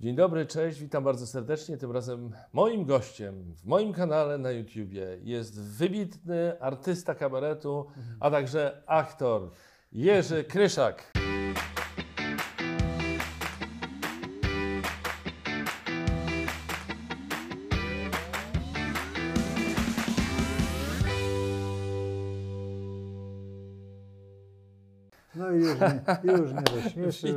[0.00, 1.76] Dzień dobry, cześć, witam bardzo serdecznie.
[1.76, 7.86] Tym razem moim gościem w moim kanale na YouTubie jest wybitny artysta kabaretu,
[8.20, 9.50] a także aktor
[9.92, 11.12] Jerzy Kryszak.
[26.24, 27.36] Już, już mnie rozśmieszył.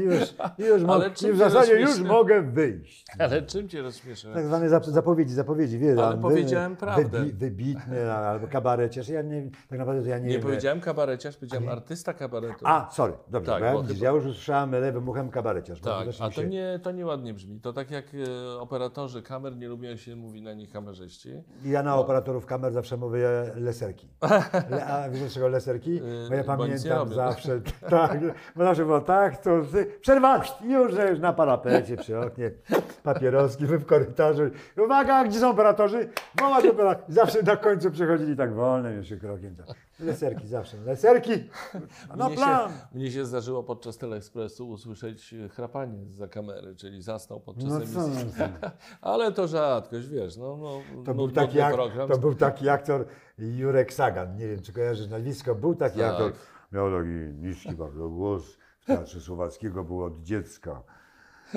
[0.00, 0.98] Już, już, mo-
[1.28, 3.04] i w zasadzie już mogę wyjść.
[3.18, 4.36] Ale czym cię rozśmieszyłem?
[4.36, 7.24] Tak zwane zap- zapowiedzi, zapowiedzi, wie, Ale tam, powiedziałem prawdę.
[7.24, 9.08] wybitny albo kabareciarz.
[9.08, 10.42] Ja nie, tak naprawdę to ja nie, Nie wiem.
[10.42, 12.64] powiedziałem kabareciarz, powiedziałem artysta kabaretu.
[12.64, 15.80] A, sorry, dobrze, Tak, bo ja, bo widzisz, chyba- ja już usłyszałem lewym uchem kabareciarz.
[15.80, 17.60] bo tak, a to się- nie, to nieładnie brzmi.
[17.60, 21.28] To tak jak e, operatorzy kamer nie lubią się mówi na nich kamerzyści.
[21.64, 24.08] Ja na operatorów kamer zawsze mówię leserki.
[24.70, 26.00] Le, a wiesz dlaczego leserki?
[26.28, 27.14] Bo ja Yy, bo nic nie pamiętam robią.
[27.14, 27.60] zawsze,
[27.90, 28.20] tak,
[28.56, 32.50] bo zawsze było tak, to ty, przerwa, już, już na parapecie, przy oknie,
[33.02, 34.42] papieroski, w korytarzu.
[34.84, 36.08] Uwaga, gdzie są operatorzy?
[36.38, 37.04] Wołać operator.
[37.08, 39.56] Zawsze na końcu przechodzili tak wolnym jeszcze krokiem.
[39.56, 39.76] Tak.
[40.00, 41.32] Leserki zawsze, leserki,
[42.16, 42.70] no mnie, plan.
[42.70, 47.94] się, mnie się zdarzyło podczas Teleekspresu usłyszeć chrapanie za kamery, czyli zasnął podczas No emisji.
[47.94, 48.00] co,
[48.62, 48.70] no.
[49.12, 51.76] Ale to rzadkość, wiesz, no, no To był, nudny taki ak-
[52.08, 53.04] to był taki aktor
[53.38, 56.10] Jurek Sagan, nie wiem czy kojarzysz nazwisko, był taki Tak.
[56.12, 56.32] aktor.
[56.72, 60.82] Miał taki niski bardzo głos, w Teatrze Słowackiego był od dziecka.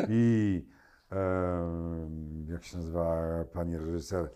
[0.10, 0.66] I
[1.12, 3.16] em, jak się nazywa
[3.54, 4.30] pani reżyser,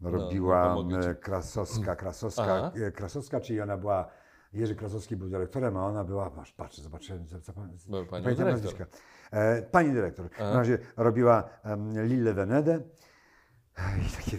[0.00, 1.08] no, robiła pomogę ci.
[1.08, 2.72] e, Krasowska, Krasowska, Aha.
[2.86, 4.10] e, Krasowska, czyli ona była,
[4.52, 8.34] Jerzy Krasowski był dyrektorem, a ona była, masz, patrzę, zobaczyłem, co, co, pan- pani pamiętam
[8.34, 8.46] dyrektor.
[8.46, 8.86] nazwiska.
[9.30, 10.28] E, pani dyrektor.
[10.30, 12.80] W razie robiła um, Lille Venedę.
[14.08, 14.38] I takie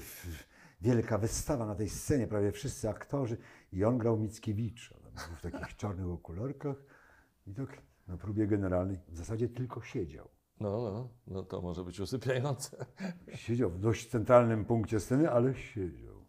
[0.81, 3.37] wielka wystawa na tej scenie, prawie wszyscy aktorzy.
[3.71, 4.95] I on grał Mickiewicza.
[5.15, 6.75] W takich czarnych okularkach.
[7.47, 10.29] I tak na próbie generalnej w zasadzie tylko siedział.
[10.59, 12.85] No, no, no to może być usypiające.
[13.35, 16.25] Siedział w dość centralnym punkcie sceny, ale siedział.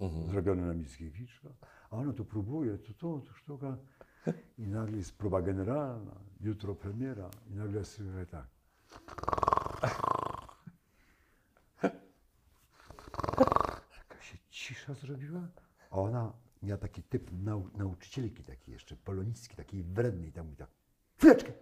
[0.00, 0.28] Mhm.
[0.28, 1.48] Zrobiony na Mickiewicza.
[1.90, 3.76] A ona tu próbuje, tu, tu, tu sztuka.
[4.58, 7.30] I nagle jest próba generalna, jutro premiera.
[7.50, 8.46] I nagle słyszę tak.
[13.98, 15.48] Taka się cisza zrobiła.
[15.90, 20.32] A ona miała taki typ nau, nauczycielki, taki jeszcze polonicki, takiej wrednej.
[20.32, 20.68] Tam mówi tak,
[21.18, 21.52] chwileczkę.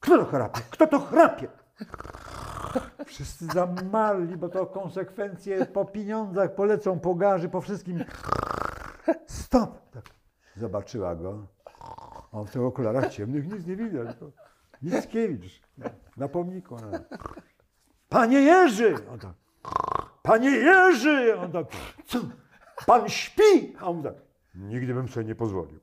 [0.00, 0.60] Kto to chrapie?
[0.70, 1.48] Kto to chrapie?
[3.06, 8.04] Wszyscy zamarli, bo to konsekwencje po pieniądzach polecą, po garzy, po wszystkim.
[9.26, 9.90] Stop!
[9.90, 10.04] Tak.
[10.56, 11.46] Zobaczyła go.
[12.32, 14.16] On w tych okularach ciemnych nic nie widać.
[14.82, 15.62] Mickiewicz
[16.16, 16.76] na pomniku.
[16.76, 16.98] No.
[18.08, 18.94] Panie Jerzy!
[19.12, 19.34] On tak.
[20.22, 21.38] Panie Jerzy!
[21.38, 21.66] On tak.
[22.04, 22.18] Co?
[22.86, 23.76] Pan śpi!
[23.80, 24.14] A on tak.
[24.54, 25.78] Nigdy bym sobie nie pozwolił.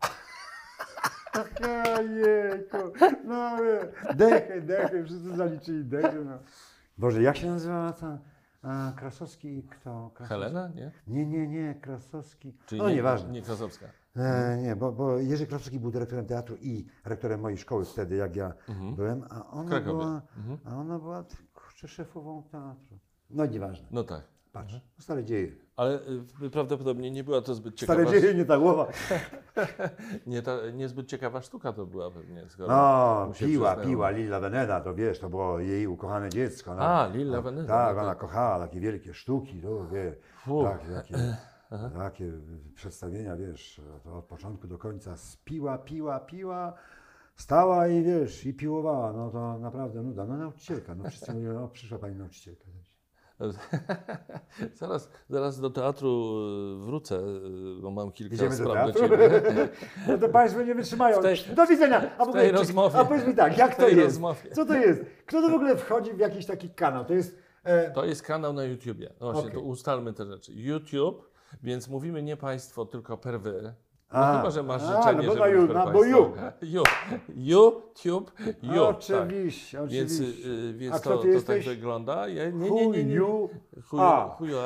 [2.25, 2.77] Jejku,
[3.25, 6.25] no ale dechy, dechy, wszyscy zaliczyli dechy.
[6.25, 6.39] No.
[6.97, 8.19] Boże, jak się nazywała ta
[8.61, 10.11] a, Krasowski i kto?
[10.13, 10.29] Krasowski?
[10.29, 10.91] Helena, nie?
[11.07, 12.53] Nie, nie, nie, Krasowski.
[12.65, 13.31] Czyli no nie, nieważne.
[13.31, 13.85] nie Krasowska.
[14.15, 18.35] E, nie, bo, bo Jerzy Krasowski był dyrektorem teatru i rektorem mojej szkoły wtedy, jak
[18.35, 18.95] ja Mhm.
[18.95, 19.91] byłem, a ona Krakowie.
[19.93, 20.57] była, Mhm.
[20.65, 21.23] a ona była
[21.53, 22.99] kurczę, szefową teatru.
[23.29, 23.87] No nieważne.
[23.91, 24.23] No tak.
[24.53, 25.51] Patrz, stare dzieje.
[25.75, 25.99] Ale
[26.41, 28.87] y, prawdopodobnie nie była to zbyt ciekawa, Stare dzieje, nie ta głowa.
[30.27, 32.49] nie, ta, niezbyt ciekawa sztuka to była pewnie.
[32.49, 36.75] Skoro No, piła, piła, Lilla Veneda, to wiesz, to było jej ukochane dziecko.
[36.75, 36.81] No.
[36.81, 38.19] A, Lilla No, Veneda, Tak, no ona tak.
[38.19, 40.15] kochała takie wielkie sztuki, to wie,
[40.63, 41.15] tak, takie,
[41.97, 42.31] takie
[42.75, 46.73] przedstawienia, wiesz, to od początku do końca spiła, piła, piła,
[47.35, 50.25] stała i wiesz, i piłowała, no to naprawdę nuda.
[50.25, 52.65] No nauczycielka, no wszyscy mówią, o przyszła pani nauczycielka.
[54.75, 56.37] Zaraz, zaraz do teatru
[56.81, 59.17] y, wrócę, y, bo mam kilka Idziemy do spraw do ciebie.
[60.07, 61.21] No to państwo nie wytrzymają.
[61.21, 62.11] Tej- do widzenia.
[62.17, 62.95] A w ogóle, rozmowie.
[62.99, 64.01] A powiedz mi tak, jak to jest?
[64.01, 64.51] rozmowie.
[64.53, 65.01] Co to jest?
[65.25, 67.05] Kto to w ogóle wchodzi w jakiś taki kanał?
[67.05, 67.35] To jest...
[67.63, 69.09] E, To jest kanał na YouTubie.
[69.21, 69.53] No właśnie, Okej.
[69.61, 70.51] to ustalmy te rzeczy.
[70.55, 71.29] YouTube,
[71.63, 73.73] więc mówimy nie państwo, tylko per wy.
[74.13, 76.17] No A, chyba, że masz a, życzenie, no bo na per na- bo państwo.
[76.61, 76.83] you.
[76.83, 76.83] You.
[77.35, 78.31] YouTube,
[78.61, 78.83] you.
[78.83, 79.87] Oczywiście, tak.
[79.89, 80.49] Więc, oczywiście.
[80.49, 81.65] y, więc A to, to jesteś?
[81.65, 82.27] tak wygląda.
[82.27, 83.21] Ja, nie, nie, nie, nie.
[83.99, 84.29] are?
[84.29, 84.57] chuju,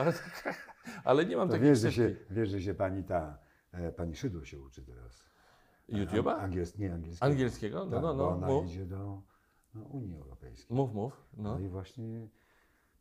[1.03, 3.37] ale, nie mam To takiej wiesz, że się, wiesz, że się pani ta,
[3.71, 5.23] e, pani Szydło się uczy teraz.
[5.89, 6.31] YouTube'a?
[6.39, 7.31] Angiels, nie, angielskiego.
[7.31, 7.85] Angielskiego?
[7.85, 8.29] No, Tak, no, bo no.
[8.29, 9.21] ona Mów, idzie do
[9.75, 10.77] no, Unii Europejskiej.
[10.77, 10.93] mów.
[10.93, 11.25] mów.
[11.37, 11.53] No.
[11.53, 11.59] No.
[11.59, 12.27] i właśnie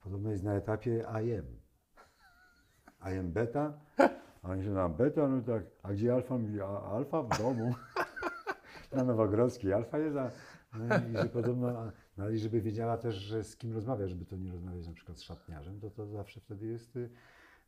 [0.01, 1.61] podobno jest na etapie IM.
[3.13, 3.73] IM beta.
[4.43, 6.39] A oni się na beta, no tak, a gdzie alfa?
[6.39, 7.75] Mówi, a alfa w domu.
[8.93, 9.73] na Nowogrodzkiej.
[9.73, 10.31] Alfa jest, a,
[10.79, 14.37] no i że podobno, no i żeby wiedziała też, że z kim rozmawia, żeby to
[14.37, 17.11] nie rozmawiać na przykład z szatniarzem, to to zawsze wtedy jest, y,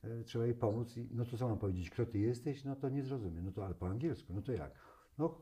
[0.04, 2.64] y, trzeba jej pomóc i no to co mam powiedzieć, kto ty jesteś?
[2.64, 4.70] No to nie zrozumie, no to ale po angielsku, no to jak?
[5.18, 5.40] No,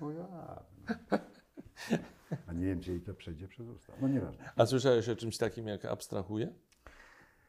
[0.00, 0.62] no ja.
[2.46, 3.92] A nie wiem, czy jej to przejdzie przez usta.
[4.00, 4.50] No nieważne.
[4.56, 6.52] A słyszałeś o czymś takim jak abstrahuje?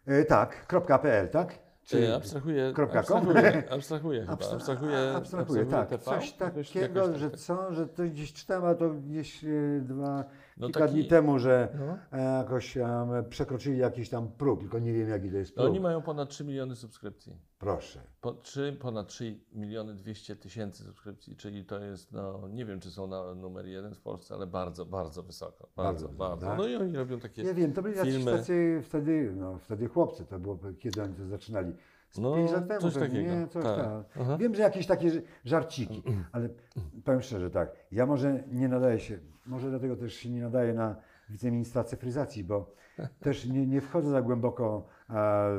[0.06, 0.68] E, tak,
[1.02, 1.71] .pl, tak?
[1.86, 3.18] Czy abstrahuje, kropka com?
[3.18, 5.90] abstrahuje, abstrahuje chyba, Abstra- abstrahuje, a- abstrahuje, tak.
[5.90, 6.04] TV?
[6.04, 7.40] Coś takiego, jakoś że tak.
[7.40, 9.48] co, że to gdzieś czytałem, a to gdzieś e,
[9.82, 10.24] dwa,
[10.62, 12.18] No kilka taki- dni temu, że No.
[12.20, 12.88] e, jakoś em,
[13.30, 15.70] przekroczyli jakiś tam próg, tylko nie wiem jaki to jest No próg.
[15.72, 17.36] oni mają ponad 3 miliony subskrypcji.
[17.60, 18.00] Proszę.
[18.22, 22.92] Po, 3, ponad 3 miliony 200 tysięcy subskrypcji, czyli to jest, no nie wiem czy
[22.92, 25.70] są na numer jeden w Polsce, ale bardzo, bardzo wysoko.
[25.76, 26.46] Bardzo, Bardzo, bardzo.
[26.48, 26.58] tak?
[26.58, 28.32] No i oni robią takie Ja wiem, to byli filmy.
[28.32, 31.74] tacy wtedy, no wtedy chłopcy, to było kiedy oni to zaczynali.
[32.10, 33.48] Z No, pięć lat temu coś pewnie, takiego, nie?
[33.48, 33.78] Coś tak.
[34.14, 34.38] tak.
[34.40, 36.50] Wiem, że jakieś takie żarciki, ale
[37.06, 40.96] powiem szczerze tak, ja może nie nadaję się, może dlatego też się nie nadaję na
[41.30, 42.74] wiceministra cyfryzacji, bo
[43.20, 44.88] też nie, nie wchodzę za głęboko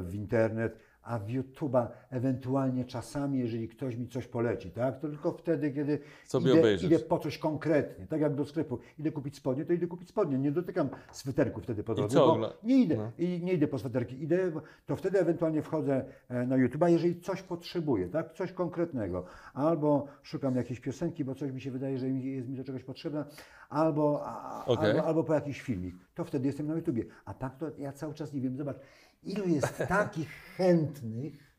[0.02, 5.32] w internet, a w YouTube'a ewentualnie czasami, jeżeli ktoś mi coś poleci, tak, to tylko
[5.32, 9.64] wtedy, kiedy Sobie idę, idę po coś konkretnie, tak jak do sklepu, idę kupić spodnie,
[9.64, 12.96] to idę kupić spodnie, nie dotykam sweterku wtedy po drodze, co bo ogla- nie idę,
[12.96, 13.10] no.
[13.18, 14.52] i nie idę po sweterki, idę,
[14.86, 20.56] to wtedy ewentualnie wchodzę e, na YouTube'a, jeżeli coś potrzebuję, tak, coś konkretnego, albo szukam
[20.56, 23.24] jakiejś piosenki, bo coś mi się wydaje, że jest mi do czegoś potrzebne,
[23.68, 24.90] albo, a, Okej.
[24.90, 28.14] albo, albo po jakiś filmik, to wtedy jestem na YouTubie, a tak to ja cały
[28.14, 28.76] czas nie wiem, zobacz,
[29.22, 31.56] ilu jest takich chętnych,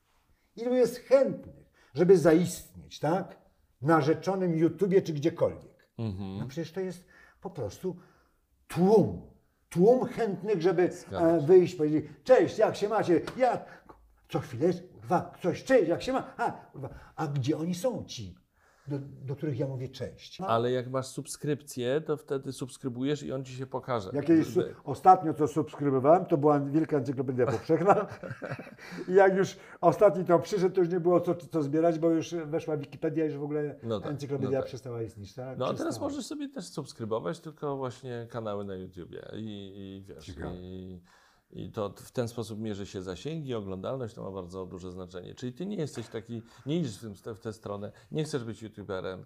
[0.56, 3.38] ilu jest chętnych, żeby zaistnieć, tak,
[3.82, 5.88] na rzeczonym YouTubie czy gdziekolwiek.
[5.98, 6.38] Mhm.
[6.38, 7.06] No przecież to jest
[7.42, 7.96] po prostu
[8.68, 9.34] tłum.
[9.70, 13.22] Tłum chętnych, żeby Zgadza e, wyjść, powiedzieć, cześć, jak się macie?
[13.38, 13.66] Ja
[14.30, 16.34] co chwilę, kurwa, ktoś, cześć, jak się ma?
[16.38, 18.36] A, kurwa, a gdzie oni są ci,
[18.88, 20.42] do, do których ja mówię cześć?
[20.42, 24.10] Ale jak masz subskrypcję, to wtedy subskrybujesz i on ci się pokaże.
[24.14, 28.08] Ja kiedyś su- ostatnio co subskrybowałem, to była Wielka Encyklopedia Powszechna.
[29.10, 32.34] I jak już ostatni to przyszedł, to już nie było co, co zbierać, bo już
[32.46, 34.66] weszła Wikipedia i już w ogóle No tak, Encyklopedia no tak.
[34.66, 35.34] przestała istnieć.
[35.34, 35.58] Tak?
[35.58, 40.26] No a teraz możesz sobie też subskrybować tylko właśnie kanały na YouTubie i, i wiesz,
[40.26, 40.56] Ciekawe.
[40.56, 41.02] i,
[41.56, 45.36] i to w ten sposób mierzy się zasięgi, oglądalność, to ma bardzo duże znaczenie.
[45.36, 48.62] Czyli ty nie jesteś taki, nie idziesz w, tym, w tę stronę, nie chcesz być
[48.62, 49.26] YouTuberem.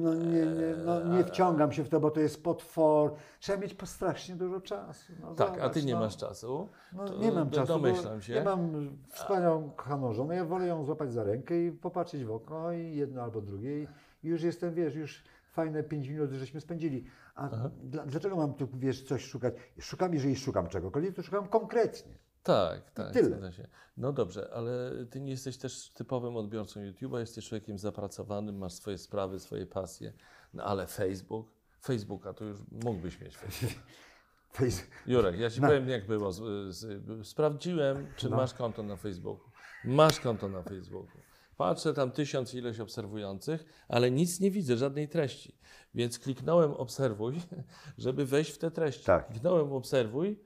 [0.00, 3.14] No nie, nie, no nie wciągam się w to, bo to jest potwór.
[3.40, 5.12] Trzeba mieć strasznie dużo czasu.
[5.20, 6.00] No Tak, a zobacz, ty nie no.
[6.00, 6.68] masz czasu.
[6.92, 7.72] No, nie mam czasu.
[7.72, 8.32] Domyślam się.
[8.32, 12.72] Ja mam wspaniałą kochaną żonę, ja wolę ją złapać za rękę i popatrzeć w oko
[12.72, 13.88] i jedno albo drugie i
[14.22, 17.04] już jestem, wiesz, już fajne 5 minut żeśmy spędzili.
[17.36, 17.48] A
[17.82, 19.54] dla, dlaczego mam tu, wiesz, coś szukać?
[19.80, 22.18] Szukam, jeżeli szukam czegokolwiek, to szukam konkretnie.
[22.42, 23.50] Tak, tak, tyle.
[23.96, 28.98] No dobrze, ale ty nie jesteś też typowym odbiorcą YouTube'a, jesteś człowiekiem zapracowanym, masz swoje
[28.98, 30.12] sprawy, swoje pasje,
[30.54, 31.48] no ale Facebook,
[31.82, 33.36] Facebooka to już mógłbyś mieć.
[33.36, 33.82] Facebook.
[34.56, 36.30] Face- Jurek, ja ci Na- powiem jak było.
[37.22, 38.36] Sprawdziłem, czy No.
[38.36, 39.50] masz konto na Facebooku.
[39.84, 41.18] Masz konto na Facebooku.
[41.56, 45.58] Patrzę tam tysiąc ileś obserwujących, ale nic nie widzę, żadnej treści.
[45.96, 47.34] Więc kliknąłem obserwuj,
[47.98, 49.04] żeby wejść w te treści.
[49.04, 49.28] Tak.
[49.28, 50.40] Kliknąłem obserwuj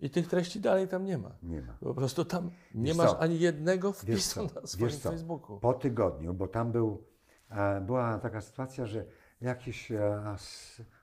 [0.00, 1.30] i tych treści dalej tam nie ma.
[1.42, 1.72] Nie ma.
[1.80, 3.20] Po prostu tam nie Wiesz masz co?
[3.20, 5.10] ani jednego wpisu na swoim Wiesz co?
[5.10, 5.58] Facebooku.
[5.60, 7.04] Po tygodniu, bo tam był,
[7.50, 9.04] e, była taka sytuacja, że
[9.40, 10.34] jakiś e,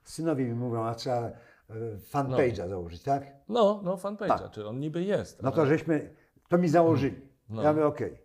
[0.03, 1.31] synowie mi mówią, a trzeba e,
[2.11, 3.23] fanpage'a założyć, tak?
[3.49, 4.51] No, no fanpage'a, Tak.
[4.51, 5.41] czy on niby jest.
[5.43, 6.13] No ale- to żeśmy,
[6.49, 7.21] to mi założyli.
[7.49, 7.63] No.
[7.63, 8.17] Ja mówię, okej.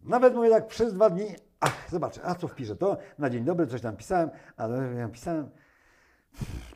[0.00, 1.26] Nawet mówię tak przez dwa dni,
[1.60, 5.50] ach, zobaczę, a co wpiszę, to na dzień dobry coś tam pisałem, ale ja pisałem,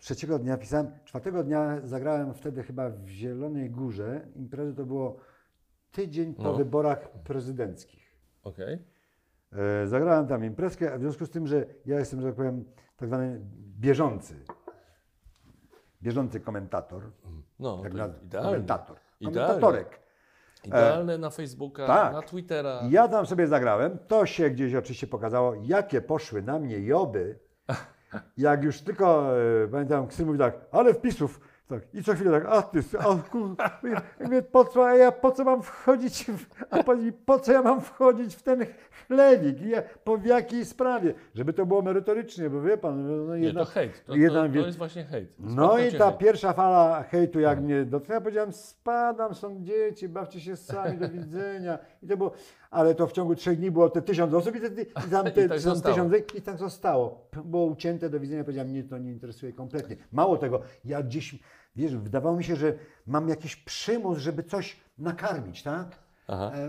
[0.01, 5.17] trzeciego dnia pisałem, czwartego dnia zagrałem wtedy chyba w Zielonej Górze, imprezy to było
[5.91, 6.55] tydzień po No.
[6.55, 8.13] wyborach prezydenckich.
[8.43, 8.79] Okej.
[9.83, 12.65] E, Zagrałem tam imprezkę, a w związku z tym, że ja jestem, że tak powiem,
[12.97, 13.41] tak zwany
[13.79, 14.35] bieżący,
[16.03, 17.03] bieżący komentator,
[17.59, 18.51] No, jak na, idealnie.
[18.51, 20.02] komentator, komentatorek.
[20.65, 22.13] Idealne na Facebooka, tak.
[22.13, 22.81] na Twittera.
[22.91, 27.39] Ja tam sobie zagrałem, to się gdzieś oczywiście pokazało, jakie poszły na mnie joby,
[28.37, 31.41] jak już tylko, e, pamiętam, Ksy mówi tak, ale wpisów,
[31.81, 33.57] tak, i co chwilę tak, a ty, a kur...
[34.21, 37.53] I mówię, po co, a ja po co mam wchodzić, w, a mi, po co
[37.53, 38.67] ja mam wchodzić w ten
[39.07, 43.37] chlewik, I ja, po w jakiej sprawie, żeby to było merytorycznie, bo wie pan, no
[43.37, 44.05] Nie, jedna, to hejt.
[44.05, 45.29] To, jedna to, to jest właśnie hejt.
[45.39, 46.19] no i ta hejt.
[46.19, 51.79] pierwsza fala hejtu, jak mnie dotknęła, powiedziałem, spadam, są dzieci, bawcie się sami, do widzenia.
[52.03, 52.33] I to było,
[52.71, 55.33] ale to w ciągu trzech dni było te tysiąc osób i, te, i tam I
[55.33, 55.95] te tak tam zostało.
[55.95, 57.29] tysiąc, i tak zostało.
[57.45, 59.97] Było ucięte do widzenia, powiedziałem, mnie to nie interesuje kompletnie.
[60.13, 61.39] Mało tego, ja gdzieś,
[61.77, 62.75] wiesz, wydawało mi się, że
[63.07, 65.99] mam jakiś przymus, żeby coś nakarmić, tak?
[66.29, 66.53] Aha.
[66.55, 66.69] E,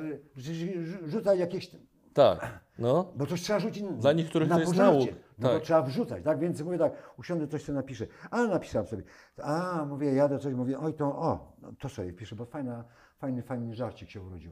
[1.07, 1.71] Rzucać jakieś,
[2.13, 3.13] Tak, no.
[3.15, 5.63] bo coś trzeba rzucić Dla niektórych na to jest nauk, No bo tak.
[5.63, 6.39] trzeba wrzucać, tak?
[6.39, 8.07] Więc mówię tak, usiądę, coś sobie napiszę.
[8.31, 9.03] Ale napisałem sobie.
[9.43, 12.83] A, mówię, jadę coś, mówię, oj to, o, no to sobie piszę, bo fajna,
[13.17, 14.51] fajny, fajny żarcik się urodził.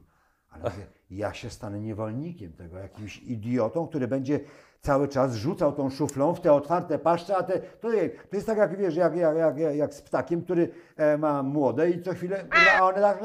[0.50, 4.40] Ale mówię, ja się stanę niewolnikiem tego, jakimś idiotą, który będzie
[4.82, 7.88] cały czas rzucał tą szuflą w te otwarte paszcze, a te, to,
[8.30, 11.90] to jest tak jak wiesz, jak, jak, jak, jak, z ptakiem, który e, ma młode
[11.90, 12.44] i co chwilę
[12.78, 13.20] a one tak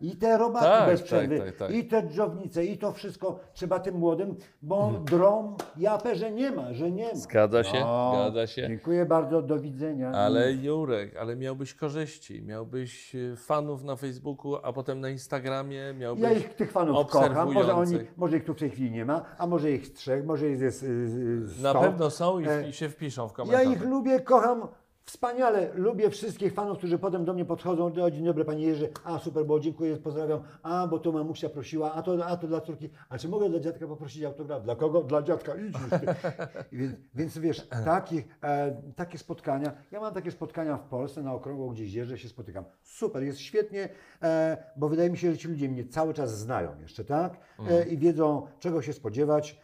[0.00, 1.70] i te robaty Tak, bez tak, przerwy, tak, tak.
[1.70, 6.72] i te dżownice, i to wszystko trzeba tym młodym, bo drą japę, że nie ma,
[6.72, 7.14] że nie ma.
[7.14, 8.68] Zgadza się, No, zgadza się.
[8.68, 10.12] Dziękuję bardzo, do widzenia.
[10.12, 16.24] Ale Jurek, ale miałbyś korzyści, miałbyś e, fanów na Facebooku, a potem na Instagramie miałbyś
[16.24, 17.52] Ja ich tych fanów kocham.
[17.52, 20.50] Może, oni, może ich tu w tej chwili nie ma, a może ich trzech, może
[20.50, 20.86] ich jest
[21.62, 23.72] Na pewno są i, E, i się wpiszą w Ja komentarzach.
[23.72, 24.68] ich lubię, kocham.
[25.04, 27.92] Wspaniale, lubię wszystkich fanów, którzy potem do mnie podchodzą.
[28.02, 28.88] O, dzień dobry, panie Jerzy.
[29.04, 30.40] A super, bo dziękuję, pozdrawiam.
[30.62, 32.90] A, bo to mamusia prosiła, a to, a to dla córki.
[33.08, 34.62] A czy mogę dla dziadka poprosić autograf?
[34.62, 35.02] Dla kogo?
[35.02, 35.52] Dla dziadka.
[35.56, 35.74] Idź
[36.72, 39.72] więc, więc wiesz, takich, e, takie spotkania.
[39.90, 42.64] Ja mam takie spotkania w Polsce, na okrągło gdzieś jeżdżę, się spotykam.
[42.82, 43.88] Super, jest świetnie,
[44.22, 47.36] e, bo wydaje mi się, że ci ludzie mnie cały czas znają jeszcze, tak?
[47.70, 49.60] E, I wiedzą, czego się spodziewać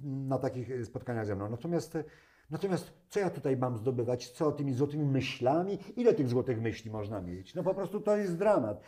[0.00, 1.50] na takich spotkaniach ze mną.
[1.50, 2.04] Natomiast e,
[2.50, 4.28] Natomiast co ja tutaj mam zdobywać?
[4.28, 5.78] Co tymi złotymi myślami?
[5.96, 7.54] Ile tych złotych myśli można mieć?
[7.54, 8.80] No po prostu to jest dramat.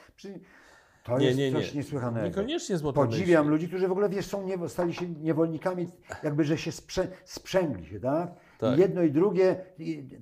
[1.05, 1.79] To Nie, jest nie, coś nie.
[1.79, 2.27] niesłychanego.
[2.27, 3.51] Niekoniecznie złote Podziwiam myśli.
[3.51, 5.89] ludzi, którzy w ogóle wiesz, są nie, stali się niewolnikami,
[6.23, 8.35] jakby że się sprze, sprzęgli się, tak?
[8.59, 8.79] Tak.
[8.79, 9.65] I jedno i drugie,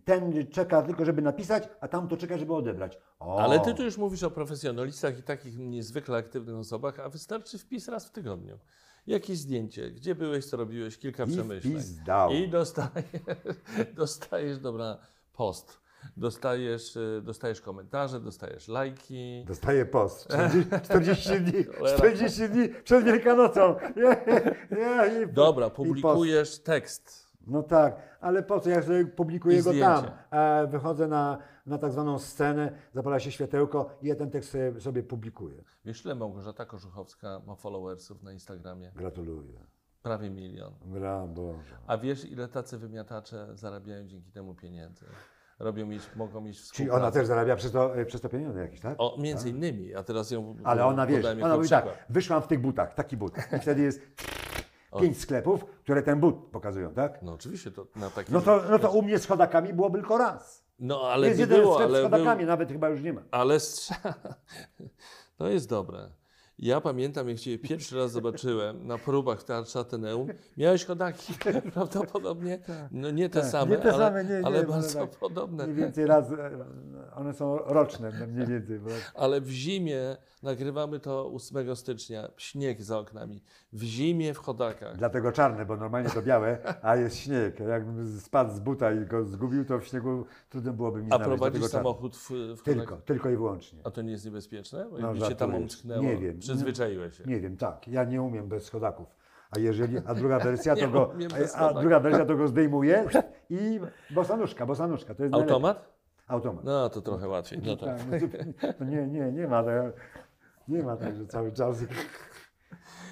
[0.05, 2.99] ten czeka tylko, żeby napisać, a tamto czeka, żeby odebrać.
[3.19, 7.59] O, Ale ty tu już mówisz o profesjonalistach i takich niezwykle aktywnych osobach, a wystarczy
[7.59, 8.59] wpis raz w tygodniu.
[9.11, 11.83] Jakieś zdjęcie, gdzie byłeś, co robiłeś, kilka I przemyśleń.
[12.33, 13.05] I dostajesz,
[13.97, 14.99] dostajesz, dobra,
[15.33, 15.81] post.
[16.17, 19.45] Dostajesz, y, dostajesz komentarze, dostajesz lajki.
[19.47, 20.29] Dostaję post.
[20.29, 21.99] 40, 40 dni, Cholera.
[21.99, 23.75] 40 dni przed Wielkanocą.
[23.97, 24.25] Nie,
[24.77, 27.30] nie, i, Dobra, publikujesz tekst.
[27.51, 28.71] No tak, ale po co?
[28.71, 30.11] Ja sobie publikuję I go zdjęcie.
[30.31, 30.41] tam.
[30.41, 34.81] E, wychodzę na, na tak zwaną scenę, zapala się światełko i ja ten tekst sobie,
[34.81, 35.65] sobie publikuję.
[35.85, 38.93] Wiesz, ile Małgorzata Korzuchowska ma followersów na Instagramie?
[38.97, 39.61] Gratuluję.
[40.03, 40.75] Prawie milion.
[40.87, 41.77] Gra Boże.
[41.87, 45.05] A wiesz, ile tacy wymiatacze zarabiają dzięki temu pieniędzy?
[45.59, 47.03] Robią mieć, mogą mieć Czyli współpracę.
[47.03, 48.95] ona też zarabia przez to, e, przez to pieniądze jakieś, tak?
[48.99, 52.61] O, między innymi, a teraz ją Ale ona wiesz, ona mówi tak, wyszłam w tych
[52.61, 53.33] butach, taki but.
[53.57, 54.01] I wtedy jest
[55.01, 57.23] pięć sklepów, które ten but pokazują, tak?
[57.23, 58.35] No oczywiście, to na takim...
[58.35, 60.65] No to, no to u mnie z chodakami było tylko raz.
[60.79, 63.13] No ale jest by jeden było, sklep z ale, był, chodakami, nawet chyba już nie
[63.13, 63.23] ma.
[63.31, 63.95] ale strza...
[65.37, 66.11] To jest dobre.
[66.59, 71.35] Ja pamiętam, jak Cię pierwszy raz zobaczyłem na próbach w Teatrze Ateneum, miałeś chodaki,
[71.75, 72.59] prawdopodobnie,
[72.91, 75.11] no nie te tak, same, nie te ale, same, nie, nie, ale bardzo tak.
[75.11, 75.67] podobne.
[75.67, 76.67] Mniej więcej raz, e,
[77.15, 78.79] one są roczne, mniej więcej.
[78.79, 78.91] Bo
[79.23, 83.43] Ale w zimie, nagrywamy to 8 stycznia, śnieg za oknami,
[83.73, 84.97] w zimie w chodakach.
[84.97, 87.61] Dlatego czarne, bo normalnie to białe, a jest śnieg.
[87.61, 91.29] Jakbym spadł z buta i go zgubił, to w śniegu trudno byłoby mi A znaleźć.
[91.29, 93.05] prowadzisz dlatego samochód w, w Tylko, chodakach?
[93.05, 93.79] tylko i wyłącznie.
[93.85, 94.87] A to nie jest niebezpieczne?
[94.91, 95.63] Bo No, jakby cię tam żartujesz.
[95.63, 96.39] omsknęło, Nie wiem.
[96.39, 97.25] przyzwyczaiłeś się.
[97.25, 97.89] Nie wiem, tak.
[97.89, 99.07] Ja nie umiem bez chodaków.
[99.51, 101.81] A jeżeli, a druga wersja Nie to go, umiem bez a chodaków.
[101.81, 103.05] druga wersja to go zdejmuje
[103.51, 103.81] i
[104.11, 105.15] bosanuszka, bosanuszka.
[105.15, 105.55] To jest najlepiej.
[105.55, 105.89] Automat?
[106.29, 106.65] Automat.
[106.65, 107.61] No to trochę łatwiej.
[107.67, 107.99] No tak.
[107.99, 109.93] Tak, no, zupełnie- no nie, nie, nie ma tego.
[110.71, 111.79] Nie ma tak, że cały czas.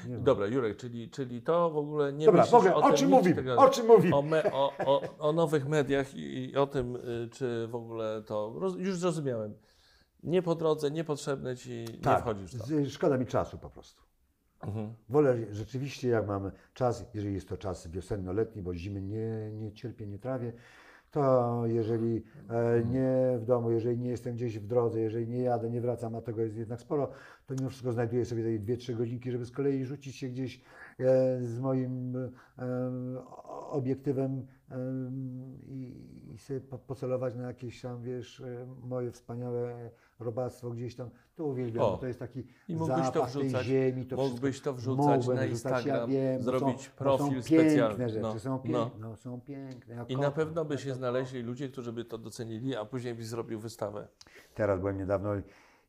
[0.08, 0.18] Nie.
[0.18, 3.34] Dobra, Jurek, czyli, czyli to w ogóle nie Dobra, mogę, o o czym mówimy?
[3.36, 4.14] tego- O czym mówimy?
[4.16, 8.22] O, me, o, o, o nowych mediach i, i o tym, y, czy w ogóle
[8.26, 8.54] to.
[8.58, 9.54] Roz, już zrozumiałem.
[10.22, 12.90] Nie po drodze, niepotrzebne ci, nie Tak, wchodzisz w to.
[12.90, 14.02] szkoda mi czasu po prostu.
[14.62, 14.94] Mhm.
[15.08, 20.06] Wolę rzeczywiście, jak mam czas, jeżeli jest to czas wiosenno-letni, bo zimy nie, nie cierpię,
[20.06, 20.52] nie trawię,
[21.10, 25.70] to jeżeli e, nie w domu, jeżeli nie jestem gdzieś w drodze, jeżeli nie jadę,
[25.70, 27.10] nie wracam, a tego jest jednak sporo,
[27.46, 30.60] to mimo wszystko znajduję sobie te 2-3 godzinki, żeby z kolei rzucić się gdzieś
[31.00, 32.28] e, z moim e,
[33.70, 34.46] obiektywem
[35.68, 35.94] i,
[36.38, 38.42] sobie po, pocelować na jakieś tam, wiesz,
[38.82, 41.10] moje wspaniałe robactwo gdzieś tam.
[41.34, 44.06] To uwielbiam, O, bo to jest taki i mógłbyś to zapach tej wrzucać- ziemi.
[44.06, 44.70] To mógłbyś wszystko.
[44.70, 47.88] to wrzucać na wrzucać, Instagram, ja wiem, zrobić są, profil są specjalny.
[47.88, 48.58] piękne rzeczy, No, są no.
[48.58, 49.16] piękne, no.
[49.16, 49.94] są piękne.
[49.94, 53.14] Ja I na kocham, pewno by się znaleźli ludzie, którzy by to docenili, a później
[53.14, 54.08] byś zrobił wystawę.
[54.54, 55.30] Teraz byłem niedawno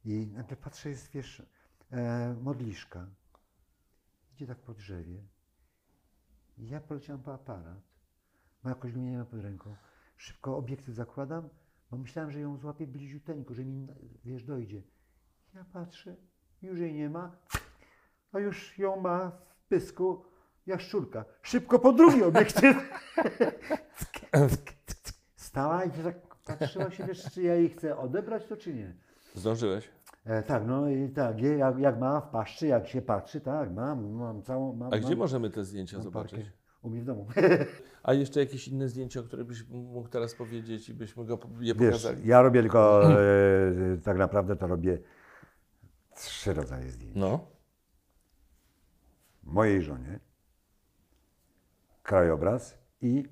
[0.05, 1.43] i nagle patrzę, jest wiesz,
[1.91, 3.07] e, modliszka.
[4.33, 5.23] Idzie tak po drzewie.
[6.57, 7.81] I ja poleciałem po aparat.
[8.63, 9.75] Ma jakoś ma pod ręką.
[10.17, 11.49] Szybko obiektyw zakładam,
[11.91, 13.87] bo myślałem, że ją złapię bliziuteńko, że mi,
[14.25, 14.81] wiesz, dojdzie.
[15.55, 16.15] Ja patrzę,
[16.61, 17.31] już jej nie ma,
[18.31, 20.25] a już ją ma w pysku
[20.65, 21.25] jaszczurka.
[21.41, 22.77] Szybko po drugi obiektyw.
[25.35, 28.93] Stała i tak patrzyła się, wiesz, czy ja jej chcę odebrać to, czy nie.
[29.35, 29.89] Zdążyłeś?
[30.25, 34.11] E, tak, no i tak, jak, jak ma w paszczy, jak się patrzy, tak, mam,
[34.11, 36.39] mam całą, mam, A gdzie mam, możemy te zdjęcia zobaczyć?
[36.39, 37.27] parkę U mnie w domu.
[38.03, 41.75] A jeszcze jakieś inne zdjęcia, o których byś mógł teraz powiedzieć i byśmy go, je
[41.75, 42.27] Wiesz, pokazali?
[42.27, 44.97] ja robię tylko, e, tak naprawdę to robię
[46.15, 47.15] trzy rodzaje zdjęć.
[47.15, 47.47] No.
[49.43, 50.19] Mojej żonie,
[52.03, 53.23] krajobraz i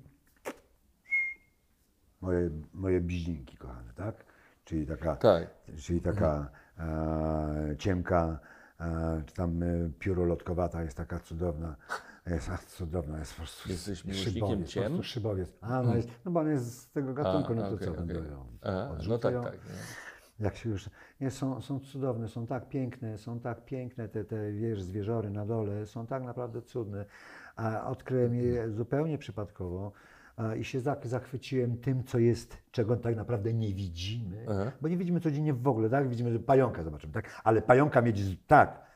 [2.20, 4.24] moje, moje bliźnięki kochane, tak?
[4.64, 5.48] Czyli taka, Tak.
[5.76, 8.38] czyli taka e, ciemka,
[8.80, 9.66] e, czy tam e,
[9.98, 11.76] piórolotkowata jest taka cudowna.
[12.30, 14.82] Jest ach, cudowna, jest po prostu Jesteś miłośnikiem szybowiec, po ciem?
[14.82, 15.52] prostu szybowiec.
[15.60, 18.06] A, no jest, no bo on jest z tego gatunku, no to okej, co okej.
[18.06, 19.42] będą ją A, no tak, tak.
[19.44, 20.44] no.
[20.44, 24.52] Jak się już, nie, są, są cudowne, są tak piękne, są tak piękne te, te
[24.52, 27.04] wiesz, zwierzory na dole, są tak naprawdę cudne.
[27.56, 29.92] A odkryłem je zupełnie przypadkowo
[30.36, 34.72] a, i się zach- zachwyciłem tym, co jest, czego tak naprawdę nie widzimy, Aha.
[34.80, 36.08] bo nie widzimy codziennie w ogóle, tak?
[36.08, 37.40] Widzimy, że pająka zobaczymy, tak?
[37.44, 38.87] Ale pająka mieć z- tak,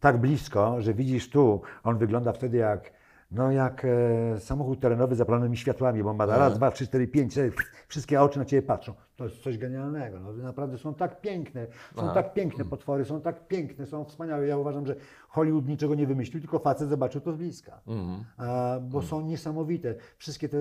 [0.00, 2.92] tak blisko, że widzisz tu, on wygląda wtedy jak,
[3.30, 6.38] no jak e, samochód terenowy z zapalonymi światłami, bo ma Aha.
[6.38, 7.52] raz, dwa, trzy, cztery, pięć, cztery,
[7.88, 8.94] wszystkie oczy na ciebie patrzą.
[9.16, 10.20] To jest coś genialnego.
[10.20, 12.14] No, naprawdę są tak piękne, są Aha.
[12.14, 14.46] tak piękne potwory, są tak piękne, są wspaniałe.
[14.46, 14.96] Ja uważam, że
[15.28, 17.80] Hollywood niczego nie wymyślił, tylko facet zobaczył to z bliska.
[17.86, 18.24] Mhm.
[18.36, 19.94] A, bo są niesamowite.
[20.18, 20.58] Wszystkie te,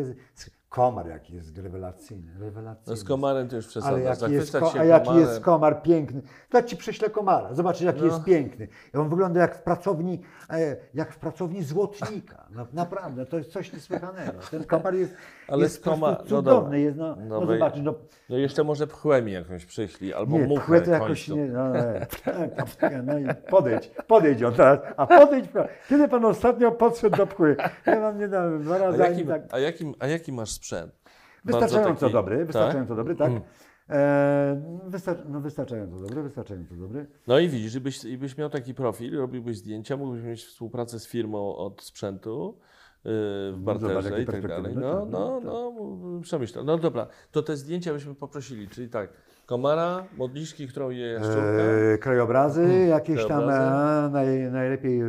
[0.70, 2.98] komar jaki jest rewelacyjny, No rewelacyjny.
[2.98, 3.98] z komarem to już Ale przesada.
[4.00, 5.28] jaki jest, ko- a jaki komarem.
[5.30, 6.22] jest komar piękny.
[6.50, 7.54] To ci prześlę komara.
[7.54, 8.06] Zobaczysz, jaki No.
[8.06, 8.68] jest piękny.
[8.94, 12.46] I on wygląda jak w pracowni, e, jak w pracowni złotnika.
[12.56, 14.32] No, naprawdę, to jest coś niesłychanego.
[14.52, 15.14] Ten komar jest,
[15.48, 16.44] Ale jest komar- no cudowny.
[16.62, 16.78] dobra.
[16.78, 17.94] jest, no, no, zobaczysz, no,
[18.30, 19.68] No jeszcze może pchłę mi jakąś
[20.16, 24.80] albo nie, muchę pchłę to jakoś nie, no, nie, no i podejdź, podejdź on teraz,
[24.98, 25.46] a podejdź,
[25.90, 27.56] kiedy pan ostatnio podszedł do pchły?
[27.86, 29.42] Ja wam nie dałem dwa A razy, ani jaki, tak.
[29.52, 30.92] a, jakim, a jaki masz sprzęt?
[31.46, 33.30] Wystarczająco taki- dobry, wystarczająco dobry, tak.
[33.30, 33.42] Mm.
[33.90, 37.08] E, wystar- no wystarczająco dobry, wystarczająco dobry.
[37.28, 41.56] No i widzisz, gdybyś, gdybyś miał taki profil, robiłbyś zdjęcia, mógłbyś mieć współpracę z firmą
[41.56, 42.58] od sprzętu
[43.04, 43.12] yy,
[43.52, 44.76] w barterze i tak dalej.
[44.76, 46.64] No, tak, no, no, no, przemyślał.
[46.66, 49.14] No dobra, to te zdjęcia byśmy poprosili, czyli tak,
[49.50, 51.42] komara, modliszki, którą je jaszczurka.
[51.42, 54.08] E, krajobrazy, jakieś tam Krajobrazy.
[54.08, 55.06] e, naj, najlepiej e,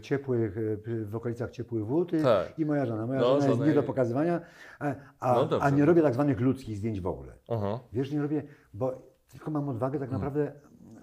[0.00, 0.60] ciepłych, e,
[1.04, 2.58] w okolicach ciepłych wód i, Tak.
[2.58, 3.06] i moja żona.
[3.06, 4.40] Moja No, żona jest żona nie do pokazywania,
[4.78, 7.32] a, a, No a nie robię tak zwanych ludzkich zdjęć w ogóle.
[7.48, 7.80] Aha.
[7.92, 8.42] Wiesz, nie robię,
[8.74, 10.52] bo tylko mam odwagę tak naprawdę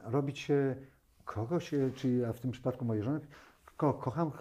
[0.03, 0.75] robić e,
[1.25, 3.19] kogoś, e, czyli a w tym przypadku mojej żony,
[3.77, 4.31] kogo kocham,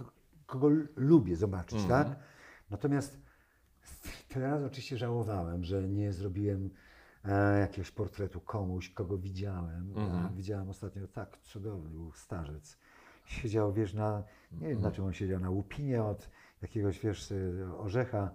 [0.47, 2.09] kogo lubię zobaczyć, tak?
[2.71, 3.19] Natomiast
[4.29, 6.86] tyle razy oczywiście żałowałem, że nie zrobiłem e,
[7.61, 9.95] jakiegoś portretu komuś, kogo widziałem.
[10.25, 12.79] A widziałem ostatnio tak cudowny był starzec.
[13.25, 16.31] Siedział, wiesz, na, nie wiem na czym on siedział, na łupinie od
[16.63, 18.31] jakiegoś, wiesz, e, orzecha.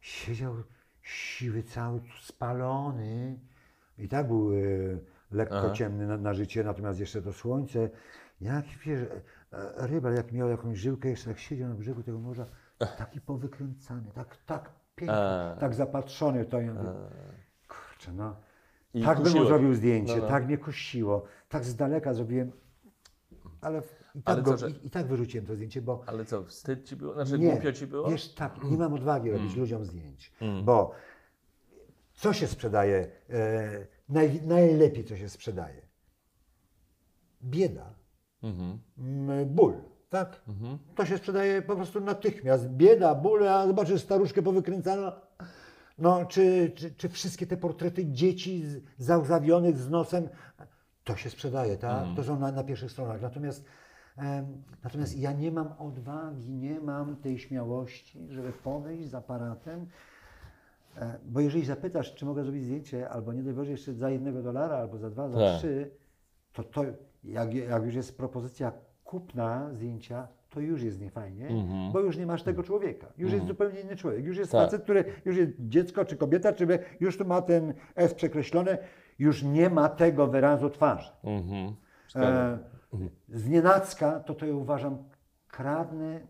[0.00, 0.54] Siedział
[1.02, 3.38] siwy, cały spalony.
[3.98, 4.58] I tak był e,
[5.30, 5.70] lekko Aha.
[5.70, 7.90] ciemny na, na życie, natomiast jeszcze to słońce.
[8.40, 12.18] Jak wiesz, e, e, rybal jak miał jakąś żyłkę, jeszcze jak siedział na brzegu tego
[12.18, 12.46] morza,
[12.98, 15.16] taki powykręcany, tak, tak piękny,
[15.60, 16.44] tak zapatrzony.
[16.44, 16.74] To ja
[18.00, 18.36] kurczę, no.
[18.94, 19.46] I tak bym mu kusiło.
[19.48, 20.28] zrobił zdjęcie, No, no.
[20.28, 22.52] tak mnie kusiło, tak z daleka zrobiłem,
[23.60, 23.78] ale,
[24.14, 26.44] i, tak Ale go, to, że- i, i tak wyrzuciłem to zdjęcie, bo Ale co,
[26.44, 27.14] wstyd ci było?
[27.14, 28.10] Znaczy nie, głupio ci było?
[28.10, 30.64] Wiesz, tak, nie mam odwagi robić ludziom zdjęć, Mm.
[30.64, 30.92] bo
[32.12, 35.82] co się sprzedaje, e, naj, najlepiej co się sprzedaje?
[37.42, 37.94] Bieda,
[38.42, 38.78] mm,
[39.46, 39.74] ból,
[40.10, 40.40] tak?
[40.48, 40.78] Mhm.
[40.94, 42.68] To się sprzedaje po prostu natychmiast.
[42.68, 45.12] Bieda, ból, a zobaczysz staruszkę powykręcano.
[46.00, 48.64] No, czy, czy, czy wszystkie te portrety dzieci
[48.98, 50.28] załzawionych z nosem,
[51.04, 52.04] to się sprzedaje, tak?
[52.16, 53.22] To są na, na pierwszych stronach.
[53.22, 53.64] Natomiast,
[54.16, 59.86] em, natomiast ja nie mam odwagi, nie mam tej śmiałości, żeby podejść z aparatem,
[60.96, 64.42] e, bo jeżeli zapytasz, czy mogę zrobić zdjęcie, albo nie daj Boże jeszcze za jednego
[64.42, 65.58] dolara, albo za dwa, za Tak.
[65.58, 65.90] trzy,
[66.52, 66.84] to, to
[67.24, 68.72] jak, jak już jest propozycja
[69.04, 71.92] kupna zdjęcia, to już jest niefajnie, Mhm.
[71.92, 73.06] bo już nie masz tego człowieka.
[73.18, 74.24] Już jest zupełnie inny człowiek.
[74.24, 74.64] Już jest Tak.
[74.64, 76.66] facet, który już jest dziecko czy kobieta, czy
[77.00, 78.78] już tu ma ten S przekreślony,
[79.18, 81.10] już nie ma tego wyrazu twarzy.
[81.24, 81.74] Mhm.
[82.16, 82.58] E,
[83.28, 84.98] z nienacka to to ja uważam
[85.48, 86.20] kradnę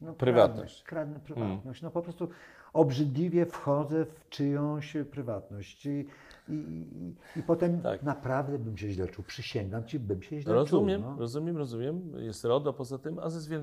[0.00, 0.82] no, Prywatność.
[0.82, 1.82] Kradnę prywatność.
[1.82, 2.28] No po prostu
[2.72, 5.86] obrzydliwie wchodzę w czyjąś prywatność.
[5.86, 6.06] I,
[6.48, 8.02] i, i, i potem Tak.
[8.02, 9.24] naprawdę bym się źle czuł.
[9.24, 11.10] Przysięgam ci, bym się źle Rozumiem, czuł.
[11.10, 11.18] No.
[11.18, 12.12] rozumiem, rozumiem.
[12.16, 13.60] Jest RODO poza tym, a ze, zwię,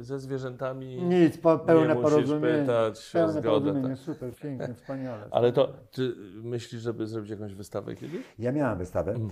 [0.00, 2.58] ze zwierzętami Nic, po, pełne musisz porozumienie.
[2.60, 3.98] pytać o pełne zgodę, porozumienie, tak.
[3.98, 5.28] super, pięknie, wspaniale.
[5.36, 8.20] Ale to ty myślisz, żeby zrobić jakąś wystawę kiedyś?
[8.38, 9.30] Ja miałem wystawę Mm.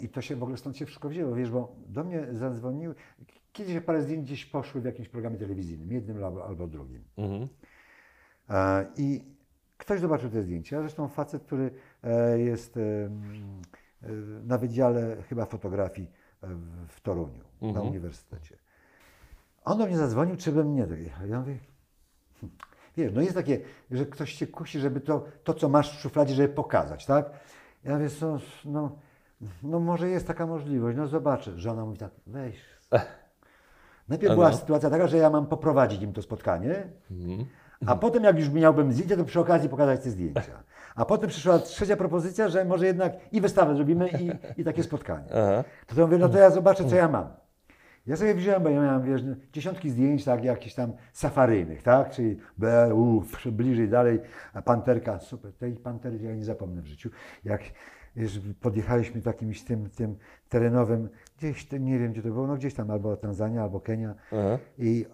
[0.00, 2.94] i to się w ogóle stąd się wszystko wzięło, wiesz, bo do mnie zadzwoniły,
[3.52, 7.04] kiedyś parę zdjęć gdzieś poszły w jakimś programie telewizyjnym, jednym albo, albo drugim.
[7.16, 7.48] Mhm.
[8.50, 9.24] E, I
[9.76, 11.70] ktoś zobaczył te zdjęcia, zresztą facet, który
[12.36, 13.62] jest e, mm,
[14.02, 14.08] e,
[14.46, 16.10] na Wydziale chyba fotografii
[16.42, 16.46] e,
[16.88, 17.86] w- Toruniu, na Mhm.
[17.88, 18.56] uniwersytecie.
[19.64, 21.28] On do mnie zadzwonił, czy bym nie dojechał.
[21.28, 21.58] Ja mówię,
[22.40, 22.52] hm,
[22.96, 23.60] wiesz, no jest takie,
[23.90, 27.30] że ktoś cię kusi, żeby to, to co masz w szufladzie, żeby pokazać, tak?
[27.84, 28.98] Ja mówię, co, no,
[29.62, 31.58] no może jest taka możliwość, no zobaczę.
[31.58, 32.56] Żona mówi tak, weź.
[34.08, 34.56] Najpierw była no.
[34.56, 37.46] sytuacja taka, że ja mam poprowadzić im to spotkanie, Mhm.
[37.86, 40.62] A potem jak już miałbym zdjęcie, to przy okazji pokazać te zdjęcia.
[41.00, 45.26] A potem przyszła trzecia propozycja, że może jednak i wystawę zrobimy i, i takie spotkanie.
[45.34, 45.64] Aha.
[45.86, 47.28] To, to mówię, no to ja zobaczę, co ja mam.
[48.06, 52.10] Ja sobie wziąłem, bo ja miałem, wiesz, no, dziesiątki zdjęć, tak, jakichś tam safaryjnych, tak,
[52.10, 52.90] czyli be,
[53.52, 54.20] bliżej, dalej,
[54.52, 57.10] a panterka, super, tej pantery ja nie zapomnę w życiu.
[57.44, 57.62] Jak
[58.16, 60.16] wiesz, podjechaliśmy takimś tym, tym
[60.48, 61.08] terenowym,
[61.38, 64.58] gdzieś, to nie wiem gdzie to było, no gdzieś tam, albo Tanzania, albo Kenia Aha.
[64.78, 65.06] i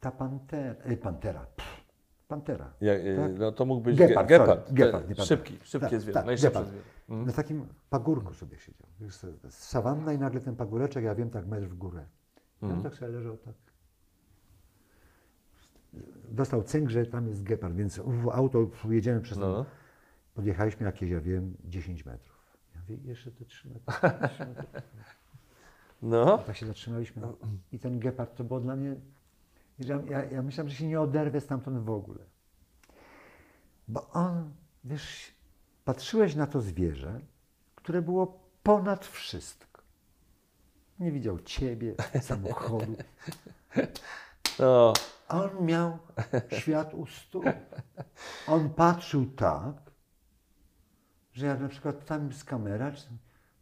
[0.00, 1.85] ta pantera, e, pantera, pff,
[2.28, 2.72] pantera.
[2.80, 3.38] Ja, y, Tak.
[3.38, 4.72] no to mógł być Gepard, ge- gepard.
[4.72, 5.14] gepard, nie.
[5.24, 6.84] Szybki, szybkie Tak, zwierzę, tak, najszybsze zwierzę.
[7.08, 8.86] Na takim pagórku sobie siedział.
[9.00, 9.14] Wiesz,
[9.50, 12.04] sawanna i nagle ten pagóreczek, ja wiem, tak metr w górę.
[12.62, 12.82] Ja Mhm.
[12.82, 13.54] tak sobie leżał tak.
[16.28, 19.46] Dostał cynk, że tam jest gepard, więc w auto jedziemy przez No.
[19.46, 19.66] to.
[20.34, 22.36] Podjechaliśmy jakieś, ja wiem, 10 metrów.
[22.74, 23.92] Ja mówię, jeszcze te 3 metry.
[24.28, 24.82] 3 metry.
[26.02, 26.38] No.
[26.38, 27.22] Tak się zatrzymaliśmy.
[27.72, 28.96] I ten gepard to było dla mnie.
[29.78, 32.24] Ja, ja, ja myślałem, że się nie oderwę stamtąd w ogóle.
[33.88, 35.34] Bo on, wiesz,
[35.84, 37.20] patrzyłeś na to zwierzę,
[37.74, 39.82] które było ponad wszystko.
[40.98, 42.96] Nie widział ciebie, samochodu.
[44.58, 44.92] No.
[45.28, 45.98] On miał
[46.58, 47.44] świat u stóp.
[48.46, 49.74] On patrzył tak,
[51.32, 52.92] że jak na przykład tam jest kamera,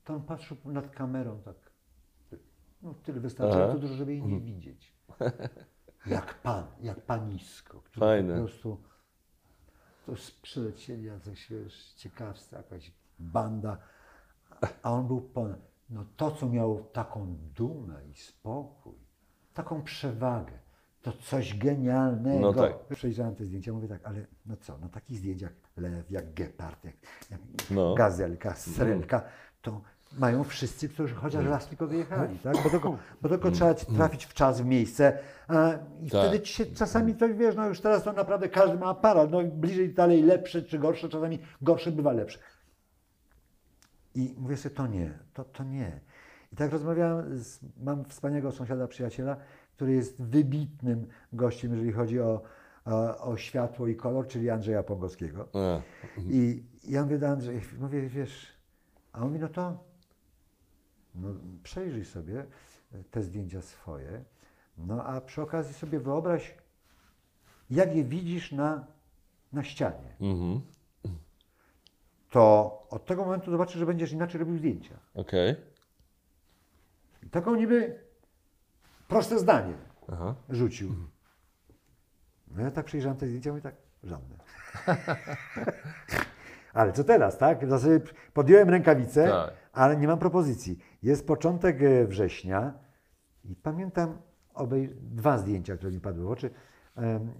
[0.04, 1.56] to on patrzył nad kamerą tak.
[2.82, 3.20] No, tyle
[3.80, 4.94] dużo, żeby jej nie widzieć.
[6.06, 8.34] Jak pan, jak panisko, który Fajne.
[8.34, 8.82] po prostu
[10.06, 10.12] to
[10.42, 13.78] przylecieli jacyś, wiesz, ciekawscy, jakaś banda,
[14.82, 15.60] a on był ponad.
[15.90, 18.94] No to, co miał taką dumę i spokój,
[19.54, 20.52] taką przewagę,
[21.02, 22.40] to coś genialnego.
[22.40, 22.84] No tak.
[22.88, 26.94] Przejrzałem te zdjęcia, mówię tak, ale no co, na takich zdjęciach lew, jak gepard, jak,
[27.30, 27.40] jak
[27.70, 27.94] No.
[27.94, 29.22] gazelka, srelka,
[29.62, 29.82] to
[30.18, 32.54] mają wszyscy, którzy chociaż raz tylko wyjechali, tak?
[32.64, 35.72] Bo tylko, bo tylko trzeba trafić w czas, w miejsce a,
[36.02, 36.20] i Tak.
[36.20, 39.42] wtedy ci się czasami to, wiesz, no już teraz to naprawdę każdy ma aparat, no
[39.42, 42.38] bliżej, dalej lepsze czy gorsze, czasami gorsze bywa lepsze.
[44.14, 46.00] I mówię sobie, to nie, to, to nie.
[46.52, 49.36] I tak rozmawiałem, z, mam wspaniałego sąsiada, przyjaciela,
[49.76, 52.42] który jest wybitnym gościem, jeżeli chodzi o,
[52.84, 55.48] o, o światło i kolor, czyli Andrzeja Pongowskiego.
[56.30, 58.46] I ja mówię do Andrzeja, mówię, wiesz,
[59.12, 59.84] a on mówi, no to
[61.14, 61.28] no,
[61.62, 62.46] przejrzyj sobie
[63.10, 64.24] te zdjęcia swoje,
[64.78, 66.54] no a przy okazji sobie wyobraź,
[67.70, 68.86] jak je widzisz na,
[69.52, 70.16] na ścianie.
[70.20, 70.60] Mhm.
[72.30, 74.98] To od tego momentu zobaczysz, że będziesz inaczej robił zdjęcia.
[75.14, 75.56] Okej.
[77.22, 78.00] I taką niby
[79.08, 79.74] proste zdanie
[80.12, 80.34] Aha.
[80.50, 80.94] rzucił.
[82.48, 84.36] No ja tak przejrzałem te zdjęcia i tak, żadne.
[86.74, 87.66] Ale co teraz, tak?
[87.66, 88.00] W zasadzie
[88.32, 89.63] podjąłem rękawicę, Tak.
[89.74, 90.78] Ale nie mam propozycji.
[91.02, 92.74] Jest początek e, września
[93.44, 94.18] i pamiętam
[94.54, 94.88] obej...
[95.02, 96.50] dwa zdjęcia, które mi padły w oczy.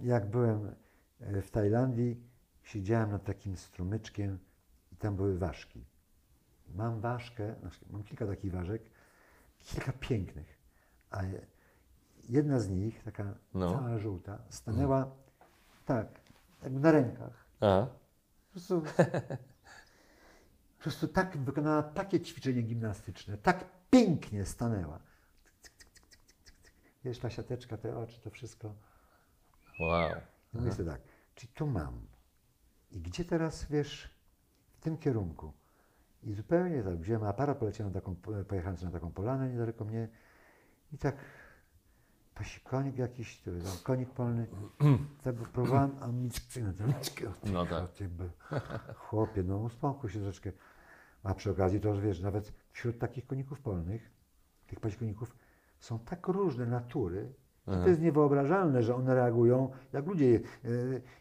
[0.03, 0.75] Jak byłem
[1.19, 2.21] e, w Tajlandii,
[2.63, 4.39] siedziałem nad takim strumyczkiem
[4.91, 5.85] i tam były ważki.
[6.75, 8.81] Mam ważkę, znaczy mam kilka takich ważek,
[9.59, 10.57] kilka pięknych,
[11.11, 11.21] a
[12.29, 13.71] jedna z nich, taka No.
[13.71, 15.11] cała żółta, stanęła
[15.85, 16.07] tak,
[16.63, 17.45] jakby na rękach.
[17.61, 17.87] Aha.
[18.47, 18.81] Po prostu,
[20.85, 24.99] prostu tak wykonała takie ćwiczenie gimnastyczne, tak pięknie stanęła.
[27.03, 28.75] Wiesz, ta siateczka, te oczy, to wszystko.
[29.79, 30.09] Wow.
[30.53, 31.01] Mówię sobie tak,
[31.35, 32.07] czyli tu mam.
[32.91, 34.09] I gdzie teraz, wiesz,
[34.77, 35.53] w tym kierunku?
[36.23, 38.15] I zupełnie tak, wziąłem aparat, poleciałem taką,
[38.47, 40.09] pojechałem na taką polanę niedaleko mnie
[40.91, 41.15] i tak
[42.35, 44.47] pasi konik jakiś, to tam konik polny,
[45.23, 46.29] tak próbowałem, a mi
[47.53, 47.83] No tak.
[48.95, 50.51] Chłopie, no uspokój się troszeczkę.
[51.25, 54.11] A przy okazji to, wiesz, nawet wśród takich koników polnych,
[54.67, 55.35] tych pasikoników,
[55.79, 57.33] są tak różne natury,
[57.67, 60.39] że to jest niewyobrażalne, że one reagują jak ludzie.
[60.65, 60.69] E,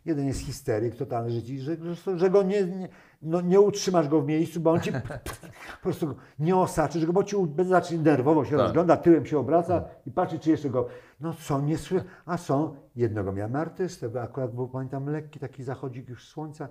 [0.05, 1.77] Jeden jest histeryk, totalny życi, że,
[2.17, 2.89] że, go nie, nie,
[3.23, 4.93] no, nie utrzymasz go w miejscu, bo on ci
[5.77, 8.61] po prostu nie osaczy, że go, bo ci zacznie nerwowo się Tak.
[8.61, 10.89] rozgląda, tyłem się obraca i patrzy, czy jeszcze go.
[11.21, 12.77] No są niesły, a są.
[12.97, 16.69] Jednego miałem artystę, bo akurat był, pamiętam, lekki taki zachodzik już słońca.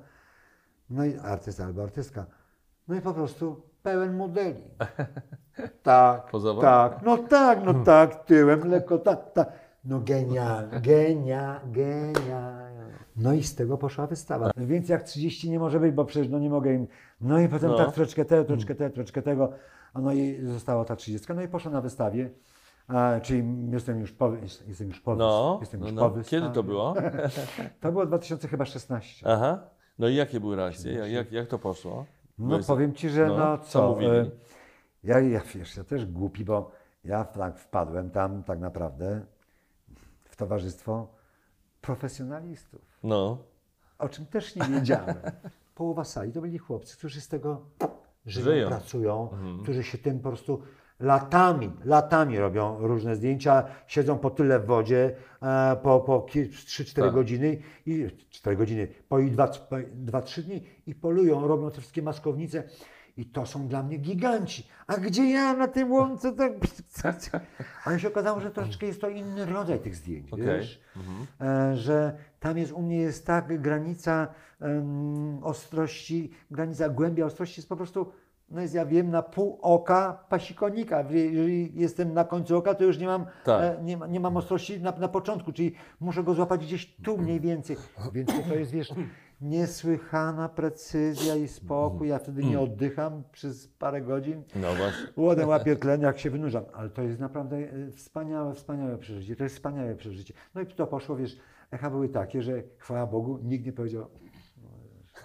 [0.89, 2.25] No i artysta albo artystka.
[2.87, 4.61] No i po prostu pełen modeli.
[5.83, 6.61] Tak, Pozował?
[6.61, 9.51] tak, no tak, no tak, tyłem, lekko, tak, tak.
[9.85, 12.57] No genial, genia, genia.
[13.15, 14.51] No i z tego poszła wystawa.
[14.57, 16.87] No więc jak 30 nie może być, bo przecież no nie mogę im.
[17.21, 17.77] No i potem No.
[17.77, 19.49] tak troszeczkę tego, troszeczkę tego, troszeczkę tego.
[19.93, 21.33] A no i została ta 30.
[21.35, 22.29] No i poszła na wystawie.
[22.87, 24.31] A, czyli jestem już po,
[24.67, 26.09] jestem już po, No, jestem no, już no.
[26.09, 26.41] wystawie.
[26.41, 26.93] Kiedy to było?
[27.81, 29.27] To było 2016.
[29.29, 29.59] Aha.
[29.99, 30.93] No i jakie były reakcje?
[30.93, 32.05] Jak, jak to poszło?
[32.37, 34.11] No Byłeś- powiem Ci, że no, no, co co, mówili?
[34.11, 34.29] e,
[35.03, 36.71] Ja, ja, wiesz, ja też głupi, bo
[37.03, 39.25] ja tak wpadłem tam tak naprawdę
[40.25, 41.07] w towarzystwo
[41.81, 43.37] profesjonalistów, No.
[43.99, 45.15] o czym też nie wiedziałem.
[45.75, 47.61] Połowa sali to byli chłopcy, którzy z tego
[48.25, 48.67] żyją, Żyją.
[48.67, 49.29] pracują,
[49.63, 50.61] którzy się tym po prostu
[51.03, 57.13] latami, latami robią różne zdjęcia, siedzą po tyle w wodzie, e, po, po 3-4 Tak.
[57.13, 62.63] godziny, i 4 godziny, po i 2-3 dni i polują, robią te wszystkie maskownice.
[63.17, 64.67] I to są dla mnie giganci.
[64.87, 66.51] A gdzie ja na tym łące tak...
[67.85, 70.45] Ale się okazało, że troszeczkę jest to inny rodzaj tych zdjęć, Okej.
[70.45, 70.81] wiesz?
[71.41, 74.27] E, że tam jest u mnie jest tak granica
[74.61, 78.11] em, ostrości, granica głębia ostrości jest po prostu,
[78.53, 81.03] no jest ja wiem, na pół oka pasikonika.
[81.11, 83.61] Jeżeli jestem na końcu oka, to już nie mam, Tak.
[83.79, 87.39] e, nie, nie mam ostrości na, na początku, czyli muszę go złapać gdzieś tu mniej
[87.39, 87.77] więcej.
[88.13, 88.93] Więc to jest, wiesz,
[89.41, 92.07] niesłychana precyzja i spokój.
[92.07, 94.43] Ja wtedy nie oddycham przez parę godzin.
[94.55, 95.07] No właśnie.
[95.17, 96.63] Łodę łapię tlen, jak się wynurzam.
[96.73, 99.35] Ale to jest naprawdę e, wspaniałe, wspaniałe przeżycie.
[99.35, 100.33] To jest wspaniałe przeżycie.
[100.55, 101.37] No i to poszło, wiesz,
[101.71, 104.05] echa były takie, że chwała Bogu, nikt nie powiedział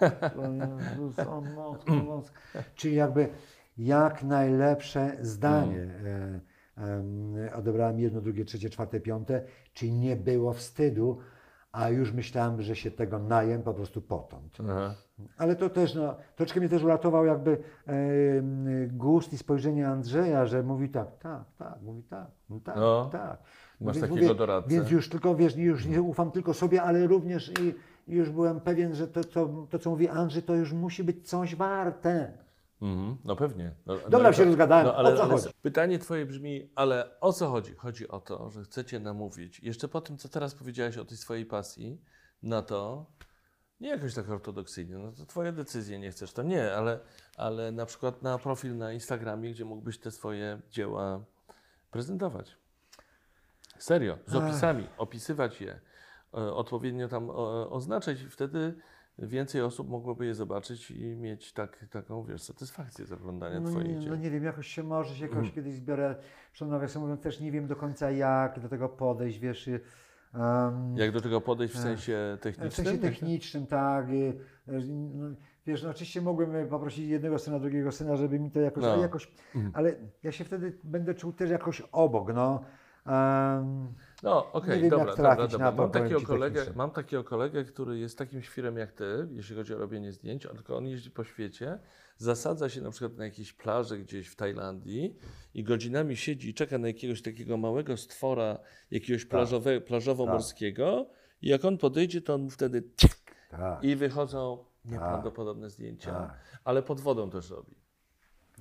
[0.01, 2.39] Jezus, o matko boska.
[2.75, 3.29] Czyli jakby
[3.77, 6.39] jak najlepsze zdanie e,
[6.83, 9.41] em, odebrałem jedno, drugie, trzecie, czwarte, piąte,
[9.73, 11.19] czyli nie było wstydu,
[11.71, 14.57] a już myślałem, że się tego najem po prostu potąd.
[14.69, 14.95] Aha.
[15.37, 17.51] Ale to też, no, troszeczkę mnie też uratował jakby
[17.87, 17.93] e,
[18.87, 23.09] gust i spojrzenie Andrzeja, że mówi tak, tak, tak, mówi tak, no tak, No.
[23.11, 23.39] tak.
[23.81, 24.69] Masz Więc takiego doradcę.
[24.75, 27.73] Więc już tylko, wiesz, już nie ufam tylko sobie, ale również i
[28.09, 31.55] już byłem pewien, że to, to, to, co mówi Andrzej, to już musi być coś
[31.55, 32.37] warte.
[32.81, 33.75] Mhm, no pewnie.
[33.85, 34.85] No, Dobra, no, się rozgadałem.
[34.85, 35.49] No, ale, O co ale chodzi?
[35.61, 37.75] pytanie Twoje brzmi, ale o co chodzi?
[37.75, 41.45] Chodzi o to, że chcecie namówić, jeszcze po tym, co teraz powiedziałeś o tej swojej
[41.45, 42.01] pasji,
[42.43, 43.05] na to,
[43.79, 46.99] nie jakoś tak ortodoksyjnie, no to Twoje decyzje, nie chcesz, to nie, ale,
[47.37, 51.23] ale na przykład na profil na Instagramie, gdzie mógłbyś te swoje dzieła
[51.91, 52.57] prezentować.
[53.79, 55.79] Serio, z opisami, opisywać je,
[56.31, 58.73] odpowiednio tam o, oznaczać i wtedy
[59.17, 63.87] więcej osób mogłoby je zobaczyć i mieć tak, taką, wiesz, satysfakcję z oglądania No Twoich
[63.87, 64.09] nie, dzieł.
[64.09, 65.37] no nie wiem, jakoś się może się Mm.
[65.37, 66.15] jakoś kiedyś zbiorę.
[66.61, 69.67] Nawiasem mówiąc, też nie wiem do końca jak do tego podejść, wiesz.
[69.67, 71.83] em, Jak do tego podejść w Ech.
[71.83, 72.85] sensie W technicznym?
[72.85, 74.07] sensie technicznym, tak.
[74.67, 74.73] no,
[75.65, 78.91] Wiesz, no oczywiście mogłem poprosić jednego syna, drugiego syna, żeby mi to jakoś, No.
[78.93, 79.31] ale jakoś,
[79.73, 82.63] ale ja się wtedy będę czuł też jakoś obok, no.
[83.05, 85.71] Em, No, okej, wiem, dobra, dobra, dobra.
[85.71, 89.77] Mam takiego, kolegę, mam takiego kolegę, który jest takim świrem jak ty, jeśli chodzi o
[89.77, 91.79] robienie zdjęć, tylko on jeździ po świecie,
[92.17, 95.15] zasadza się na przykład na jakiejś plaży gdzieś w Tajlandii
[95.53, 98.59] i godzinami siedzi i czeka na jakiegoś takiego małego stwora,
[98.91, 101.05] jakiegoś plażowe, plażowo-morskiego
[101.41, 103.35] i jak on podejdzie, to on mu wtedy tak,
[103.83, 106.39] i wychodzą nieprawdopodobne zdjęcia, Tak.
[106.63, 107.75] ale pod wodą też robi.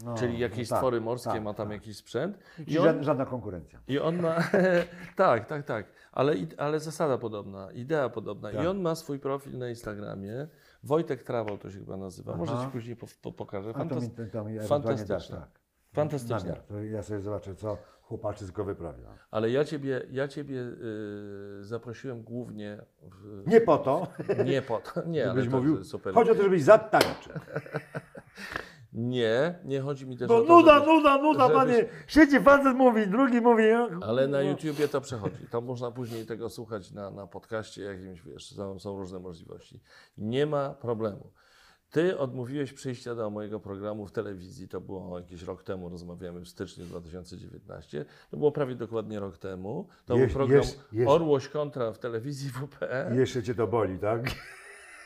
[0.05, 1.73] No, Czyli jakieś no tak, stwory morskie, tak, ma tam tak.
[1.75, 2.39] jakiś sprzęt.
[2.67, 3.79] I on, żadna, konkurencja.
[3.89, 4.37] I on ma.
[5.17, 5.87] tak, tak, tak.
[6.13, 8.51] Ale, ale zasada podobna, idea podobna.
[8.51, 8.67] I Tak.
[8.67, 10.49] on ma swój profil na Instagramie.
[10.83, 12.37] Wojtek Travel to się chyba nazywa.
[12.37, 12.65] Może Aha.
[12.65, 13.71] ci później po, po, pokażę.
[13.71, 15.37] A to Fantas- mi, to, to mi ewentualnie dasz, fantastyczne.
[15.37, 15.49] tak.
[15.93, 16.57] Fantastyczne.
[16.71, 19.09] Namiar, ja sobie zobaczę, co chłopaczysko wyprawia.
[19.31, 22.79] Ale ja ciebie, ja ciebie y, zaprosiłem głównie.
[23.03, 24.07] W, Nie po to,
[24.45, 25.03] nie po to.
[25.07, 26.15] Nie, ale żebyś to mówił, super.
[26.15, 27.33] chodzi o to, żebyś zatańczył.
[28.93, 30.57] Nie, nie chodzi mi też No o to.
[30.59, 31.85] nuda, żebyś- nuda, nuda, żebyś- panie.
[32.07, 33.65] Siedzi facet mówi, drugi mówi.
[34.03, 35.37] Ale na YouTubie to przechodzi.
[35.51, 39.81] To można później tego słuchać na, na podcaście jakimś, wiesz, są, są różne możliwości.
[40.19, 41.31] Nie ma problemu.
[41.91, 46.49] Ty odmówiłeś przyjścia do mojego programu w telewizji, to było jakiś rok temu, rozmawiamy w
[46.49, 48.05] styczniu 2019.
[48.31, 49.89] To było prawie dokładnie rok temu.
[50.07, 53.13] To Jeż- był program jeż- jeż- Orłoś kontra w telewizji WPE.
[53.17, 54.31] Jeszcze cię to boli, tak?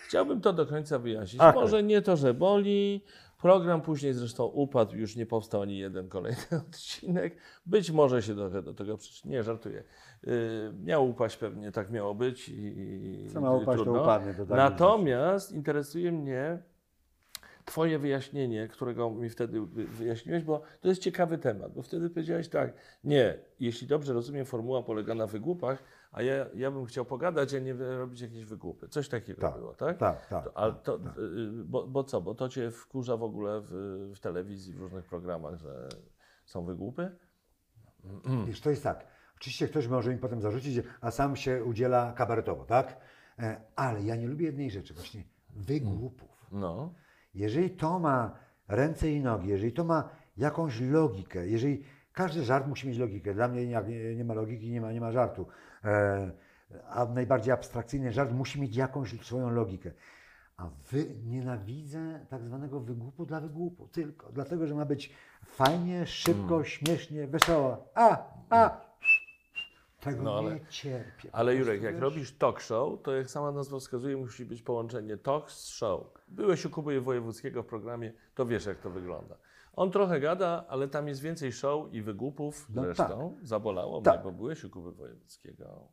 [0.08, 1.42] Chciałbym to do końca wyjaśnić.
[1.42, 3.04] Ach, Może nie to, że boli.
[3.42, 7.36] Program później zresztą upadł, już nie powstał ani jeden kolejny odcinek.
[7.66, 9.32] Być może się do, do tego przyczyni.
[9.34, 9.82] Nie, żartuję.
[10.22, 10.32] Yy,
[10.84, 14.02] miał upaść pewnie, tak miało być i, Co ma upaść, to trudno.
[14.02, 14.34] upadnie.
[14.34, 16.58] To tak Natomiast interesuje mnie
[17.64, 22.48] Twoje wyjaśnienie, którego mi wtedy wy- wyjaśniłeś, bo to jest ciekawy temat, bo wtedy powiedziałeś
[22.48, 22.72] tak,
[23.04, 27.58] nie, jeśli dobrze rozumiem, formuła polega na wygłupach, a ja, ja bym chciał pogadać, a
[27.58, 28.88] nie robić jakieś wygłupy.
[28.88, 29.98] Coś takiego Tak, było, tak?
[29.98, 30.44] Tak, tak.
[30.44, 31.18] To, ale tak, to, tak.
[31.18, 33.70] y, bo, bo co, bo to Cię wkurza w ogóle w,
[34.16, 35.88] w telewizji, w różnych programach, że
[36.44, 37.10] są wygłupy?
[38.46, 39.06] Wiesz, to jest tak.
[39.36, 42.96] Oczywiście ktoś może mi potem zarzucić, a sam się udziela kabaretowo, tak?
[43.38, 45.24] E, Ale ja nie lubię jednej rzeczy, właśnie
[45.56, 46.46] wygłupów.
[46.52, 46.94] No,
[47.34, 52.88] Jeżeli to ma ręce i nogi, jeżeli to ma jakąś logikę, jeżeli każdy żart musi
[52.88, 55.46] mieć logikę, dla mnie nie, nie, nie ma logiki, nie ma, nie ma żartu,
[56.88, 59.90] a najbardziej abstrakcyjny żart musi mieć jakąś swoją logikę.
[60.56, 65.12] A wy, nienawidzę tak zwanego wygłupu dla wygłupu, tylko dlatego, że ma być
[65.46, 67.88] fajnie, szybko, śmiesznie, wesoło.
[67.94, 68.18] A,
[68.50, 68.80] a,
[70.00, 71.28] Tego No, ale- nie cierpię.
[71.32, 72.02] Ale Jurek, jak wiesz.
[72.02, 76.06] robisz talk show, to jak sama nazwa wskazuje, musi być połączenie talk z show.
[76.28, 79.36] Byłeś u Kuby Wojewódzkiego w programie, to wiesz jak to wygląda.
[79.76, 82.66] On trochę gada, ale tam jest więcej show i wygłupów.
[82.74, 84.14] No Zresztą zabolało Tak.
[84.14, 85.88] mnie, bo byłeś u Kuby Wojewódzkiego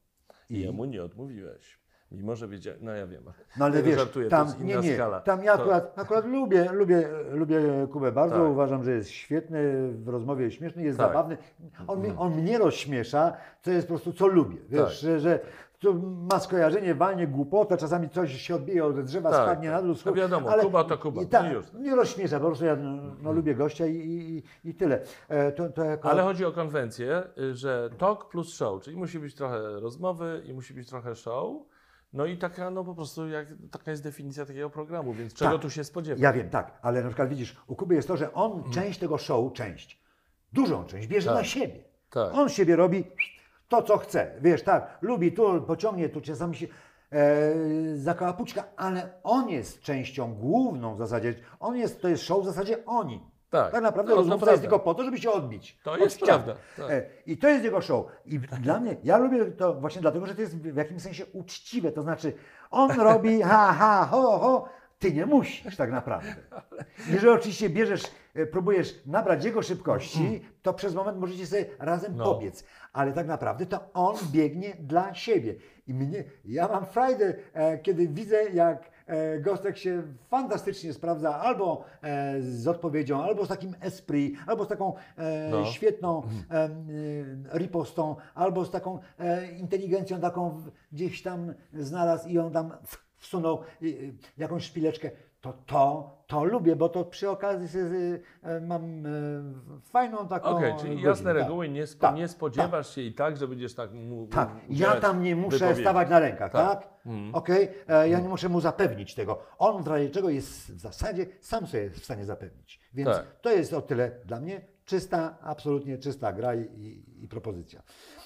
[0.50, 0.62] i, I?
[0.62, 1.80] jemu nie odmówiłeś.
[2.12, 3.24] Mimo, że wiedziałeś, no ja wiem.
[3.58, 5.20] No ale wiesz, żartuję, tam, to jest nie, nie, skala.
[5.22, 7.62] tam ja To- akurat, akurat lubię, lubię, lubię
[7.92, 8.50] Kubę bardzo, Tak.
[8.52, 11.08] uważam, że jest świetny, w rozmowie jest śmieszny, jest Tak.
[11.08, 11.38] zabawny.
[11.88, 14.92] On, mnie- on mnie rozśmiesza, co jest po prostu, co lubię, wiesz, Tak.
[14.94, 15.39] że, że
[15.80, 15.94] to
[16.32, 19.82] ma skojarzenie, walnie głupotę, czasami coś się odbije od drzewa, Tak, spadnie tak.
[19.82, 19.96] na dół.
[20.06, 21.74] No wiadomo, Kuba to Kuba, I no tak, już.
[21.74, 25.02] mnie rozśmiesza, po prostu ja no, no, lubię gościa i, i, i tyle.
[25.30, 29.36] E, to, to jako, Ale chodzi o konwencję, że talk plus show, czyli musi być
[29.36, 31.56] trochę rozmowy i musi być trochę show.
[32.13, 35.62] No i taka, no po prostu, jak, taka jest definicja takiego programu, więc czego Tak.
[35.62, 36.22] tu się spodziewać?
[36.22, 39.18] Ja wiem, tak, ale na przykład widzisz, u Kuby jest to, że on część tego
[39.18, 40.04] show, część,
[40.54, 41.38] dużą część bierze Tak.
[41.38, 41.84] na siebie.
[42.10, 42.34] Tak.
[42.34, 43.04] On siebie robi
[43.69, 44.32] to, co chce.
[44.41, 46.67] Wiesz, tak, lubi tu, pociągnie tu, czasami się
[47.12, 47.17] e,
[47.95, 51.36] zakoła puczka, ale on jest częścią główną w zasadzie.
[51.60, 53.23] On jest, to jest show w zasadzie oni.
[53.49, 53.71] Tak.
[53.71, 55.79] Tak naprawdę No, rozmówca jest tylko po to, żeby się odbić.
[55.84, 56.43] To od jest ściany.
[56.43, 56.91] prawda, tak.
[56.91, 58.05] E, I to jest jego show.
[58.25, 61.91] I dla mnie, ja lubię to właśnie dlatego, że to jest w jakimś sensie uczciwe.
[61.91, 62.34] To znaczy,
[62.71, 66.35] on robi ha, ha, ho, ho, ty nie musisz tak naprawdę.
[67.13, 72.23] Jeżeli oczywiście bierzesz, e, próbujesz nabrać jego szybkości, to przez moment możecie sobie razem No.
[72.23, 72.63] pobiec.
[72.93, 75.55] Ale tak naprawdę to on biegnie dla siebie.
[75.88, 81.83] I mnie, ja mam frajdę, e, kiedy widzę, jak e, Gostek się fantastycznie sprawdza albo
[82.39, 84.93] z odpowiedzią, albo z takim esprit, albo z taką
[85.51, 85.65] No.
[85.65, 86.69] świetną e,
[87.57, 88.99] ripostą, albo z taką
[89.59, 92.71] inteligencją taką gdzieś tam znalazł i on tam
[93.19, 93.89] wsunął e, e,
[94.38, 95.12] jakąś szpileczkę.
[95.41, 99.10] To to, to lubię, bo to przy okazji sobie, e, mam e,
[99.84, 101.43] fajną taką Okej, czyli godzinę, jasne tak.
[101.43, 104.95] reguły, nie, spo, Tak, nie spodziewasz się i tak, że będziesz tak mu Tak, ja
[104.95, 105.82] tam nie muszę wypowiedzi.
[105.82, 106.79] stawać na rękach, Tak.
[106.82, 106.89] tak?
[107.05, 107.36] Mhm.
[107.36, 109.39] Okej, e, ja nie muszę mu zapewnić tego.
[109.58, 112.79] On w razie czego jest w zasadzie sam sobie jest w stanie zapewnić.
[112.93, 113.39] Więc Tak.
[113.41, 117.82] to jest o tyle dla mnie czysta, absolutnie czysta gra i, i, i propozycja.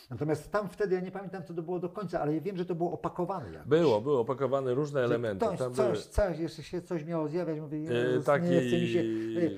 [0.10, 2.66] Natomiast tam wtedy, ja nie pamiętam co to było do końca, ale ja wiem, że
[2.66, 3.68] to było opakowane jakoś.
[3.70, 5.46] Było, było opakowane różne elementy.
[5.46, 8.62] Ktoś, Tam coś, były coś, jeszcze się coś miało zjawiać, mówię, e, Jezus, takie nie
[8.62, 9.04] chce mi się,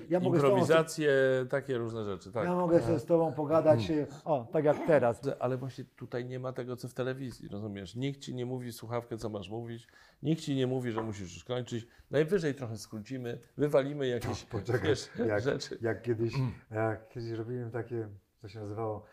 [0.09, 1.11] ja mogę z tobą, improwizacje,
[1.49, 2.31] takie różne rzeczy.
[2.31, 2.45] Tak.
[2.45, 5.21] ja mogę sobie z tobą pogadać, e, o, tak jak teraz.
[5.39, 7.95] Ale właśnie tutaj nie ma tego, co w telewizji, rozumiesz?
[7.95, 9.87] Nikt ci nie mówi słuchawkę, co masz mówić,
[10.23, 11.87] nikt ci nie mówi, że musisz już kończyć.
[12.11, 15.77] Najwyżej trochę skrócimy, wywalimy jakieś Poczekaj, wiesz, jak, rzeczy.
[15.81, 16.33] jak, kiedyś,
[16.71, 18.07] jak kiedyś robiłem takie,
[18.41, 19.05] co się nazywało,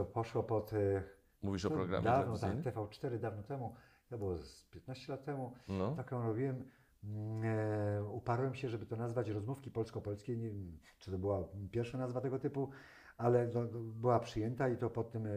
[0.00, 0.72] to poszło pod...
[0.72, 1.02] e,
[1.42, 2.86] Mówisz o programie Dawno, tak, telewizyjnym?
[2.88, 3.74] TV4 dawno temu,
[4.10, 5.94] to było z 15 lat temu, No.
[5.96, 6.64] taką robiłem,
[7.04, 11.98] mm, e, uparłem się, żeby to nazwać rozmówki polsko-polskie, nie wiem, czy to była pierwsza
[11.98, 12.70] nazwa tego typu,
[13.16, 15.30] ale to, to była przyjęta i to pod tym, e,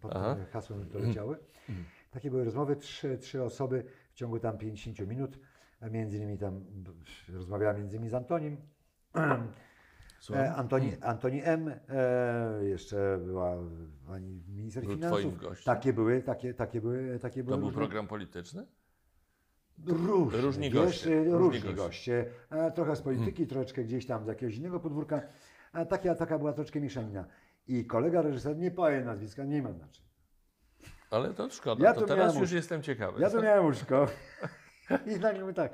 [0.00, 0.34] pod Aha.
[0.34, 1.38] tym hasłem to leciały.
[2.10, 5.38] Takie były rozmowy, trzy, trzy osoby w ciągu tam 50 minut,
[5.90, 6.64] między innymi tam
[7.32, 8.56] rozmawiała między innymi z Antonim,
[10.22, 10.44] Słucham?
[10.44, 11.68] E, Antoni, Antoni M.
[11.88, 13.56] E, jeszcze była
[14.06, 15.18] pani minister Był finansów.
[15.20, 15.74] twoim gościem?
[15.74, 18.66] Takie były, takie, takie były, takie były To był program polityczny?
[19.86, 21.74] Różni wiesz, goście, e, różni Różni goście.
[21.74, 22.26] goście.
[22.50, 25.22] E, trochę z polityki, troszeczkę gdzieś tam z jakiegoś innego podwórka.
[25.72, 27.24] A taka, taka była troszeczkę mieszanina.
[27.68, 30.08] I kolega reżyser, nie powiem nazwiska, nie ma znaczenia.
[31.10, 33.20] Ale to szkoda, Ja to to teraz już jestem ciekawy.
[33.20, 34.06] Ja to miałem łóżko.
[35.16, 35.72] I nagle mówię tak.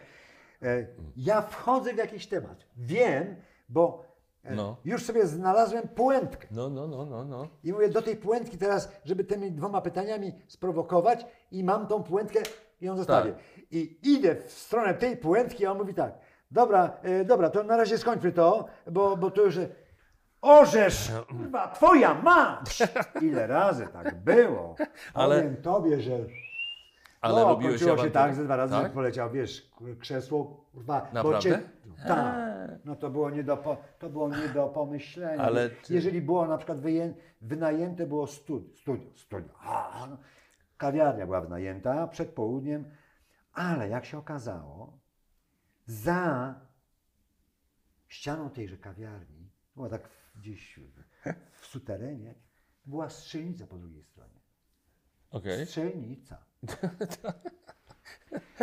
[0.62, 2.66] E, ja wchodzę w jakiś temat.
[2.76, 3.36] Wiem,
[3.68, 4.07] bo e,
[4.44, 4.76] No.
[4.84, 6.46] już sobie znalazłem puentkę.
[6.50, 7.48] No, no, no, no, no.
[7.64, 12.40] I mówię do tej puentki teraz, żeby tymi dwoma pytaniami sprowokować i mam tą puentkę
[12.80, 13.32] i ją zostawię.
[13.32, 13.40] Tak.
[13.70, 16.18] I idę w stronę tej puentki, a on mówi tak,
[16.50, 19.56] dobra, e, dobra, to na razie skończmy to, bo, bo to już...
[19.56, 19.68] e,
[20.40, 22.82] Orzesz, kurwa, twoja mać!
[23.22, 24.74] Ile razy tak było.
[25.14, 26.12] Ale- Powiem tobie, że...
[27.20, 28.10] Ale no, kończyło się awanturę?
[28.10, 28.92] tak, że dwa razy Tak?
[28.92, 31.40] poleciał, wiesz, krzesło, kurwa, Naprawdę?
[31.40, 31.60] cię...
[32.06, 32.48] Tak.
[32.84, 35.42] No to było nie do, po, to było nie do pomyślenia.
[35.42, 39.48] Ale czy- Jeżeli było na przykład wyję, wynajęte było studio, studio, studio.
[39.60, 40.18] A, no.
[40.76, 42.84] Kawiarnia była wynajęta przed południem,
[43.52, 44.98] ale jak się okazało,
[45.86, 46.54] za
[48.08, 51.02] ścianą tejże kawiarni, była tak gdzieś w,
[51.60, 52.34] w suterenie,
[52.86, 54.40] była strzelnica po drugiej stronie.
[55.30, 55.66] Okej.
[55.66, 56.47] Strzelnica.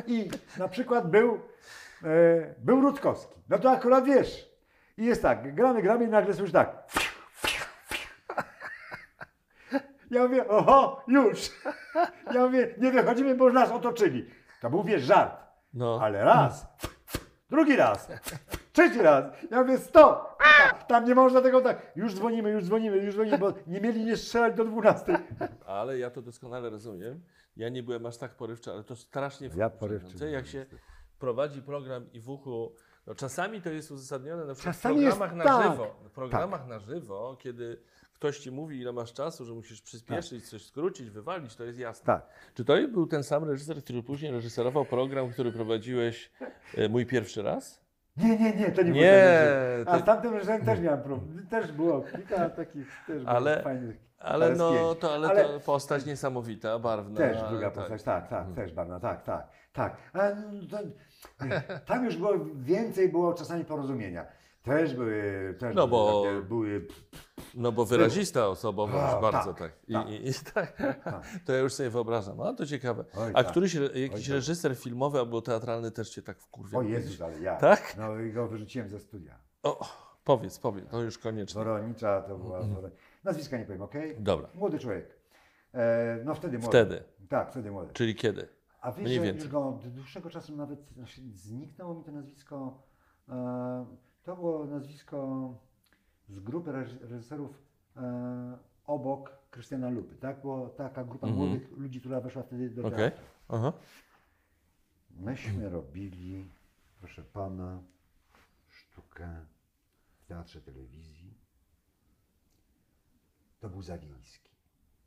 [0.07, 1.39] I na przykład był,
[2.03, 3.35] e, był Rutkowski.
[3.49, 4.49] No to akurat wiesz.
[4.97, 6.77] I jest tak, gramy, gramy i nagle słyszysz tak.
[10.11, 11.39] Ja mówię, oho, już.
[12.33, 14.29] Ja mówię, nie wychodzimy, bo już nas otoczyli.
[14.61, 15.41] To był, wiesz, żart.
[15.73, 15.99] No.
[16.01, 16.67] Ale raz,
[17.49, 18.07] drugi raz,
[18.71, 19.25] trzeci raz.
[19.51, 20.43] Ja mówię, stop.
[20.87, 21.91] tam nie można tego tak.
[21.95, 25.19] Już dzwonimy, już dzwonimy, już dzwonimy, bo nie mieli nie strzelać do 12.
[25.65, 27.21] Ale ja to doskonale rozumiem.
[27.58, 30.66] Ja nie byłem aż tak porywczy, ale to strasznie Ja porywczy Jak się
[31.20, 32.72] prowadzi program i w uchu.
[33.08, 35.72] No czasami to jest uzasadnione na przykład Czasami w jest programach na tak.
[35.72, 35.95] żywo.
[36.03, 37.82] W programach na żywo, kiedy
[38.14, 42.06] ktoś ci mówi, ile masz czasu, że musisz przyspieszyć, coś skrócić, wywalić, to jest jasne.
[42.06, 42.30] Tak.
[42.53, 46.32] Czy to był ten sam reżyser, który później reżyserował program, który prowadziłeś
[46.78, 47.86] e, mój pierwszy raz?
[48.18, 49.89] Nie, nie, nie, to nie, Nie, było ten reżyser.
[49.95, 51.47] A z tamtym reżyserem też miałem problem.
[51.47, 53.97] Też było kilka takich też było Ale- fajnych.
[54.26, 57.17] Ale no, to, ale, Ale- to postać niesamowita, barwna.
[57.17, 57.80] Też ale druga tak.
[57.84, 59.97] postać, tak, tak, też barwna, tak, tak, tak.
[60.13, 60.21] No,
[60.71, 60.78] to,
[61.86, 64.26] tam już było więcej było czasami porozumienia.
[64.63, 66.88] Też były, też No były, bo- były
[67.55, 69.71] No bo wyrazista osobowość, bardzo tak, tak.
[69.88, 70.09] I, tak.
[70.09, 70.78] I, i tak.
[71.45, 72.41] To ja już sobie wyobrażam.
[72.41, 73.05] A to ciekawe.
[73.17, 73.51] Oj, A tak.
[73.51, 74.34] któryś jakiś tak.
[74.36, 76.82] reżyser filmowy albo teatralny też cię tak wkurwiał?
[76.82, 77.55] O Jezus, ale ja.
[77.55, 77.95] Tak?
[77.97, 79.39] No i go wyrzuciłem ze studia.
[79.63, 79.88] O,
[80.23, 81.63] powiedz, powiedz, to już koniecznie.
[81.63, 82.61] Woronicza to była.
[82.61, 82.89] Woro...
[83.26, 84.15] Nazwiska nie powiem, okej?
[84.19, 84.49] Dobra.
[84.55, 85.15] Młody człowiek.
[85.73, 86.69] E, no wtedy młody.
[86.69, 87.03] Wtedy.
[87.30, 87.93] Tak, wtedy młody.
[87.93, 88.47] Czyli kiedy?
[88.82, 89.41] A wiesz, Mniej że więcej.
[89.43, 92.84] już go od dłuższego czasu nawet znaczy, zniknęło mi to nazwisko.
[93.30, 93.86] E,
[94.23, 95.49] to było nazwisko
[96.30, 97.61] z grupy reż- reżyserów
[97.97, 100.15] e, obok Krystiana Lupy.
[100.15, 100.41] Tak?
[100.41, 101.49] Była taka grupa Mhm.
[101.49, 102.97] młodych ludzi, która weszła wtedy do Okej.
[102.97, 103.23] teatru.
[103.47, 103.73] Aha.
[105.19, 106.49] Myśmy robili,
[106.99, 107.84] proszę pana,
[108.69, 109.45] sztukę
[110.19, 111.34] w teatrze telewizji.
[113.60, 114.56] To był Zawiejski.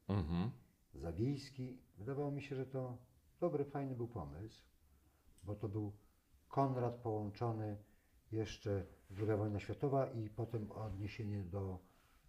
[0.08, 0.50] Mhm.
[0.94, 2.98] Zawiejski, wydawało mi się, że to
[3.40, 4.64] dobry, fajny był pomysł,
[5.42, 5.92] bo to był
[6.48, 7.76] Konrad połączony
[8.32, 8.86] jeszcze
[9.18, 11.78] II wojna światowa i potem odniesienie do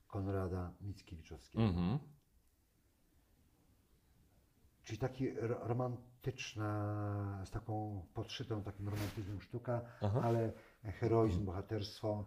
[0.07, 1.63] Konrada Mickiewiczowskiego.
[1.63, 1.99] Mhm.
[4.83, 10.21] Czyli taki ro- romantyczna, z taką podszytą takim romantyzmem sztuka, Aha.
[10.23, 10.53] ale
[10.83, 12.25] heroizm, bohaterstwo,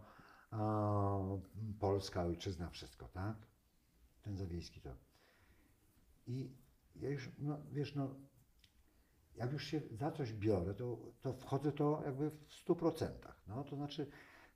[0.50, 1.18] a,
[1.80, 3.36] Polska, ojczyzna, wszystko, tak?
[4.22, 4.90] Ten Zawiejski to.
[6.26, 6.50] I
[6.96, 8.14] ja już, no wiesz, no,
[9.36, 13.42] jak już się za coś biorę, to, to wchodzę to jakby w stu procentach.
[13.48, 14.06] No, to znaczy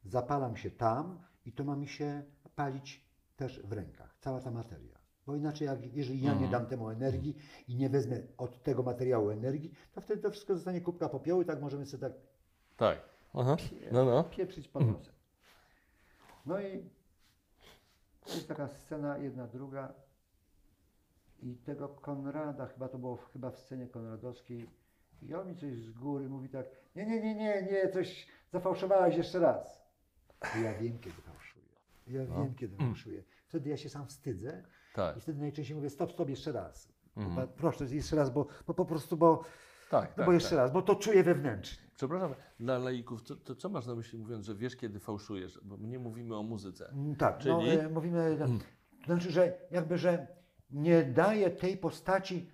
[0.05, 2.23] zapalam się tam i to ma mi się
[2.55, 3.05] palić
[3.37, 4.99] też w rękach, cała ta materia.
[5.27, 7.37] Bo inaczej, jak, jeżeli ja nie dam temu energii
[7.69, 11.45] i nie wezmę od tego materiału energii, to wtedy to wszystko zostanie kubka popiołu i
[11.45, 12.13] tak możemy sobie tak
[12.77, 12.99] Tak.
[13.35, 13.57] Aha.
[13.93, 14.25] No, no.
[14.25, 15.15] pieprzyć pod nosem.
[16.47, 16.91] No i
[18.35, 19.93] jest taka scena, jedna, druga.
[21.43, 24.71] I tego Konrada, chyba to było w, chyba w scenie konradowskiej,
[25.23, 26.67] i on mi coś z góry mówi tak,
[26.97, 29.83] nie, nie, nie, nie, nie, coś zafałszowałeś jeszcze raz.
[30.59, 31.65] I ja wiem, kiedy fałszuję.
[32.07, 32.45] Ja No.
[32.45, 33.23] wiem, kiedy fałszuję.
[33.49, 34.63] Wtedy ja się sam wstydzę
[34.95, 35.17] Tak.
[35.17, 36.93] i wtedy najczęściej mówię, stop, stop, jeszcze raz.
[37.17, 37.49] Mhm.
[37.49, 39.43] Proszę, jeszcze raz, bo, bo po prostu, bo,
[39.91, 40.59] Tak, no tak, bo jeszcze tak.
[40.59, 41.86] raz, bo to czuję wewnętrznie.
[41.97, 45.61] Przepraszam, dla laików, to, to co masz na myśli mówiąc, że wiesz kiedy fałszujesz?
[45.63, 46.89] Bo nie mówimy o muzyce.
[46.93, 47.55] Mm, Tak, Czyli?
[47.55, 48.37] no, e, mówimy,
[49.01, 50.27] to znaczy, że jakby, że
[50.71, 52.51] nie daje tej postaci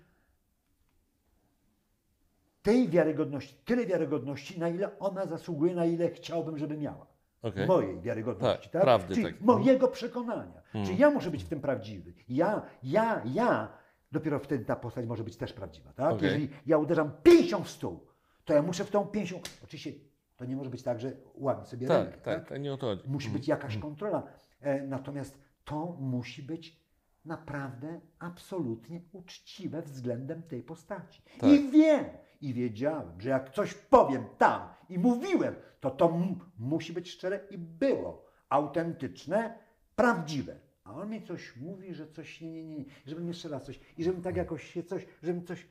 [2.61, 7.07] tej wiarygodności, tyle wiarygodności, na ile ona zasługuje, na ile chciałbym, żeby miała.
[7.41, 7.67] Okej.
[7.67, 8.81] Mojej wiarygodności, Tak, tak?
[8.81, 9.41] prawdy Czyli tak.
[9.41, 10.61] mojego przekonania.
[10.73, 10.87] Mm.
[10.87, 12.13] Czyli ja muszę być w tym prawdziwy.
[12.29, 13.67] Ja, ja, ja,
[14.11, 16.13] dopiero wtedy ta postać może być też prawdziwa, tak?
[16.13, 16.23] Okej.
[16.27, 18.07] Jeżeli ja uderzam pięścią w stół,
[18.45, 19.91] to ja muszę w tą pięścią, oczywiście
[20.37, 22.87] to nie może być tak, że łamię sobie Tak, rękę, tak, tak, nie o to
[22.87, 23.09] chodzi.
[23.09, 24.23] Musi być jakaś kontrola.
[24.59, 26.83] E, natomiast to musi być
[27.25, 31.21] naprawdę absolutnie uczciwe względem tej postaci.
[31.39, 31.49] Tak.
[31.49, 32.05] I wiem,
[32.41, 36.19] i wiedziałem, że jak coś powiem tam i mówiłem, to to
[36.59, 39.57] musi być szczere i było autentyczne,
[39.95, 40.59] prawdziwe.
[40.83, 44.03] A on mi coś mówi, że coś nie, nie, nie, żebym jeszcze raz coś, i
[44.03, 45.67] żebym tak jakoś się coś, żebym coś...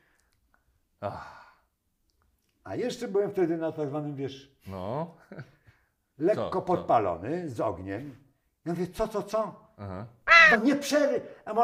[1.00, 1.41] Ach,
[2.64, 5.14] A jeszcze byłem wtedy na tak zwanym, wiesz, no.
[6.18, 6.62] lekko Co, co?
[6.62, 8.16] podpalony z ogniem.
[8.64, 9.54] Ja mówię, co, co, co?
[9.78, 10.06] Aha.
[10.50, 11.20] To nie przery.
[11.44, 11.58] A on,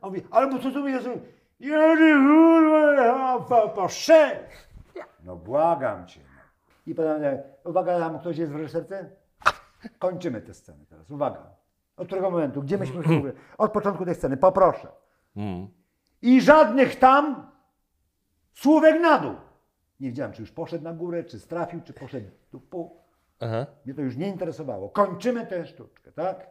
[0.00, 1.08] a on mówi, ale bo co tu jest?
[1.60, 1.68] Nie
[2.16, 4.40] kurwa, po, po sze-
[5.24, 6.20] No błagam cię.
[6.20, 6.42] No.
[6.86, 9.10] I potem, e, uwaga, tam ktoś jest w reżyserce?
[9.98, 11.42] Kończymy tę scenę teraz, uwaga.
[11.96, 12.62] Od którego momentu?
[12.62, 13.32] Gdzie myśmy się mówili?
[13.58, 14.88] Od początku tej sceny, poproszę.
[15.36, 15.68] Mm.
[16.22, 17.50] I żadnych tam
[18.54, 19.34] słówek na dół.
[20.00, 22.96] Nie wiedziałem, czy już poszedł na górę, czy strafił, czy poszedł tu pół.
[23.40, 23.66] Aha.
[23.84, 24.88] Mnie to już nie interesowało.
[24.90, 26.46] Kończymy tę sztuczkę, tak?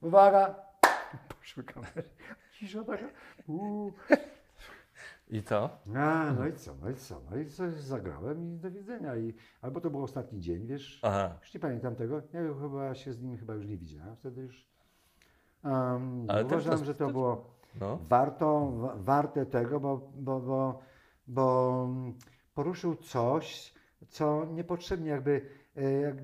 [0.00, 0.54] Uwaga.
[1.38, 2.02] Poszły kamery.
[2.52, 3.04] Cisza taka.
[3.46, 3.92] Uuu.
[5.28, 5.70] I co?
[5.96, 7.20] A, no i co, no i co?
[7.30, 9.16] No i coś zagrałem i do widzenia.
[9.16, 11.00] I, albo to był ostatni dzień, wiesz?
[11.02, 11.38] Aha.
[11.40, 12.16] Już nie pamiętam tego.
[12.32, 14.16] Ja chyba się z nim chyba już nie widziałem.
[14.16, 14.66] Wtedy już
[15.64, 17.44] um, Ale to- że to było
[17.80, 17.98] No.
[18.02, 20.80] warto, wa- warte tego, bo, bo, bo,
[21.26, 21.88] bo
[22.54, 23.74] poruszył coś,
[24.08, 25.46] co niepotrzebnie jakby
[25.76, 26.16] e, jak,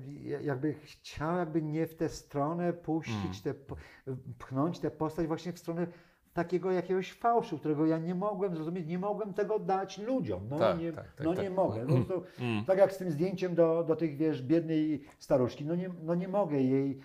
[0.43, 3.75] jakby chciał jakby nie w tę stronę puścić, te, po-
[4.39, 5.87] pchnąć tę postać właśnie w stronę
[6.33, 10.47] takiego jakiegoś fałszu, którego ja nie mogłem zrozumieć, nie mogłem tego dać ludziom.
[10.49, 11.43] No, Tak, nie, tak, tak, no tak.
[11.43, 11.85] nie mogę.
[11.85, 12.65] No, to, Mm.
[12.65, 16.27] tak jak z tym zdjęciem do, do tych, wiesz, biednej staruszki, no nie, no nie
[16.27, 16.99] mogę jej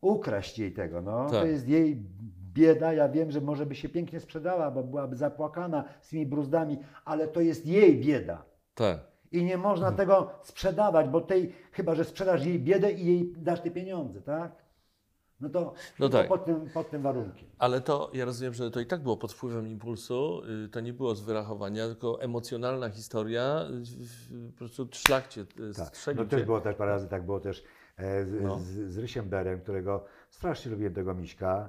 [0.00, 1.24] ukraść jej tego, no.
[1.26, 1.46] To Tak.
[1.48, 2.02] jest jej
[2.54, 6.78] bieda, ja wiem, że może by się pięknie sprzedała, bo byłaby zapłakana z tymi bruzdami,
[7.04, 8.42] ale to jest jej bieda.
[8.74, 8.98] Tak.
[9.32, 9.96] I nie można Mhm.
[9.96, 14.52] tego sprzedawać, bo tej, chyba, że sprzedasz jej biedę i jej dasz te pieniądze, tak?
[15.40, 16.28] No to, No to tak.
[16.28, 17.48] pod, tym, pod tym warunkiem.
[17.58, 20.42] Ale to ja rozumiem, że to i tak było pod wpływem impulsu.
[20.64, 23.64] y, To nie było z wyrachowania, tylko emocjonalna historia.
[24.32, 25.86] y, Po prostu szlak cię y, Tak.
[25.86, 26.22] strzelił.
[26.22, 26.46] No też cię.
[26.46, 27.64] było też parę razy, tak było też
[27.96, 28.58] e, z, No.
[28.58, 31.68] z, z Rysiem Berem, którego strasznie lubiłem tego Miśka.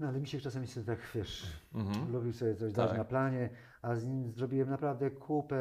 [0.00, 2.12] No ale Misiek czasami sobie tak, wiesz, Mhm.
[2.12, 2.88] lubił sobie coś Tak.
[2.88, 3.50] dać na planie,
[3.82, 5.56] a z nim zrobiłem naprawdę kupę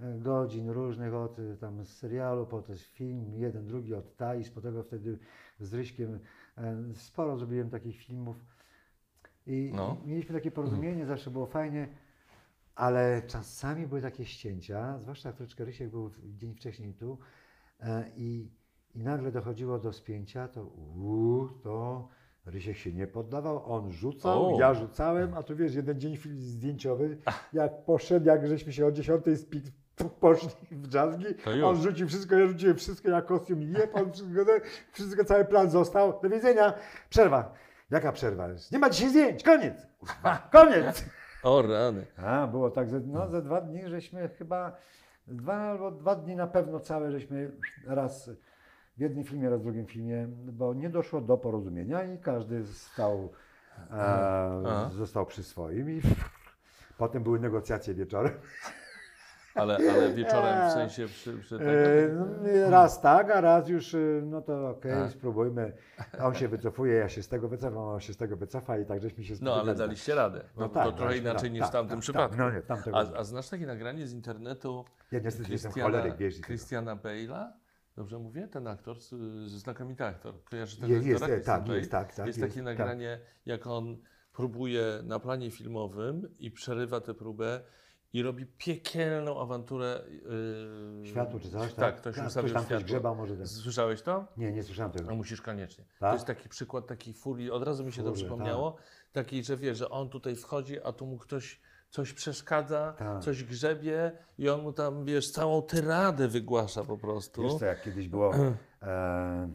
[0.00, 4.60] e, godzin różnych od e, tam serialu, po to film, jeden, drugi od Thais, po
[4.60, 5.18] tego wtedy
[5.60, 6.18] z Ryśkiem
[6.58, 8.36] e, sporo zrobiłem takich filmów
[9.46, 9.96] i, No.
[10.06, 11.88] mieliśmy takie porozumienie, zawsze było fajnie,
[12.74, 17.18] ale czasami były takie ścięcia, zwłaszcza troszeczkę Rysiek był dzień wcześniej tu
[18.16, 18.50] i,
[18.94, 22.08] i nagle dochodziło do spięcia, to uu, to
[22.46, 24.60] Rysiek się nie poddawał, on rzucał, O.
[24.60, 27.18] ja rzucałem, a tu wiesz, jeden dzień film zdjęciowy,
[27.52, 29.70] jak poszedł, jak żeśmy się o 10 spi-
[30.20, 31.24] poszli w dżazgi,
[31.64, 34.44] on rzucił wszystko, ja rzuciłem wszystko, ja kostium i jeb, on wszystko,
[34.92, 36.74] wszystko, cały plan został, do widzenia,
[37.08, 37.54] przerwa.
[37.90, 38.48] Jaka przerwa?
[38.72, 39.86] Nie ma dzisiaj zdjęć, koniec,
[40.52, 41.04] koniec.
[41.42, 42.06] O rany.
[42.16, 44.76] A, było tak, że no, za dwa dni żeśmy chyba,
[45.26, 47.52] dwa albo dwa dni na pewno całe żeśmy
[47.86, 48.30] raz
[49.00, 53.28] w jednym filmie, raz w drugim filmie, bo nie doszło do porozumienia i każdy stał,
[53.90, 56.00] e, został przy swoim i
[56.98, 58.32] potem były negocjacje wieczorem.
[59.54, 61.70] Ale, ale wieczorem w sensie przy, przy tego.
[61.70, 62.08] E,
[62.64, 65.08] no, raz tak, a raz już, e, no to okej, A.
[65.08, 65.72] spróbujmy.
[66.22, 69.02] On się wycofuje, ja się z tego wycofam, on się z tego wycofa i tak
[69.02, 70.38] żeśmy się No ale daliście radę.
[70.56, 72.36] No, No to tak, trochę daliśmy inaczej niż Tak, w tamtym tak, przypadku.
[72.36, 72.38] tak.
[72.38, 76.16] No nie, tamtego a, a znasz takie nagranie z internetu Ja niestety jestem Christiana- choleryk,
[76.16, 76.40] wiesz.
[76.40, 77.46] Christiana Bale'a?
[78.00, 78.48] Dobrze mówię?
[78.48, 79.14] Ten aktor, s-
[79.46, 80.44] znakomity aktor.
[80.44, 81.38] Kojarzysz tego Je- jest, aktora?
[81.40, 82.78] e, tak, jest, tak, tak, Jest jest, takie tak.
[82.78, 83.96] nagranie, jak on
[84.32, 87.60] próbuje na planie filmowym i przerywa tę próbę
[88.12, 90.02] i robi piekielną awanturę.
[91.00, 91.06] Yy...
[91.06, 92.84] Światło czy coś, Tak, ktoś Tak, ustawił tam coś światło.
[92.86, 93.46] grzebał, może tak.
[93.48, 94.26] Słyszałeś to?
[94.36, 95.10] Nie, nie słyszałem tego.
[95.10, 95.84] No musisz koniecznie.
[95.84, 96.12] To Tak?
[96.12, 98.76] jest taki przykład takiej furii, od razu mi się to przypomniało,
[99.12, 101.60] takiej, że wie, że on tutaj wchodzi, a tu mu ktoś
[101.90, 103.22] coś przeszkadza, Tak.
[103.22, 107.42] coś grzebie i on mu tam, wiesz, całą tyradę wygłasza po prostu.
[107.42, 108.34] Wiesz co, jak kiedyś było,
[108.82, 109.48] e,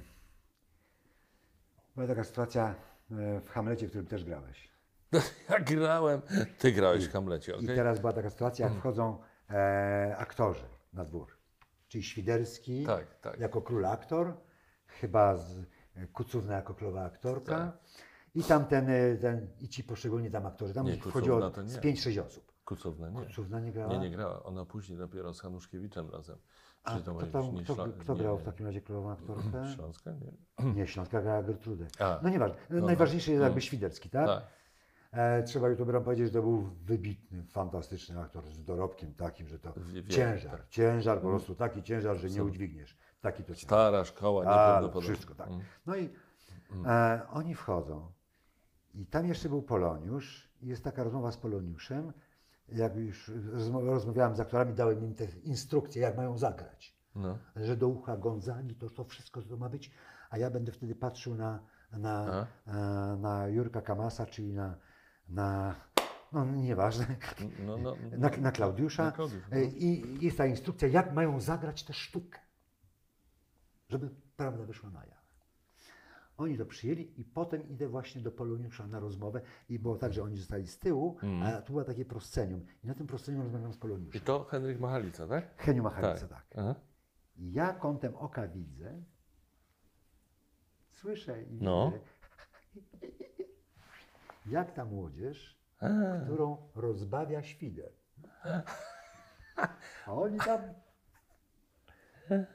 [1.95, 2.75] była taka sytuacja
[3.11, 4.75] e, w Hamlecie, w którym też grałeś.
[5.49, 6.21] Ja grałem,
[6.59, 7.75] ty grałeś w Hamlecie, I okej?
[7.75, 9.17] teraz była taka sytuacja, jak wchodzą
[9.49, 11.27] e, aktorzy na dwór.
[11.87, 13.39] Czyli Świderski Tak, tak.
[13.39, 14.33] jako król aktor,
[14.87, 15.55] chyba z,
[16.13, 17.55] Kucówna jako królowa aktorka.
[17.55, 17.77] Tak.
[18.35, 20.73] I tam ten, e, ten, i ci poszczególni tam aktorzy.
[20.73, 22.51] Tam Nie, wchodziło z 5-6 osób.
[22.65, 23.25] Kucowne, nie.
[23.25, 23.93] Kucówna nie grała?
[23.93, 24.43] Nie, nie grała.
[24.43, 26.37] Ona później dopiero z Hanuszkiewiczem razem.
[26.83, 29.43] A kto, tam, kto, kto grał w takim razie królową aktorkę?
[29.75, 30.11] Śląska?
[30.11, 30.73] Nie.
[30.73, 31.87] Nie, Śląska grała Gertrudę.
[31.99, 32.57] A, No nieważne.
[32.69, 32.85] no.
[32.85, 33.45] Najważniejszy jest No.
[33.45, 34.27] jakby Świderski, tak?
[34.27, 34.43] tak.
[35.11, 39.73] E, trzeba youtuberom powiedzieć, że to był wybitny, fantastyczny aktor z dorobkiem takim, że to
[39.77, 40.69] Wie- ciężar, tak.
[40.69, 42.97] ciężar, po prostu taki ciężar, że nie udźwigniesz.
[43.21, 43.67] Taki to ciężar.
[43.67, 45.01] Stara szkoła, A, nieprawdopodobna.
[45.13, 45.47] wszystko, tak.
[45.47, 45.61] Mm.
[45.85, 46.09] No i
[46.85, 48.11] e, oni wchodzą
[48.95, 52.13] i tam jeszcze był Poloniusz i jest taka rozmowa z Poloniuszem,
[52.69, 53.31] jak już
[53.71, 56.95] rozmawiałem z aktorami, dałem im te instrukcje, jak mają zagrać.
[57.15, 57.37] No.
[57.55, 59.91] Że do ucha Gonzagi to, to wszystko to ma być,
[60.29, 61.59] a ja będę wtedy patrzył na,
[61.91, 62.73] na, e,
[63.21, 64.75] na Jurka Kamasa, czyli na,
[65.29, 65.75] na
[66.31, 67.05] no nieważne,
[67.65, 69.05] No, no, na, na Klaudiusza.
[69.05, 69.57] Na Klaudiusza, no.
[69.57, 72.39] E, I jest ta instrukcja, jak mają zagrać tę sztukę,
[73.89, 75.24] żeby prawda wyszła na jaw.
[76.37, 80.23] Oni to przyjęli i potem idę właśnie do Poloniusza na rozmowę i było tak, że
[80.23, 82.65] oni zostali z tyłu, a tu było takie proscenium.
[82.83, 84.21] I na tym proscenium rozmawiam z I Poloniuszem.
[84.21, 85.57] to Henryk Machalica, tak?
[85.57, 86.45] Heniu Machalica, tak.
[87.37, 89.03] I ja kątem oka widzę,
[90.91, 91.91] słyszę i No.
[91.91, 91.99] widzę,
[94.55, 95.87] jak ta młodzież, A,
[96.23, 97.91] którą rozbawia świder.
[100.05, 100.59] A oni tam...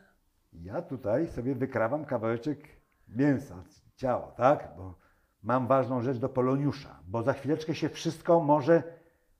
[0.53, 2.80] Ja tutaj sobie wykrawam kawałeczek
[3.17, 3.65] mięsa,
[3.97, 4.75] ciała, tak?
[4.77, 4.95] Bo
[5.43, 8.83] mam ważną rzecz do Poloniusza, bo za chwileczkę się wszystko może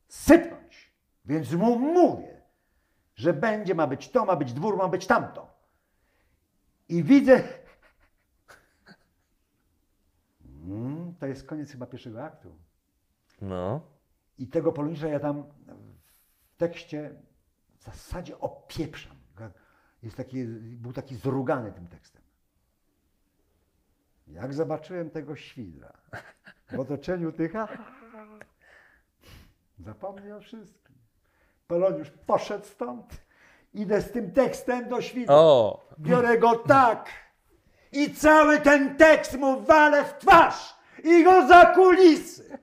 [0.09, 0.93] sypnąć.
[1.25, 2.43] Więc mu mówię,
[3.15, 5.51] że będzie, ma być to, ma być dwór, ma być tamto.
[6.89, 7.43] I widzę...
[10.65, 12.59] Mm, to jest koniec chyba pierwszego aktu.
[13.41, 13.81] No.
[14.39, 15.45] I tego Poloniusza ja tam
[16.51, 17.15] w tekście
[17.77, 19.17] w zasadzie opieprzam.
[20.03, 20.45] jest taki,
[20.77, 22.20] był taki zrugany tym tekstem.
[24.33, 25.93] Jak zobaczyłem tego świdra
[26.73, 27.69] w otoczeniu tych, a,
[29.79, 30.97] zapomniał o wszystkim.
[31.67, 33.25] Poloniusz poszedł stąd,
[33.75, 35.35] idę z tym tekstem do świdra.
[35.35, 35.87] O!
[35.99, 37.09] Biorę go tak
[37.93, 40.75] i cały ten tekst mu walę w twarz
[41.05, 42.59] i go za kulisy.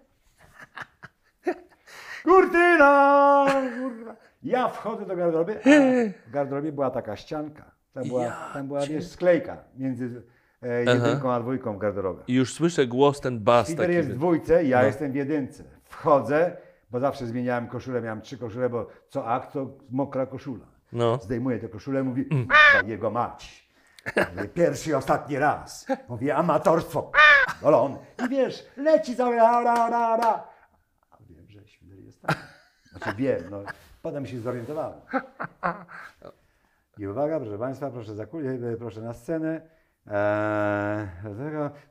[2.23, 3.45] Kurtyna!
[3.79, 4.15] Kurwa.
[4.43, 7.71] Ja wchodzę do garderoby, a w garderobie była taka ścianka.
[7.93, 10.23] Tam była, tam była wiesz, sklejka między
[10.63, 12.23] e, jedynką a dwójką w garderobie.
[12.27, 13.93] I już słyszę głos, ten bas Peter taki.
[13.93, 14.85] jest w dwójce, ja No.
[14.85, 15.63] jestem w jedynce.
[15.83, 16.57] Wchodzę,
[16.91, 20.65] bo zawsze zmieniałem koszulę, miałem trzy koszule, bo co akt to mokra koszula.
[20.93, 21.17] No.
[21.23, 23.67] Zdejmuje tę koszulę, mówi, "K***a, jego mać.
[24.35, 25.87] Mówię, Pierwszy i ostatni raz.
[26.09, 27.11] Mówię, amatorstwo.
[27.61, 27.97] Golon.
[28.25, 30.43] I wiesz, leci cały ra, ra, ra, ra.
[31.11, 32.35] A wiem, że Świder jest tam.
[32.91, 33.57] Znaczy wiem, no.
[34.01, 34.99] Potem się zorientowałem.
[36.97, 39.61] I uwaga, proszę Państwa, proszę za kulię, proszę na scenę.
[40.11, 41.07] Eee,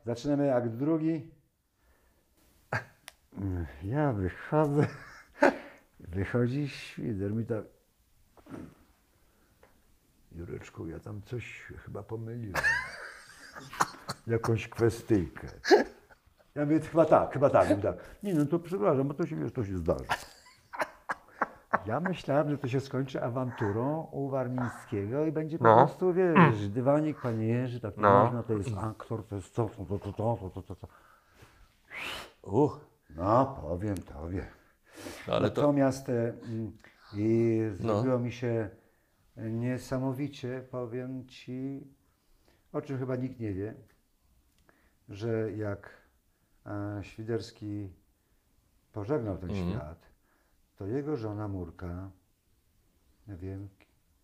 [0.05, 1.31] zaczynamy akt drugi.
[3.83, 4.87] Ja wychodzę.
[5.99, 7.65] Wychodzi Świder mi tak.
[10.31, 12.63] Jureczku, ja tam coś chyba pomyliłem.
[14.27, 15.47] Jakąś kwestyjkę.
[16.55, 17.69] Ja mówię, chyba tak, chyba tak.
[17.69, 17.97] Mówię, tak.
[18.23, 20.05] Nie no, to przepraszam, bo to się, wiesz, to się zdarzy.
[21.87, 25.75] Ja myślałem, że to się skończy awanturą u Warmińskiego i będzie po No.
[25.75, 28.23] prostu, wiesz, dywanik, panie Jerzy, tak No.
[28.23, 30.87] można, to jest aktor, to jest to, to, to, to, to, to, to, to.
[32.41, 32.79] Uch,
[33.15, 34.45] No, powiem tobie.
[35.27, 35.61] no ale to.
[35.61, 36.77] Natomiast e, mm,
[37.13, 37.93] i No.
[37.93, 38.69] zrobiło mi się
[39.37, 41.87] niesamowicie, powiem ci,
[42.73, 43.73] o czym chyba nikt nie wie,
[45.09, 45.89] że jak
[46.65, 47.89] e, Świderski
[48.93, 49.69] pożegnał ten Mhm.
[49.71, 50.06] świat,
[50.77, 52.11] to jego żona Murka,
[53.27, 53.69] ja wiem,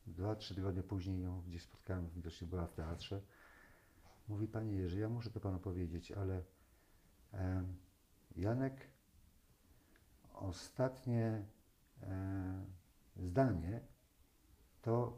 [0.08, 3.22] dwa, trzy tygodnie później ją gdzieś spotkałem, widocznie była w teatrze,
[4.28, 6.43] mówi, panie Jerzy, ja muszę to panu powiedzieć, ale
[7.32, 7.76] em,
[8.36, 8.88] Janek
[10.34, 11.45] ostatnie
[12.04, 12.66] e,
[13.18, 13.82] zdanie
[14.82, 15.18] to,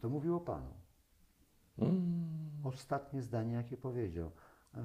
[0.00, 0.74] to mówił o Panu.
[1.78, 4.30] Mm, Ostatnie zdanie, jakie powiedział.
[4.74, 4.82] E, e,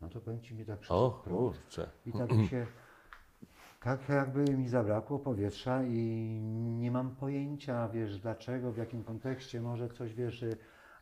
[0.00, 1.90] No to powiem Ci, mnie tak o, kurczę.
[2.06, 2.66] I tak mi się,
[3.84, 6.40] tak jakby mi zabrakło powietrza i
[6.78, 10.44] nie mam pojęcia, wiesz, dlaczego, w jakim kontekście, może coś, wiesz,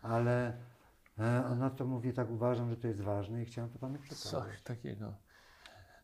[0.03, 0.57] ale
[1.19, 4.31] e, ona to mówi, tak uważam, że to jest ważne i chciałem to Panu przekazać.
[4.31, 5.15] Coś takiego.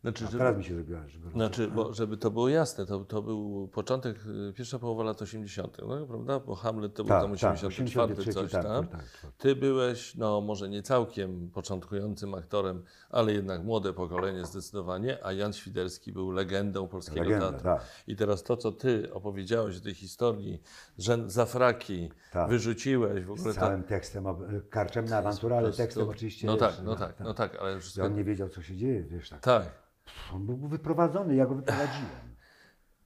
[0.02, 1.30] Znaczy, A żeby, teraz mi się zrobiła, gorąco.
[1.30, 4.16] znaczy bo, żeby to było jasne, to, to był początek,
[4.50, 6.40] y, pierwsza połowa lat 80., no, prawda?
[6.40, 8.86] Bo Hamlet to był tam 84 coś tak, tam.
[8.86, 9.32] tak, tak.
[9.38, 15.52] Ty byłeś, no może nie całkiem początkującym aktorem, ale jednak młode pokolenie zdecydowanie, a Jan
[15.52, 17.64] Świderski był legendą polskiego Legenda, teatru.
[17.64, 17.82] tak.
[18.06, 20.62] I teraz to, co ty opowiedziałeś o tej historii,
[20.98, 22.48] że za fraki Tak.
[22.50, 26.46] wyrzuciłeś w ogóle Z całym tekstem, ob- karczemna awantura, ale tekstem to- oczywiście.
[26.46, 28.04] No wiesz, tak, no tak, no tak, ale wszystko...
[28.04, 29.40] on nie wiedział, co się dzieje, wiesz, tak.
[29.40, 29.88] Tak.
[30.34, 32.28] On był wyprowadzony, ja go wyprowadziłem.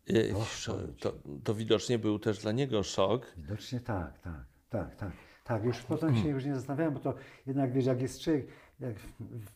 [0.06, 1.00] Powiem ci.
[1.00, 1.12] To,
[1.44, 3.34] to widocznie był też dla niego szok.
[3.36, 5.12] Widocznie tak, tak, tak, tak.
[5.44, 7.14] Tak, już potem się już nie zastanawiałem, bo to
[7.46, 8.46] jednak wiesz, jak jest człowiek,
[8.80, 8.98] jak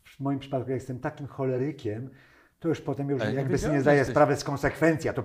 [0.04, 2.10] w, moim przypadku, jak jestem takim cholerykiem,
[2.58, 5.22] to już potem już jakby sobie nie zdaję sprawy z konsekwencji, a to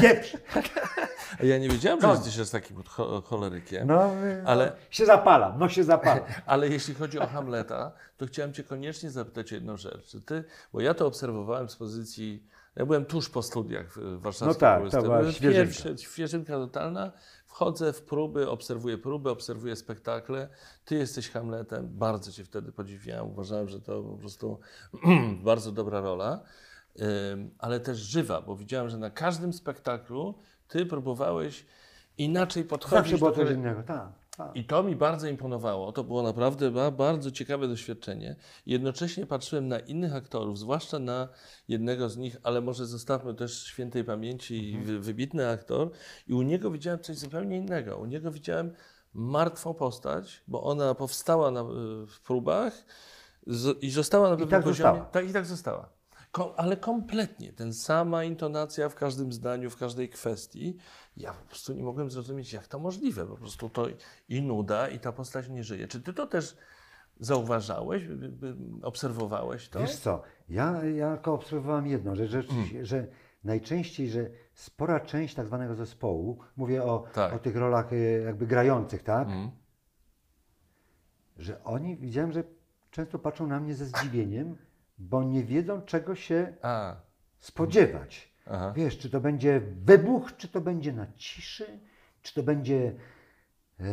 [0.00, 0.36] pieprz.
[1.40, 2.14] Ja nie wiedziałem, że No.
[2.14, 3.86] jesteś aż takim cho- cholerykiem.
[3.88, 4.10] No,
[4.46, 6.24] Ale- no, się zapalam, no się zapalam.
[6.46, 10.06] Ale jeśli chodzi o Hamleta, to chciałem Cię koniecznie zapytać o jedną rzecz.
[10.06, 12.46] Czy ty, bo ja to obserwowałem z pozycji.
[12.76, 16.02] Ja byłem tuż po studiach w warszawskiej No tak, to była świeżynka.
[16.02, 17.12] świeżynka totalna.
[17.46, 20.48] Wchodzę w próby, obserwuję próby, obserwuję spektakle.
[20.84, 21.88] Ty jesteś Hamletem.
[21.98, 23.30] Bardzo Cię wtedy podziwiałem.
[23.30, 24.60] Uważałem, że to po prostu
[25.44, 26.40] bardzo dobra rola.
[27.58, 30.34] Ale też żywa, bo widziałem, że na każdym spektaklu
[30.72, 31.66] Ty próbowałeś
[32.18, 34.08] inaczej podchodzić Zawsze było do coś innego, tak.
[34.36, 34.56] tak.
[34.56, 35.92] i to mi bardzo imponowało.
[35.92, 38.36] To było naprawdę ba- bardzo ciekawe doświadczenie.
[38.66, 41.28] Jednocześnie patrzyłem na innych aktorów, zwłaszcza na
[41.68, 45.90] jednego z nich, ale może zostawmy też świętej pamięci i wy, wybitny aktor.
[46.28, 47.96] I u niego widziałem coś zupełnie innego.
[47.98, 48.72] U niego widziałem
[49.14, 51.64] martwą postać, bo ona powstała na,
[52.06, 52.84] w próbach
[53.46, 54.88] z, i została na pewnym tak poziomie.
[54.90, 55.04] została.
[55.10, 55.88] Tak, i tak została.
[56.32, 60.76] Ko- ale kompletnie, ten sama intonacja w każdym zdaniu, w każdej kwestii.
[61.16, 63.26] Ja po prostu nie mogłem zrozumieć, jak to możliwe.
[63.26, 63.86] Po prostu to
[64.28, 65.88] i nuda, i ta postać nie żyje.
[65.88, 66.56] Czy ty to też
[67.20, 68.02] zauważałeś,
[68.82, 69.80] obserwowałeś to?
[69.80, 72.86] Wiesz co, ja, ja tylko obserwowałem jedno, że, rzeczywiście, Mm.
[72.86, 73.06] że
[73.44, 77.32] najczęściej, że spora część tak zwanego zespołu, mówię o, Tak.
[77.32, 79.28] o tych rolach y, jakby grających, tak?
[79.28, 79.50] Mhm.
[81.38, 82.44] Że oni, widziałem, że
[82.90, 84.56] często patrzą na mnie ze zdziwieniem,
[85.10, 86.96] bo nie wiedzą czego się A,
[87.40, 88.32] spodziewać.
[88.46, 88.72] aha.
[88.76, 91.80] Wiesz, czy to będzie wybuch, czy to będzie na ciszy,
[92.22, 92.92] czy to będzie
[93.80, 93.84] e,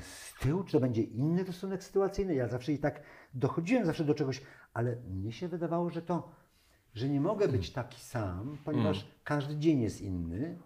[0.00, 2.34] z tyłu, czy to będzie inny rysunek sytuacyjny.
[2.34, 3.00] Ja zawsze i tak
[3.34, 4.42] dochodziłem zawsze do czegoś,
[4.74, 6.32] ale mnie się wydawało, że to,
[6.94, 10.58] że nie mogę być taki sam, ponieważ każdy dzień jest inny.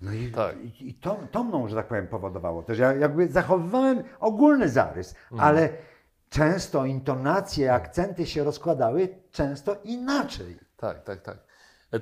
[0.00, 0.56] No i, Tak.
[0.64, 2.78] i, i to, to mną, że tak powiem, powodowało też.
[2.78, 5.68] Ja jakby zachowywałem ogólny zarys, ale
[6.32, 10.58] często intonacje, akcenty się rozkładały często inaczej.
[10.76, 11.38] Tak, tak, tak.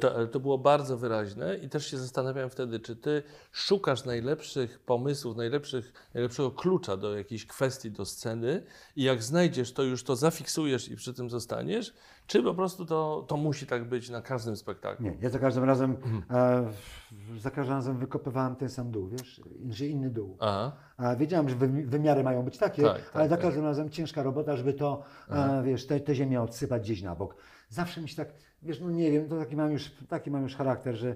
[0.01, 3.23] To, to było bardzo wyraźne i też się zastanawiałem wtedy, czy ty
[3.53, 8.63] szukasz najlepszych pomysłów, najlepszych, najlepszego klucza do jakiejś kwestii, do sceny
[8.97, 11.95] i jak znajdziesz, to już to zafiksujesz i przy tym zostaniesz,
[12.27, 15.07] czy po prostu to, to musi tak być na każdym spektaklu?
[15.07, 16.23] Nie, ja za każdym razem, Mhm.
[16.31, 20.37] e, za każdym razem wykopywałem ten sam dół, wiesz, że inny dół.
[20.41, 23.45] Aha, A wiedziałem, że wymi- wymiary mają być takie, Tak, tak, ale za tak.
[23.45, 27.35] każdym razem ciężka robota, żeby to, e, wiesz, te ziemię odsypać gdzieś na bok.
[27.69, 28.29] Zawsze mi się tak,
[28.63, 31.09] wiesz, no nie wiem, to taki mam już, taki mam już charakter, że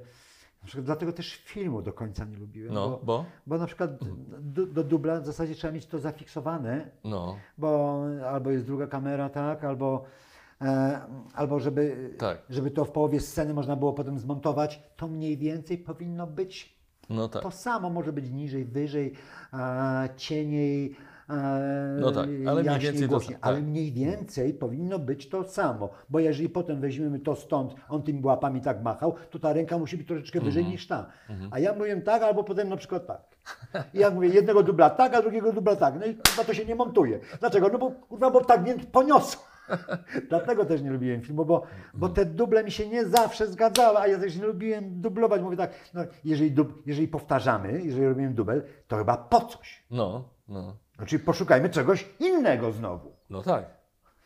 [0.63, 3.25] na przykład dlatego też filmu do końca nie lubiłem, no, bo, bo?
[3.47, 3.91] bo na przykład
[4.41, 9.29] do, do dubla w zasadzie trzeba mieć to zafiksowane, No, bo albo jest druga kamera,
[9.29, 10.05] tak, albo,
[10.61, 11.01] e,
[11.35, 12.43] albo żeby, Tak.
[12.51, 16.75] żeby to w połowie sceny można było potem zmontować, to mniej więcej powinno być
[17.11, 17.43] no tak.
[17.43, 19.13] to samo, może być niżej, wyżej,
[19.53, 20.97] e, cieniej,
[22.01, 23.65] No tak, ale mniej więcej głośniej, samo, ale tak.
[23.65, 28.61] mniej więcej powinno być to samo, bo jeżeli potem weźmiemy to stąd, on tymi łapami
[28.61, 30.73] tak machał, to ta ręka musi być troszeczkę wyżej Mhm.
[30.73, 31.07] niż ta.
[31.51, 33.23] A ja mówię tak, albo potem na przykład tak.
[33.95, 35.95] I jak mówię, jednego dubla tak, a drugiego dubla tak.
[36.01, 37.21] No i kurwa to się nie montuje.
[37.41, 37.69] Dlaczego?
[37.69, 39.43] No bo kurwa, bo tak mnie poniosło.
[40.29, 41.63] Dlatego też nie lubiłem filmu, bo,
[41.95, 45.43] bo te duble mi się nie zawsze zgadzały, a ja też nie lubiłem dublować.
[45.43, 49.85] Mówię tak, no, jeżeli, dub, jeżeli powtarzamy, jeżeli robimy dubel, to chyba po coś.
[49.91, 53.13] No, no, Znaczy poszukajmy czegoś innego znowu.
[53.31, 53.65] no tak.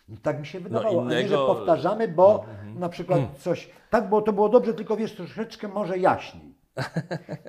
[0.09, 2.45] I tak mi się wydawało, a nie, że innego- powtarzamy, bo
[2.77, 6.55] na przykład coś, tak, bo to było dobrze, tylko wiesz, troszeczkę może jaśniej.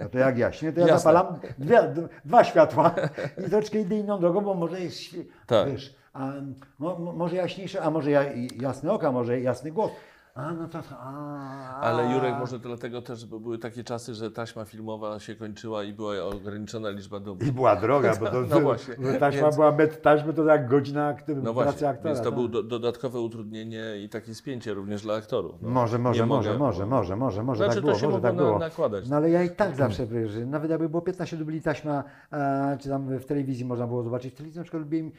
[0.01, 0.99] No to jak jaśnie, to ja Jasne.
[1.13, 1.93] zapalam dwie,
[2.26, 2.95] dwa światła
[3.38, 4.99] i troszeczkę idę inną drogą, bo może jest,
[5.47, 5.72] Tak.
[5.72, 6.32] wiesz, a,
[6.80, 8.24] mo, mo- może jaśniejsze, a może ja,
[8.61, 9.91] jasny oka, może jasny głos.
[10.36, 14.65] A no to, a, Ale Jurek, może dlatego też, bo były takie czasy, że taśma
[14.65, 17.47] filmowa się kończyła i była ograniczona liczba dubli.
[17.47, 20.67] I była droga, bo to No właśnie, bo taśma więc- była metr taśmy, to jak
[20.69, 22.09] godzina aktyw, No pracy właśnie, aktora.
[22.09, 22.34] więc to tak.
[22.34, 25.61] było do, dodatkowe utrudnienie i takie spięcie również dla aktorów.
[25.61, 25.69] No.
[25.69, 26.59] Może, może, może, mogę.
[26.59, 28.59] może, może, może, może Znaczy, tak to było, się może tak na- było.
[28.59, 29.09] nakładać.
[29.09, 32.03] No ale ja i tak zawsze, wiesz, że nawet jakby było 15 dubli taśma,
[32.34, 35.11] e, czy tam w telewizji można było zobaczyć, w telewizji na przykład lubiłem,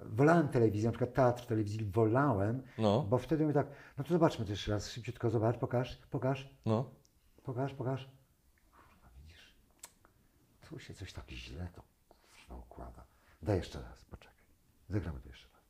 [0.00, 3.66] wolałem telewizję, na przykład teatr telewizji wolałem, No, bo wtedy mówię tak,
[3.98, 6.90] no to zobaczmy to jeszcze raz, szybciutko zobacz, pokaż, pokaż, no.
[7.42, 8.08] pokaż, pokaż.
[8.72, 9.54] Kurwa, widzisz,
[10.68, 13.04] tu się coś tak źle to kurwa, układa.
[13.42, 14.36] Daj jeszcze raz, poczekaj,
[14.88, 15.62] zagramy to jeszcze raz.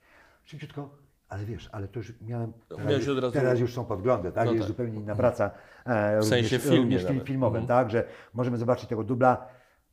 [0.45, 0.91] Szybciutko,
[1.29, 4.53] ale wiesz, ale to już miałem, teraz, od razu- teraz już są podglądy, tak, No
[4.53, 4.69] jest tak.
[4.69, 5.51] zupełnie inna praca,
[5.85, 7.79] e, W sensie również, filmie również film filmowym, Mhm.
[7.85, 8.05] tak, że
[8.35, 9.49] możemy zobaczyć tego dubla,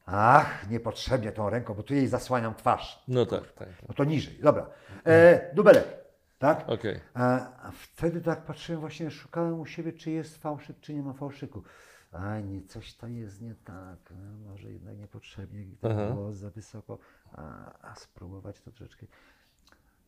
[0.05, 3.03] ach, niepotrzebnie tą ręką, bo tu jej zasłaniam twarz.
[3.07, 3.67] No tak, tak.
[3.87, 4.69] No to niżej, dobra.
[5.05, 6.04] E, dubelek,
[6.39, 6.69] tak?
[6.69, 6.99] Okej.
[7.13, 11.63] A, wtedy tak patrzyłem właśnie, szukałem u siebie, czy jest fałszyk, czy nie ma fałszyku.
[12.11, 16.11] A nie, coś tam jest nie tak, no, może jednak niepotrzebnie, Aha.
[16.13, 16.97] głos za wysoko,
[17.31, 19.05] a, a spróbować to troszeczkę.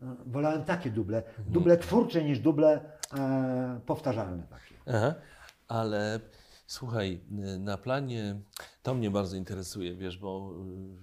[0.01, 2.81] No, wolałem takie duble, duble twórcze niż duble
[3.17, 4.75] e, powtarzalne takie.
[4.97, 5.15] Aha.
[5.67, 6.19] Ale
[6.67, 7.21] słuchaj,
[7.55, 8.41] y, na planie
[8.83, 10.51] to mnie bardzo interesuje, wiesz, bo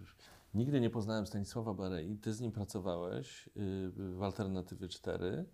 [0.02, 0.13] y,
[0.54, 2.16] nigdy nie poznałem Stanisława Barei.
[2.18, 3.50] Ty z nim pracowałeś y,
[3.96, 5.44] w Alternatywy 4.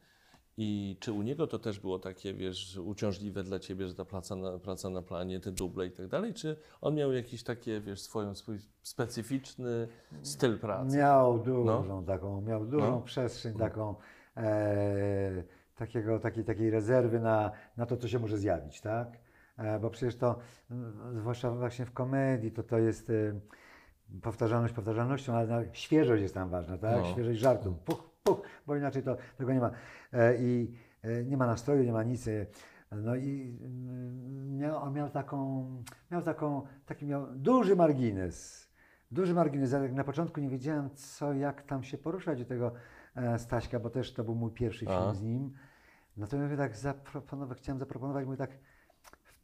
[0.56, 4.36] I czy u niego to też było takie, wiesz, uciążliwe dla ciebie, że ta praca
[4.36, 6.34] na, praca na planie, te duble i tak dalej?
[6.34, 9.88] Czy on miał jakiś takie, wiesz, swoją, swój specyficzny
[10.22, 10.96] styl pracy?
[10.96, 13.00] Miał dużą taką, miał dużą No.
[13.00, 13.94] przestrzeń taką,
[14.36, 15.42] e,
[15.76, 19.18] takiego, takiej, takiej rezerwy na, na to, co się może zjawić, tak?
[19.58, 20.38] E, bo przecież to,
[21.14, 23.40] zwłaszcza właśnie w komedii, to to jest e,
[24.22, 26.96] powtarzalność powtarzalnością, ale świeżość jest tam ważna, tak?
[26.96, 27.04] No.
[27.12, 29.70] Świeżość żartu, puch, puch, bo inaczej to tego nie ma.
[30.12, 32.28] E, I e, nie ma nastroju, nie ma nic.
[32.28, 32.46] e,
[32.92, 35.66] No i mm, miał, on miał taką,
[36.10, 38.68] miał taką, taki miał duży margines.
[39.10, 39.72] Duży margines.
[39.72, 42.72] Ja na początku nie wiedziałem, co, jak tam się poruszać do tego
[43.38, 45.00] Staśka, bo też to był mój pierwszy A.
[45.00, 45.52] film z nim.
[46.16, 48.50] Natomiast tak zaproponować, chciałem zaproponować, mówię tak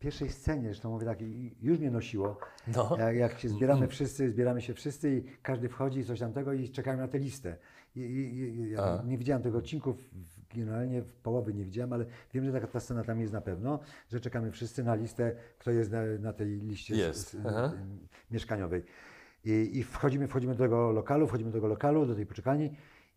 [0.07, 1.19] pierwszej scenie, zresztą mówię tak,
[1.63, 2.39] już mnie nosiło,
[2.77, 2.97] No.
[2.99, 6.69] jak, jak się zbieramy wszyscy, zbieramy się wszyscy i każdy wchodzi i coś tamtego i
[6.69, 7.57] czekają na tę listę.
[7.97, 12.05] I, i, ja nie widziałem tego odcinków, w- generalnie w połowy nie widziałem, ale
[12.35, 13.79] wiem, że taka ta scena tam jest na pewno,
[14.13, 17.73] że czekamy wszyscy na listę, kto jest na, na tej liście Jest, s- aha.
[18.31, 18.83] mieszkaniowej.
[19.45, 22.71] I, I wchodzimy, wchodzimy do tego lokalu, wchodzimy do tego lokalu, do tej poczekalni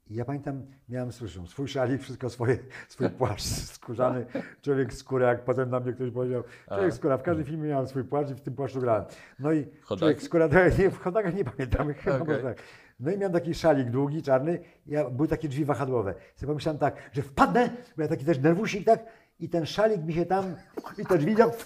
[0.09, 2.57] I ja pamiętam, miałem słyszę, swój szalik, wszystko swoje,
[2.87, 4.25] swój płaszcz skórzany,
[4.61, 8.03] człowiek skóra, jak potem na mnie ktoś powiedział, człowiek skóra, w każdym filmie miałem swój
[8.03, 9.05] płaszcz i w tym płaszczu grałem.
[9.39, 9.99] No i Chodaki?
[9.99, 10.47] człowiek skóra,
[10.79, 12.57] nie, w chodakach nie pamiętam, chyba może tak.
[12.99, 16.13] No i miałem taki szalik długi, czarny, ja, były takie drzwi wahadłowe.
[16.35, 19.05] Sobie pomyślałem tak, że wpadnę, bo ja taki też nerwusik, tak,
[19.39, 20.55] i ten szalik mi się tam,
[20.97, 21.49] i te drzwi tak,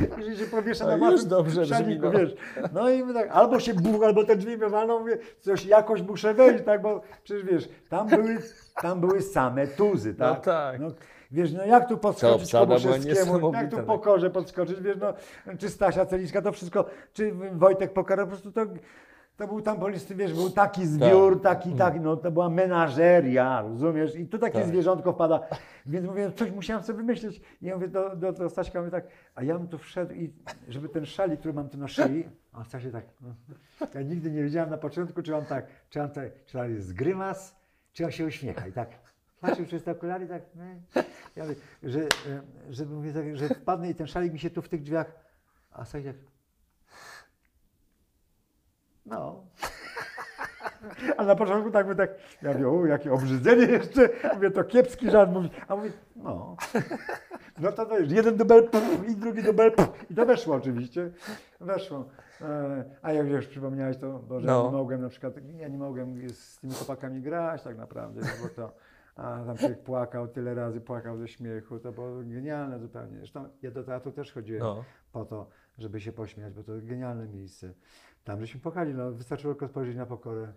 [0.00, 2.10] i że się powieszę na A, maszyn już dobrze brzmi, no.
[2.10, 2.36] wiesz.
[2.72, 6.64] No i tak, albo się buch, albo te drzwi wywalą, mówię, coś jakoś muszę wejść,
[6.64, 8.38] tak, bo przecież wiesz, tam były,
[8.82, 10.36] tam były same tuzy, tak?
[10.36, 10.80] No tak.
[10.80, 10.88] No,
[11.30, 12.52] wiesz, no jak tu podskoczyć
[13.52, 13.86] jak tu tak.
[13.86, 15.14] po korze podskoczyć, wiesz, no,
[15.58, 18.60] czy Stasia Celiczka, to wszystko, czy Wojtek Pokara, po prostu to,
[19.36, 19.76] to był tam
[20.16, 24.66] wiesz, był taki zbiór, taki, taki, no to była menażeria, rozumiesz, i tu takie Tak.
[24.66, 25.40] zwierzątko wpada,
[25.86, 29.06] więc mówię, coś musiałem sobie wymyślić, i ja mówię do, do, do Staśka, mówię tak,
[29.34, 30.32] a ja bym tu wszedł i
[30.68, 33.04] żeby ten szalik, który mam tu na szyi, a Stasia tak,
[33.94, 36.92] ja nigdy nie wiedziałem na początku, czy on tak, czy on tak, czy on jest
[36.92, 37.56] grymas,
[37.92, 38.66] czy on się uśmiecha.
[38.66, 38.88] I tak
[39.42, 41.02] patrzył przez te okulary, tak, nie?
[41.36, 42.06] ja mówię, że, e,
[42.70, 45.12] że, mówię tak, że wpadnę i ten szalik mi się tu w tych drzwiach,
[45.70, 46.16] a Staś tak,
[49.06, 49.44] no.
[51.16, 52.10] A na początku tak by tak,
[52.42, 56.56] ja mówię, o, jakie obrzydzenie jeszcze, mówię, to kiepski żart, mówi, a mówi, no.
[57.60, 61.10] No to wiesz, jeden dubel puf, i drugi dubel puf, i to weszło oczywiście,
[61.60, 62.08] weszło.
[62.40, 64.64] E, A jak już przypomniałeś to, bo że ja No.
[64.64, 68.72] nie mogłem na przykład, ja nie mogłem z tymi chłopakami grać tak naprawdę, bo to,
[69.16, 73.16] a tam człowiek płakał, tyle razy płakał ze śmiechu, to było genialne zupełnie.
[73.18, 74.84] Zresztą ja do teatru też chodziłem No.
[75.12, 75.48] po to,
[75.78, 77.72] żeby się pośmiać, bo to genialne miejsce.
[78.24, 80.52] Tam żeśmy płakali, no wystarczyło tylko spojrzeć na pokorę.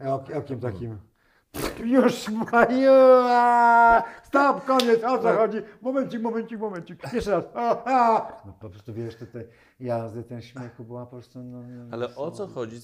[0.00, 0.98] E, Ok, okiem takim.
[1.84, 2.90] Już Maju!
[3.28, 5.58] a, Stop, koniec, o co chodzi?
[5.82, 7.12] Momencik, momencik, momencik.
[7.12, 7.44] Jeszcze raz.
[7.84, 8.32] A.
[8.46, 9.46] No po prostu wiesz, tutaj
[9.80, 11.38] jazdy, ten śmiechu była po prostu.
[11.44, 12.76] No, no, Ale no, o co chodzi,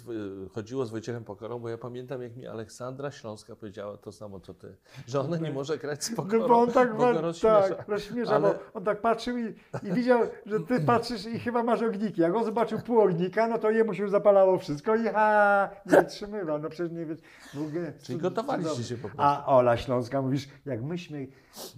[0.54, 1.58] chodziło z Wojciechem Pokorą?
[1.58, 4.76] Bo ja pamiętam, jak mi Aleksandra Śląska powiedziała to samo, co ty.
[5.06, 7.62] Że ona nie może grać z No Pokorą, bo on tak, bo go rozśmiesza.
[7.74, 11.62] tak rozśmiesza, Ale- bo on tak patrzył i, i widział, że ty patrzysz i chyba
[11.62, 12.20] masz ogniki.
[12.20, 16.58] Jak on zobaczył pół ognika, no to jemu się zapalało wszystko i ha, nie wytrzymywał.
[16.58, 19.18] No przecież nie ge- Czyli gotowaliście się po prostu.
[19.22, 21.26] A Ola Śląska, mówisz, jak myśmy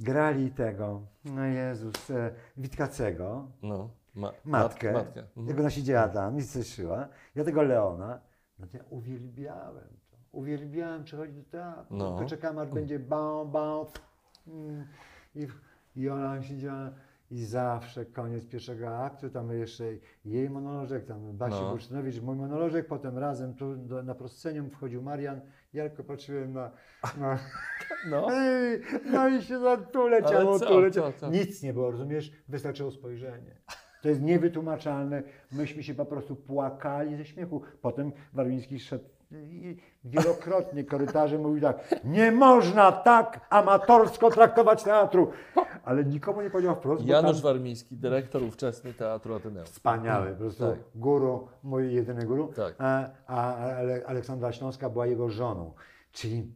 [0.01, 5.21] grali tego, no Jezus, e, Witkacego, No, ma, matkę, matkę.
[5.21, 5.49] Mhm.
[5.49, 8.21] jak ona siedziała tam i coś szyła, ja tego Leona,
[8.59, 10.17] no to ja uwielbiałem to.
[10.33, 11.97] Uwielbiałem przychodzić do teatru.
[11.97, 12.17] No.
[12.17, 13.87] Tylko czekałem, aż będzie bał, bał.
[14.47, 14.87] mm,
[15.35, 15.47] I,
[15.97, 16.91] I ona siedziała
[17.31, 19.85] i zawsze koniec pierwszego aktu, tam jeszcze
[20.25, 21.71] jej monolożek, tam Basi No.
[21.71, 25.41] Bursztynowicz, mój monolożek, potem razem tu do, na proscenium wchodził Marian,
[25.73, 26.71] ja tylko patrzyłem na,
[27.19, 27.39] na
[28.11, 28.27] No.
[28.31, 28.81] Ej,
[29.13, 31.13] no i się za tu leciało, co, tu leciało.
[31.13, 31.31] co, co?
[31.31, 32.33] Nic nie było, rozumiesz?
[32.49, 33.57] Wystarczyło spojrzenie.
[34.05, 35.23] To jest niewytłumaczalne.
[35.53, 37.63] Myśmy się po prostu płakali ze śmiechu.
[37.83, 45.31] Potem Warmiński szedł i wielokrotnie korytarzem mówił tak, nie można tak amatorsko traktować teatru.
[45.85, 49.67] Ale nikomu nie powiedział wprost, Janusz tam Warmiński, dyrektor ówczesny Teatru Ateneum.
[49.67, 50.79] wspaniały, po prostu Tak.
[50.95, 52.53] guru, mój jedyny guru.
[52.57, 52.75] Tak.
[52.79, 55.73] A, a Ale- Aleksandra Śląska była jego żoną.
[56.13, 56.53] Czyli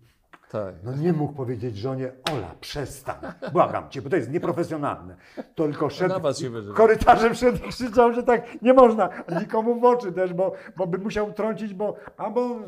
[0.53, 0.75] Tak.
[0.83, 3.17] no nie mógł powiedzieć żonie, Ola, przestań,
[3.53, 5.17] błagam cię, bo to jest nieprofesjonalne.
[5.55, 6.77] Tylko szedł, się wyżywa.
[6.77, 9.09] korytarzem szedł i krzyczał, że tak nie można,
[9.41, 12.59] nikomu w oczy też, bo, bo by musiał trącić, bo, albo...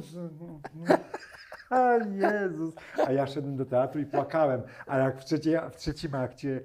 [1.71, 2.75] A Jezus.
[3.07, 5.25] A ja szedłem do teatru i płakałem, a jak w,
[5.73, 6.61] w trzecim akcie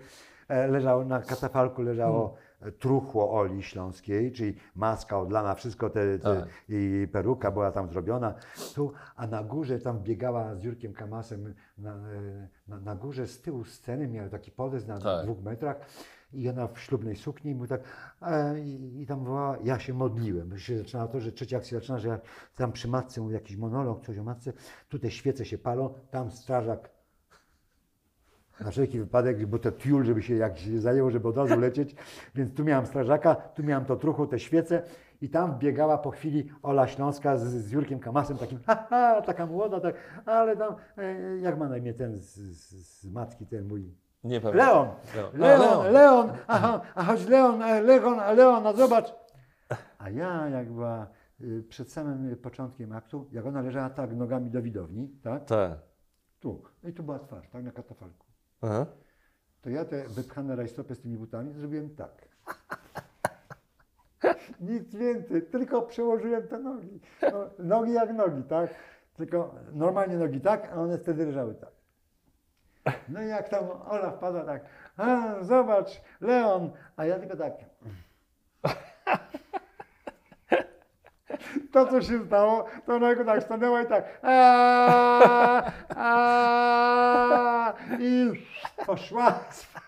[0.48, 6.36] e, leżało, na katafalku leżało e, truchło Oli Śląskiej, czyli maska odlana, wszystko te, te
[6.42, 6.50] Tak.
[6.70, 8.34] i peruka była tam zrobiona.
[8.76, 11.98] Tu, a na górze tam biegała z Jurkiem Kamasem na,
[12.68, 15.26] na, na górze z tyłu sceny, miał taki podest na Tak.
[15.26, 15.78] dwóch metrach
[16.34, 17.82] i ona w ślubnej sukni mówi tak,
[18.22, 20.50] e, i, i tam wołała, ja się modliłem.
[20.50, 22.20] Bo się zaczyna to, że trzecia akcja zaczyna, że ja
[22.56, 24.54] tam przy matce mówi jakiś monolog, coś o matce,
[24.90, 26.95] tu te świece się palą, tam strażak
[28.60, 31.96] na wszelki wypadek, bo to tiul, żeby się jak się zajęło, żeby od razu lecieć.
[32.36, 34.82] Więc tu miałam strażaka, tu miałam to truchu, te świece
[35.22, 39.46] i tam wbiegała po chwili Ola Śląska z, z Jurkiem Kamasem, takim ha, ha, taka
[39.46, 39.96] młoda, tak,
[40.26, 43.94] ale tam, e, jak ma na imię ten z, z, z matki, ten mój,
[44.24, 44.68] Nie pamiętam.
[44.68, 45.40] Leon, Leon.
[45.40, 45.94] Leon, A, Leon.
[45.94, 49.14] Leon, aha, a chodź Leon, e, Leon, a Leon, a zobacz.
[50.00, 51.08] A ja jak była
[51.42, 55.72] y, przed samym początkiem aktu, jak ona leżała tak nogami do widowni, tak, Tak.
[56.40, 58.25] tu, i tu była twarz, tak, na katafalku.
[58.66, 58.86] Aha.
[59.62, 62.28] To ja te wypchane rajstopy z tymi butami zrobiłem tak.
[64.60, 67.00] Nic więcej, tylko przełożyłem te nogi.
[67.22, 68.70] No, nogi jak nogi, tak?
[69.18, 71.72] Tylko normalnie nogi tak, a one wtedy leżały tak.
[73.10, 74.66] No i jak tam Ola wpadła tak,
[74.98, 77.54] a zobacz, Leon, a ja tylko tak.
[81.76, 88.32] To, co się stało, to ona go tak stanęła i tak a, a, i
[88.86, 89.34] poszła.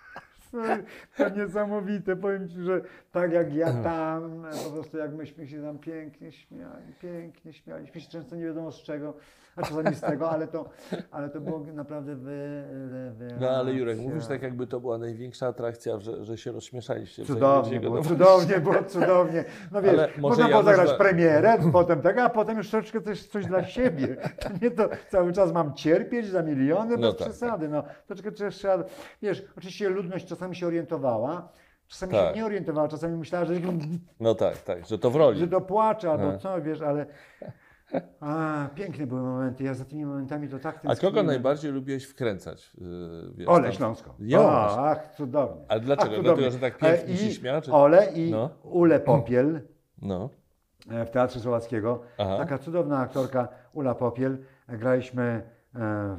[1.17, 2.81] To niesamowite, powiem Ci, że
[3.11, 8.09] tak jak ja tam, po prostu jak myśmy się tam pięknie śmiali, pięknie śmialiśmy się
[8.09, 9.13] często nie wiadomo z czego,
[9.55, 10.69] a czasami z tego, ale to,
[11.11, 12.63] ale to było naprawdę wy,
[13.17, 17.25] wy, No ale Jurek, mówisz tak jakby to była największa atrakcja, że, że się rozśmieszaliście.
[17.25, 19.45] Cudownie było, się cudownie było, cudownie.
[19.71, 23.01] No wiesz, Ale można ja było zagrać nazwę- premierę, potem tak, a potem już troszeczkę
[23.01, 24.17] też coś dla siebie.
[24.39, 27.69] To nie to cały czas mam cierpieć za miliony, No bez tak, przesady.
[27.69, 28.83] No, troszeczkę trzeba,
[29.21, 31.49] wiesz, oczywiście ludność czasami się orientowała,
[31.87, 32.29] czasami Tak.
[32.29, 33.53] się nie orientowała, czasami myślała, że,
[34.19, 35.39] No tak, tak, że to w roli.
[35.39, 36.37] że to płacze albo A.
[36.37, 37.05] co, wiesz, ale
[38.19, 39.63] a, piękne były momenty.
[39.63, 42.71] Ja za tymi momentami to tak A kogo najbardziej lubiłeś wkręcać?
[42.77, 43.71] Yy, wiesz, Ole tam?
[43.73, 44.11] Śląską.
[44.19, 45.65] Ja O, ach, cudownie.
[45.67, 46.09] Ale dlaczego?
[46.11, 46.49] Ach, cudownie.
[46.49, 48.49] Dlatego, że tak pięknie E, się i śmiała, czy- Ole i No.
[48.63, 49.61] Ule Popiel.
[50.01, 50.29] No.
[50.91, 52.01] e, w Teatrze Słowackiego.
[52.17, 52.37] Aha.
[52.37, 54.37] Taka cudowna aktorka Ula Popiel.
[54.69, 56.17] Graliśmy, e,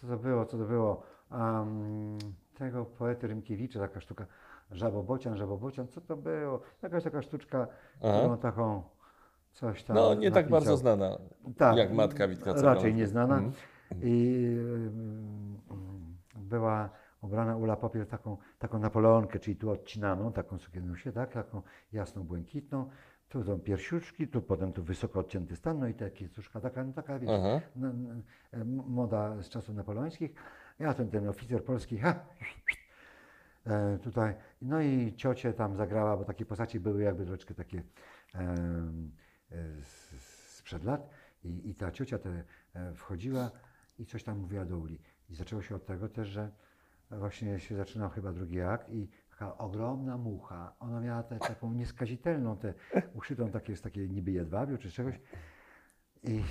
[0.00, 2.18] co to było, co to było, Am,
[2.58, 4.26] tego poety Rymkiewicza, taka sztuka,
[4.70, 6.60] Żabobocian, Żabobocian, co to było?
[6.82, 7.66] Jakaś taka sztuczka,
[8.02, 8.18] Aha.
[8.18, 8.82] którą taką,
[9.52, 10.50] coś tam No nie tak napisał.
[10.50, 11.18] bardzo znana,
[11.56, 13.34] Tak, jak matka Witka Raczej nieznana.
[13.38, 13.52] Mhm.
[14.02, 15.58] I mm,
[16.36, 16.90] była
[17.22, 22.88] ubrana Ula Popiel taką, taką napoleonkę, czyli tu odcinaną, taką sukienkę, tak, taką jasną, błękitną.
[23.28, 26.92] Tu są piersiuczki, tu potem tu wysoko odcięty stan, no i ta kiecuszka taka, no
[26.92, 27.30] taka, wiesz,
[28.86, 30.34] moda z czasów napoleońskich.
[30.78, 32.26] Ja ten, ten oficer polski, ha,
[33.66, 37.82] e, tutaj, no i ciocie tam zagrała, bo takie postaci były jakby troszeczkę takie
[38.34, 38.56] e,
[39.82, 41.10] z- sprzed lat.
[41.44, 43.50] I, i ta ciocia te, e, wchodziła
[43.98, 44.98] i coś tam mówiła do Uli.
[45.30, 46.50] I zaczęło się od tego też, że
[47.10, 52.56] właśnie się zaczynał chyba drugi akt i taka ogromna mucha, ona miała tę taką nieskazitelną,
[52.56, 52.74] tę
[53.14, 55.20] uszytą takie, z takiej niby jedwabiu czy czegoś.
[56.22, 56.44] I,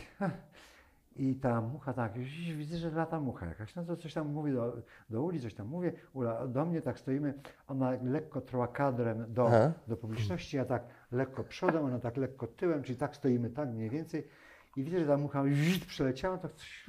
[1.18, 4.54] i ta mucha tak, już widzę, że lata mucha jakaś, no to coś tam mówi
[4.54, 4.78] do,
[5.10, 7.34] do Uli, coś tam mówię, Ula do mnie tak stoimy,
[7.68, 9.72] ona lekko trła kadrem do, Aha.
[9.88, 13.90] do publiczności, ja tak lekko przodem, ona tak lekko tyłem, czyli tak stoimy tak mniej
[13.90, 14.28] więcej
[14.76, 16.86] i widzę, że ta mucha żit przeleciała, tak coś,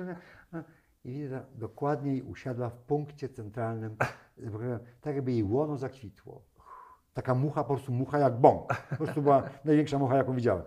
[0.53, 0.63] a-
[1.05, 3.97] i widzę, że dokładniej usiadła w punkcie centralnym,
[5.01, 6.43] tak jakby jej łono zakwitło.
[7.15, 8.69] Taka mucha, po prostu mucha jak bąk.
[8.91, 10.63] Po prostu była największa mucha, jaką widziałem.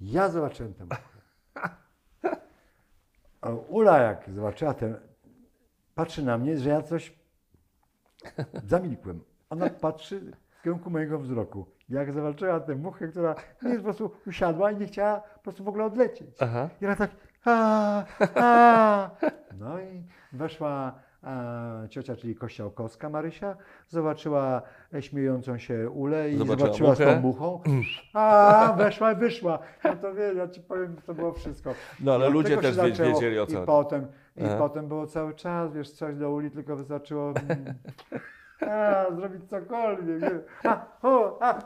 [0.00, 1.13] Ja zobaczyłem tę muchę.
[3.44, 4.94] A Ula jak zobaczyła tę,
[5.94, 7.18] patrzy na mnie, że ja coś
[8.66, 9.20] zamilkłem.
[9.50, 11.66] Ona patrzy w kierunku mojego wzroku.
[11.88, 15.68] Jak zobaczyła tę muchę, która nie po prostu usiadła i nie chciała po prostu w
[15.68, 16.36] ogóle odlecieć.
[16.40, 16.68] Aha.
[16.80, 17.10] I ona tak,
[17.44, 19.10] a, a.
[19.58, 20.94] No i weszła
[21.24, 23.56] a, ciocia, czyli Kościałkowska Marysia,
[23.88, 24.62] zobaczyła
[25.00, 27.60] śmiejącą się Ulę i Zobaczyła zobaczyła z tą muchą.
[28.14, 29.58] A, weszła i wyszła.
[29.84, 31.74] No to wie, ja ci powiem, to było wszystko.
[32.00, 33.08] No ale od ludzie też zaczęło.
[33.14, 34.06] wiedzieli, o co I potem,
[34.36, 37.74] i potem było cały czas, wiesz, coś do Uli, tylko wystarczyło mm,
[38.70, 40.22] a, zrobić cokolwiek.
[40.64, 41.58] A, o, a,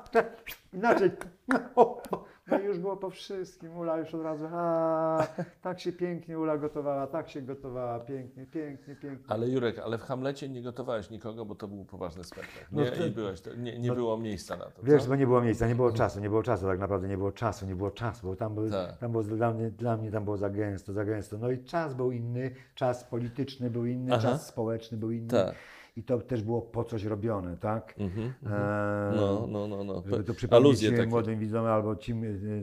[0.72, 1.10] inaczej.
[1.76, 2.24] O, o.
[2.50, 3.76] No i już było po wszystkim.
[3.76, 5.26] Ula już od razu, a,
[5.62, 9.24] tak się pięknie Ula gotowała, tak się gotowała, pięknie, pięknie, pięknie.
[9.34, 12.66] Ale Jurek, ale w Hamlecie nie gotowałeś nikogo, bo to był poważny spektakl.
[12.72, 14.82] No Nie, to- i byłeś, to, nie, nie no- było miejsca na to.
[14.82, 15.08] Wiesz, co?
[15.08, 17.66] bo nie było miejsca, nie było czasu, nie było czasu, tak naprawdę nie było czasu,
[17.66, 18.98] nie było czasu, bo tam, był, Tak.
[18.98, 21.38] tam było dla mnie, dla mnie tam było za gęsto, za gęsto.
[21.38, 24.22] No i czas był inny, czas polityczny był inny, Aha.
[24.22, 25.28] czas społeczny był inny.
[25.28, 25.54] Tak.
[25.98, 27.94] I to też było po coś robione, tak?
[27.98, 30.02] Mhm, Eee, No, no, no, no.
[30.06, 31.96] Żeby to przypomnieć młodym widzom albo e,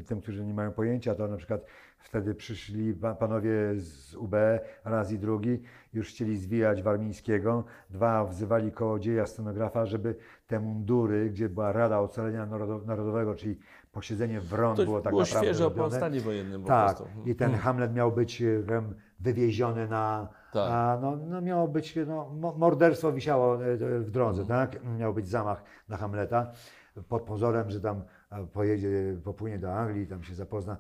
[0.08, 1.66] tym, którzy nie mają pojęcia, to na przykład
[2.00, 4.36] wtedy przyszli pa- panowie z UB
[4.86, 5.62] raz i drugi,
[5.94, 7.64] już chcieli zwijać Warmińskiego.
[7.90, 10.16] Dwa wzywali kołodzieja, scenografa, żeby
[10.48, 13.60] te mundury, gdzie była Rada Ocalenia Narodo- Narodowego, czyli
[13.92, 15.96] posiedzenie WRON było tak było naprawdę świeże o robione.
[15.98, 17.30] stanie wojennym po Tak, prostu.
[17.30, 18.46] i ten Hamlet miał być e,
[19.20, 20.28] wywieziony na.
[20.56, 20.72] Tak.
[20.72, 24.68] A, no, no miało być, no, mo- morderstwo wisiało e, e, w drodze, Mhm.
[24.70, 24.84] tak?
[24.98, 26.52] Miał być zamach na Hamleta
[27.10, 28.02] pod pozorem, że tam
[28.32, 30.78] e, pojedzie, popłynie do Anglii, tam się zapozna.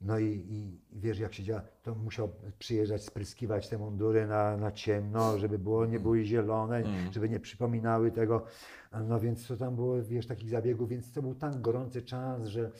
[0.00, 4.72] No i, i wiesz, jak się działa, to musiał przyjeżdżać, spryskiwać te mundury na, na
[4.72, 7.12] ciemno, żeby było, nie były zielone, Mm.
[7.12, 8.44] żeby nie przypominały tego.
[9.08, 12.70] No więc to tam było, wiesz, takich zabiegów, więc to był tak gorący czas, że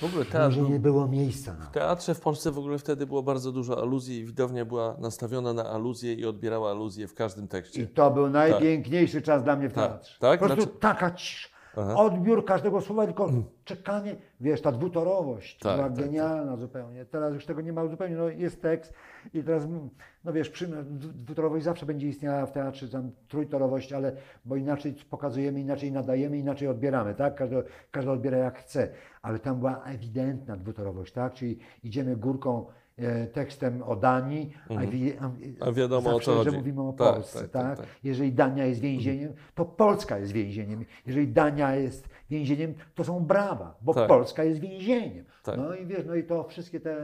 [0.00, 1.72] W ogóle teatr że był, nie było miejsca na w to.
[1.74, 5.64] teatrze w Polsce w ogóle wtedy było bardzo dużo aluzji i widownia była nastawiona na
[5.70, 7.82] aluzje i odbierała aluzje w każdym tekście.
[7.82, 10.16] I to był najpiękniejszy czas dla mnie w Tak, teatrze.
[10.20, 10.40] tak?
[10.40, 11.48] Po prostu Znaczy- taka cisza.
[11.76, 11.94] Aha.
[11.96, 13.30] odbiór każdego słowa, tylko
[13.64, 16.04] czekanie, wiesz, ta dwutorowość Tak, była tak, tak.
[16.06, 17.04] genialna zupełnie.
[17.04, 18.92] Teraz już tego nie ma zupełnie, no jest tekst
[19.34, 19.90] i teraz, mm,
[20.24, 24.12] no wiesz, przy, dwu- dwutorowość zawsze będzie istniała w teatrze, tam trójtorowość, ale
[24.44, 27.34] bo inaczej pokazujemy, inaczej nadajemy, inaczej odbieramy, tak?
[27.34, 28.88] Każdy, każdy odbiera jak chce,
[29.22, 31.32] ale tam była ewidentna dwutorowość, tak?
[31.34, 32.66] Czyli idziemy górką
[33.32, 35.56] tekstem o Danii, a, wi- Mhm.
[35.60, 36.56] A wiadomo, o co zawsze, że chodzi.
[36.56, 37.86] mówimy o Tak, Polsce, tak, tak, tak, tak.
[38.04, 40.84] Jeżeli Dania jest więzieniem, to Polska jest więzieniem.
[41.06, 44.08] Jeżeli Dania jest więzieniem, to są brawa, bo Tak.
[44.08, 45.24] Polska jest więzieniem.
[45.42, 45.56] Tak.
[45.56, 46.96] No i wiesz, no i to wszystkie te...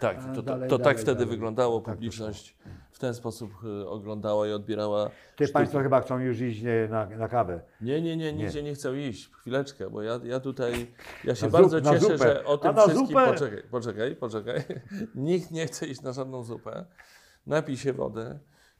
[0.00, 2.56] Tak, A to, to, dalej, to tak dalej, wtedy wyglądało, Tak to publiczność
[2.90, 5.10] w ten sposób y, oglądała i odbierała.
[5.36, 5.52] Ty sztuki.
[5.52, 7.60] Państwo chyba chcą już iść e, na, na kawę.
[7.80, 9.30] Nie, nie, nie, nigdzie nie chcę iść.
[9.32, 10.94] Chwileczkę, bo ja, ja tutaj,
[11.24, 13.26] ja się Na bardzo zup- cieszę, że o tym wszystkim, zupę?
[13.26, 14.62] poczekaj, poczekaj, poczekaj.
[15.14, 16.84] Nikt nie chce iść na żadną zupę.
[17.46, 18.38] Napij się wodę,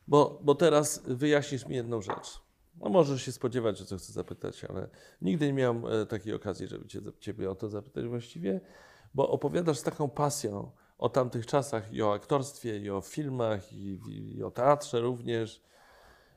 [0.08, 2.40] bo, bo teraz wyjaśnisz mi jedną rzecz.
[2.80, 4.88] No możesz się spodziewać, że co chcę zapytać, ale
[5.22, 8.60] nigdy nie miałem e, takiej okazji, żeby cię, Ciebie o to zapytać właściwie,
[9.14, 13.98] bo opowiadasz z taką pasją o tamtych czasach i o aktorstwie, i o filmach, i,
[14.36, 15.62] i o teatrze również.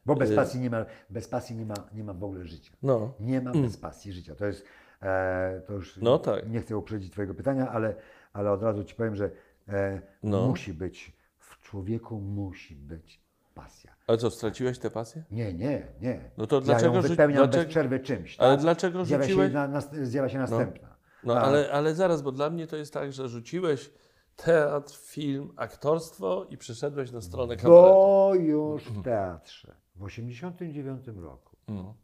[0.06, 2.72] Bo Y- bez pasji nie ma, bez pasji nie ma, nie ma w ogóle życia.
[2.84, 4.36] No, Nie ma bez pasji życia.
[4.36, 4.66] To jest,
[5.02, 6.50] e, to już No tak.
[6.50, 7.96] nie chcę uprzedzić Twojego pytania, ale,
[8.34, 9.32] ale od razu Ci powiem, że
[9.70, 10.48] e, No.
[10.48, 13.22] musi być, w człowieku musi być
[13.56, 13.92] pasja.
[14.08, 15.24] ale co, straciłeś tę pasję?
[15.32, 16.32] Nie, nie, nie.
[16.38, 18.40] No to ja dlaczego ją rzu- wypełniam dlaczego- bez przerwy czymś.
[18.40, 18.62] Ale tak?
[18.62, 20.96] dlaczego zjawia rzuciłeś- Się na, na, zjawia się następna.
[21.24, 21.44] No Tak.
[21.44, 23.92] ale, ale zaraz, bo dla mnie to jest tak, że rzuciłeś
[24.36, 27.88] teatr, film, aktorstwo i przeszedłeś na stronę kabaretu.
[27.88, 31.96] Bo już w teatrze w 1989 roku No.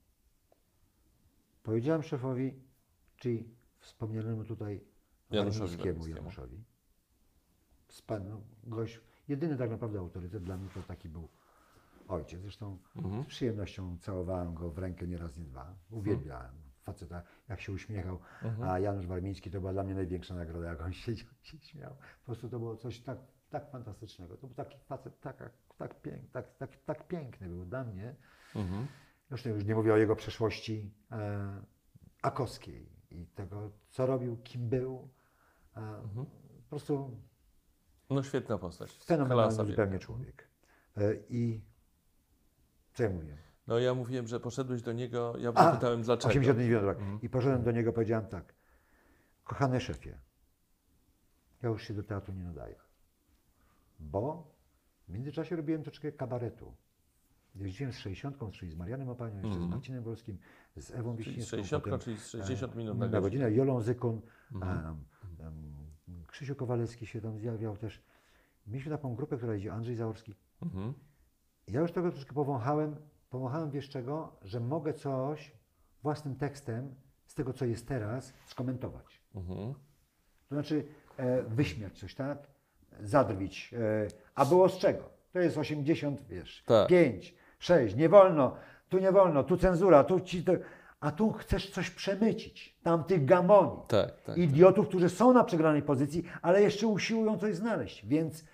[1.64, 2.54] powiedziałem szefowi,
[3.18, 3.50] czyli
[3.80, 4.82] wspomnianemu tutaj
[5.32, 5.78] Januszowi.
[6.16, 6.64] Januszowi,
[7.88, 11.28] Span, no, gość, jedyny tak naprawdę autorytet dla mnie to taki był
[12.08, 12.42] ojciec.
[12.42, 13.24] Zresztą Mhm.
[13.24, 15.76] z przyjemnością całowałem go w rękę nie raz, nie dwa.
[15.92, 16.56] Uwielbiałem
[16.88, 18.20] faceta, jak się uśmiechał.
[18.44, 18.70] Mhm.
[18.70, 21.96] A Janusz Warmiński to była dla mnie największa nagroda, jak on siedział się śmiał.
[22.20, 23.18] Po prostu to było coś tak,
[23.50, 24.38] tak fantastycznego.
[24.38, 28.16] To był taki facet, tak, tak, pięk, tak, tak, tak piękny był dla mnie.
[28.56, 28.88] Mhm.
[29.30, 31.62] Zresztą już nie mówię o jego przeszłości e,
[32.22, 35.10] akowskiej i tego, co robił, kim był.
[35.78, 36.02] E,
[36.64, 37.18] Po prostu
[38.10, 38.92] No świetna postać.
[39.06, 40.48] fenomenalny zupełnie człowiek.
[40.98, 41.62] E, I
[42.94, 43.38] co ja mówię?
[43.68, 46.30] No ja mówiłem, że poszedłeś do niego, ja A, zapytałem dlaczego.
[46.30, 46.98] 89 rok.
[47.22, 48.54] I poszedłem do niego, powiedziałem tak.
[49.44, 50.20] Kochany szefie,
[51.64, 52.76] ja już się do teatru nie nadaję.
[54.00, 54.52] Bo
[55.08, 56.74] w międzyczasie robiłem troszeczkę kabaretu.
[57.56, 60.38] Jeździłem z 60, czyli z Marianem Opanią, jeszcze z Marcinem Wolskim,
[60.76, 61.50] z Ewą Wiśniewską.
[61.50, 63.52] 60, potem, czyli 60 minut e, na na godzinę.
[63.52, 64.22] Jolą Zykun,
[64.54, 64.62] em,
[65.40, 68.02] em, Krzysiu Kowalewski się tam zjawiał też.
[68.68, 70.36] Mieliśmy taką grupę, która idzie, Andrzej Zaorski.
[70.62, 70.94] Mhm.
[71.68, 72.96] Ja już tego troszkę powąchałem,
[73.30, 75.52] powąchałem wiesz czego, że mogę coś
[76.04, 79.22] własnym tekstem z tego, co jest teraz, skomentować.
[79.36, 79.74] Mhm.
[80.50, 80.86] To znaczy
[81.18, 82.38] e, wyśmiać coś, tak?
[83.00, 83.74] Zadrwić.
[83.74, 85.10] E, a było z czego?
[85.34, 86.88] To jest 80, wiesz, Tak.
[86.88, 88.56] 5, 6, nie wolno,
[88.90, 90.52] tu nie wolno, tu cenzura, tu ci to...
[91.00, 93.82] A tu chcesz coś przemycić, tamtych gamoni.
[93.88, 94.38] Tak, tak.
[94.38, 98.06] Idiotów, którzy są na przegranej pozycji, ale jeszcze usiłują coś znaleźć.
[98.06, 98.46] Więc,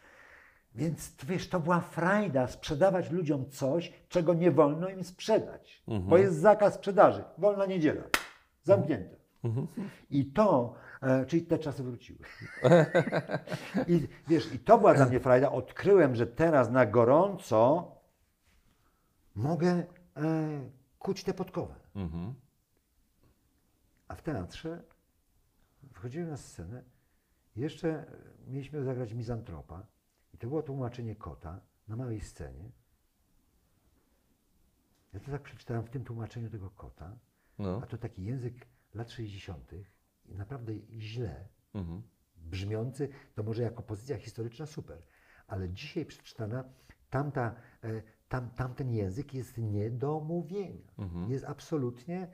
[0.76, 5.84] więc wiesz, to była frajda sprzedawać ludziom coś, czego nie wolno im sprzedać.
[5.88, 6.10] Mhm.
[6.10, 7.24] Bo jest zakaz sprzedaży.
[7.38, 8.04] Wolna niedziela.
[8.64, 9.16] Zamknięte.
[9.44, 9.68] Mhm.
[10.10, 12.20] I to, e, czyli te czasy wróciły.
[13.88, 15.52] I wiesz, i to była dla mnie frajda.
[15.52, 17.92] Odkryłem, że teraz na gorąco
[19.36, 19.84] mogę e,
[21.00, 21.76] kuć tę podkowę.
[21.96, 22.34] Mhm.
[24.08, 24.84] A w teatrze
[25.94, 26.84] wchodziłem na scenę,
[27.56, 28.06] jeszcze
[28.48, 29.93] mieliśmy zagrać mizantropa
[30.44, 32.72] to było tłumaczenie kota na małej scenie.
[35.14, 37.18] Ja to tak przeczytałem w tym tłumaczeniu tego kota,
[37.60, 37.80] No.
[37.84, 39.72] a to taki język lat 60.
[40.26, 42.02] i naprawdę źle Mhm.
[42.38, 45.02] brzmiący, to może jako pozycja historyczna super,
[45.48, 46.64] ale dzisiaj przeczytana
[47.10, 50.92] tamta, e, tam, tamten język jest nie do mówienia.
[50.98, 51.32] Mhm.
[51.32, 52.28] Jest absolutnie,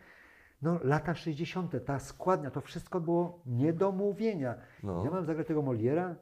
[0.61, 4.55] no lata 60., ta składnia, to wszystko było nie do mówienia.
[4.83, 5.05] No.
[5.05, 6.15] Ja mam zagrać tego Moliera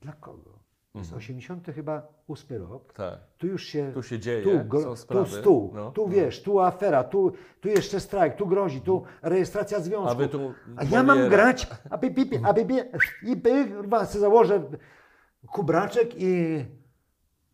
[0.00, 0.65] dla kogo?
[0.96, 1.18] Jest Mhm.
[1.18, 2.92] 80 chyba 8 rok.
[2.92, 3.18] Tak.
[3.38, 3.92] Tu już się.
[3.94, 6.14] Tu się dzieje, tu, gro- tu stół, No, tu no.
[6.14, 10.28] wiesz, tu afera, tu, tu jeszcze strajk, tu grozi, tu rejestracja związku.
[10.28, 12.74] Tu A ja mam grać, a pi, pi, pi, a pi, pi,
[13.22, 13.36] i
[14.06, 14.62] sobie założę
[15.46, 16.64] kubraczek i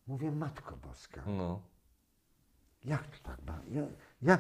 [0.06, 1.62] mówię, Matko Boska, No.
[2.84, 3.60] jak to tak ma?
[3.70, 3.82] Ja,
[4.22, 4.38] ja,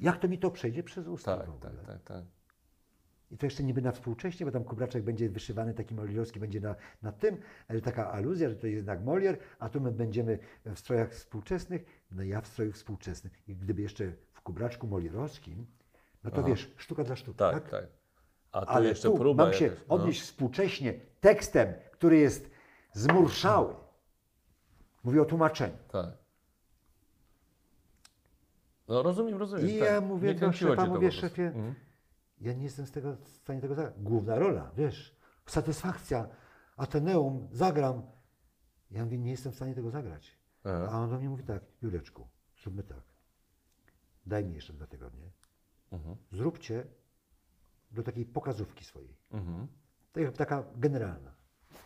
[0.00, 1.70] jak to mi to przejdzie przez usta Tak, ogóle?
[1.70, 2.24] tak, tak, tak.
[3.32, 6.74] I to jeszcze niby na współcześnie, bo tam kubraczek będzie wyszywany taki molierowski, będzie na,
[7.02, 7.36] na tym,
[7.68, 11.84] ale taka aluzja, że to jest jednak molier, a tu my będziemy w strojach współczesnych,
[12.10, 13.32] no ja w stroju współczesnym.
[13.48, 15.66] I gdyby jeszcze w kubraczku molirowskim,
[16.24, 16.48] no to Aha.
[16.48, 17.70] wiesz, sztuka dla sztuki, Tak, tak?
[17.70, 17.84] tak.
[18.52, 19.94] A tu Ale jeszcze tu próba mam się jakaś, no.
[19.94, 22.50] odnieść współcześnie tekstem, który jest
[22.92, 23.74] zmurszały.
[25.04, 25.76] Mówię o tłumaczeniu.
[25.92, 26.10] Tak.
[28.88, 29.68] No rozumiem, rozumiem.
[29.68, 29.88] I tak.
[29.88, 31.74] ja mówię Nie do szefa, mówię, szefie, Mhm.
[32.42, 33.94] Ja nie jestem z tego w stanie tego zagrać.
[33.98, 35.16] Główna rola, wiesz,
[35.46, 36.28] satysfakcja,
[36.76, 38.02] Ateneum, zagram.
[38.90, 40.38] Ja mówię, nie jestem w stanie tego zagrać.
[40.64, 40.88] Aha.
[40.92, 42.28] A on do mnie mówi tak, Juleczku,
[42.62, 43.02] zróbmy tak.
[44.26, 45.30] Daj mi jeszcze dwa tygodnie.
[45.90, 46.16] Mhm.
[46.32, 46.86] Zróbcie
[47.90, 49.16] do takiej pokazówki swojej.
[49.30, 49.68] Mhm.
[50.12, 51.34] Tak- Taka generalna.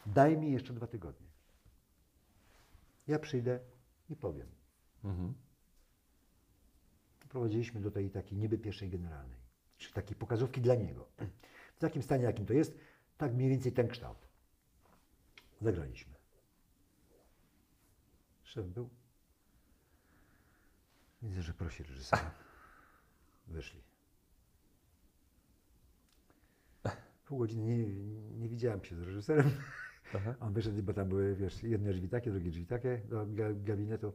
[0.06, 1.26] Daj mi jeszcze dwa tygodnie.
[3.06, 3.60] Ja przyjdę
[4.08, 4.48] i powiem.
[5.04, 5.34] Mhm.
[7.28, 9.40] Prowadziliśmy do tej takiej niby pierwszej generalnej,
[9.78, 11.08] czy takiej pokazówki dla niego.
[11.76, 12.78] W takim stanie, jakim to jest,
[13.18, 14.18] tak mniej więcej ten kształt.
[15.60, 16.14] Zagraliśmy.
[18.42, 18.88] Szef był.
[21.22, 22.34] Widzę, że prosi reżysera.
[23.46, 23.82] Wyszli.
[27.24, 27.86] Pół godziny nie,
[28.38, 29.50] nie widziałem się z reżyserem.
[30.14, 30.34] Aha.
[30.40, 34.12] On wyszedł, bo tam były, wiesz, jedne drzwi takie, drugie drzwi takie do ga- gabinetu,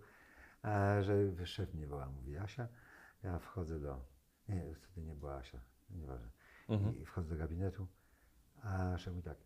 [1.02, 2.68] że szef mnie woła, mówi Asia,
[3.24, 4.06] ja wchodzę do,
[4.50, 5.60] nie, wtedy nie była Asia,
[5.90, 6.30] nieważne,
[6.70, 7.02] Mhm.
[7.02, 7.88] i wchodzę do gabinetu,
[8.64, 9.38] a szef mówi tak,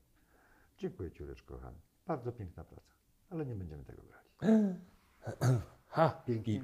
[0.77, 1.77] dziękuję Ci, Juleczko, kochany,
[2.07, 2.91] bardzo piękna praca,
[3.29, 4.25] ale nie będziemy tego grać.
[5.87, 6.21] Ha!
[6.25, 6.53] Pięknie.
[6.53, 6.61] I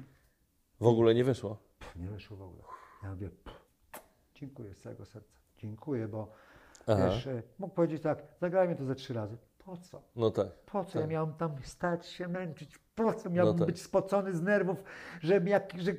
[0.80, 1.58] w ogóle nie wyszło.
[1.78, 2.62] Pff, nie weszło w ogóle.
[3.02, 3.60] Ja mówię, pff,
[4.34, 6.32] dziękuję z całego serca, dziękuję, bo
[6.86, 7.04] Aha.
[7.08, 10.02] wiesz, e, mógł powiedzieć tak, zagrajmy to ze trzy razy, po co?
[10.16, 10.52] No tak.
[10.66, 11.10] Po co ja Tak.
[11.10, 12.78] miałem tam stać się męczyć?
[12.94, 13.66] Po co miałem tak.
[13.66, 14.82] być spocony z nerwów,
[15.20, 15.92] że, jak, że,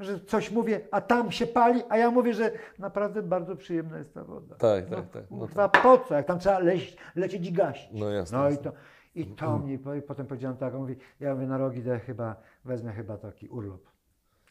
[0.00, 4.14] że coś mówię, a tam się pali, a ja mówię, że naprawdę bardzo przyjemna jest
[4.14, 4.56] ta woda.
[4.56, 6.14] Tak, no, tak, tak, no kurwa, po co?
[6.14, 7.88] Jak tam trzeba leść, lecieć i gasić.
[7.92, 8.72] No jasne, No i to,
[9.14, 12.36] i to mnie, po- potem powiedziałem tak, on mówi, ja mówię, na rok idę chyba,
[12.64, 13.82] wezmę chyba taki urlop,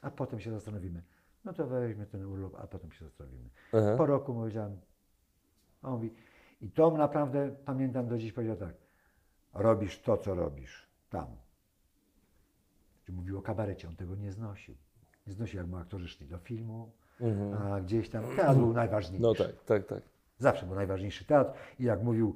[0.02, 1.04] a potem się zastanowimy.
[1.46, 3.50] No to weźmy ten urlop, a potem się zastanowimy.
[3.74, 3.96] Aha.
[3.98, 4.80] Po roku powiedziałem,
[5.84, 6.14] on mówi,
[6.62, 8.76] i to naprawdę pamiętam do dziś, powiedział tak,
[9.54, 11.28] robisz to, co robisz, tam.
[13.06, 14.76] Czy mówił o kabarecie, on tego nie znosił.
[15.30, 16.92] Nie znosił, jak mu aktorzy szli do filmu,
[17.60, 19.28] a gdzieś tam teatr był najważniejszy.
[19.28, 19.48] Mhm.
[19.50, 20.10] No tak, tak, tak.
[20.38, 22.36] Zawsze był najważniejszy teatr i jak mówił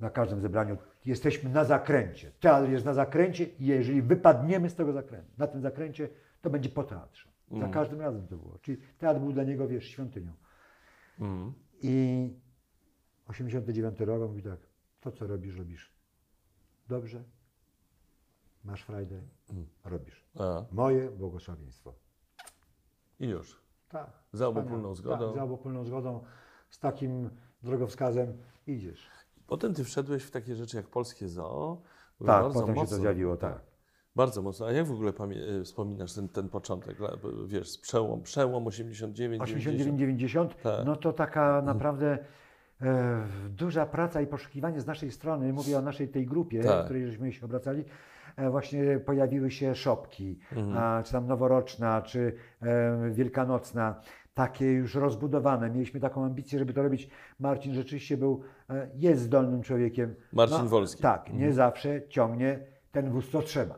[0.00, 2.30] na każdym zebraniu, jesteśmy na zakręcie.
[2.40, 6.08] Teatr jest na zakręcie i jeżeli wypadniemy z tego zakrętu, na tym zakręcie,
[6.42, 7.28] to będzie po teatrze.
[7.60, 8.58] Za każdym razem to było.
[8.58, 10.32] Czyli teatr był dla niego, wiesz, świątynią.
[11.20, 11.52] Mhm.
[11.82, 12.30] I
[13.28, 14.58] 89 rok mówi tak,
[15.00, 15.92] to co robisz, robisz
[16.88, 17.24] dobrze,
[18.64, 19.20] masz frajdę,
[19.84, 20.24] robisz.
[20.38, 21.94] A, Moje błogosławieństwo.
[23.20, 23.60] I już.
[23.88, 24.10] Tak.
[24.32, 25.26] Za obopólną zgodą.
[25.26, 26.24] Tak, za obopólną zgodą,
[26.70, 27.30] z takim
[27.62, 29.10] drogowskazem idziesz.
[29.46, 31.82] Potem ty wszedłeś w takie rzeczy jak polskie zoo.
[32.18, 33.60] Tak, bardzo potem się mocno, to zjawiło, tak.
[34.16, 34.66] Bardzo mocno.
[34.66, 35.12] A jak w ogóle
[35.60, 36.96] y, wspominasz ten, ten początek?
[37.46, 39.98] Wiesz, przełom, przełom 89, 90.
[40.00, 40.86] 89-90, Tak.
[40.86, 42.18] no to taka naprawdę
[42.82, 46.82] e, duża praca i poszukiwanie z naszej strony, mówię o naszej tej grupie, Tak.
[46.82, 47.84] w której żeśmy się obracali, e,
[48.50, 51.04] właśnie pojawiły się szopki, Mhm.
[51.04, 54.00] czy tam noworoczna, czy e, wielkanocna,
[54.34, 55.70] takie już rozbudowane.
[55.70, 57.10] Mieliśmy taką ambicję, żeby to robić.
[57.40, 60.14] Marcin rzeczywiście był, e, jest zdolnym człowiekiem.
[60.32, 61.02] Marcin Wolski.
[61.02, 62.58] Tak, nie zawsze ciągnie
[62.92, 63.74] ten wóz, co trzeba.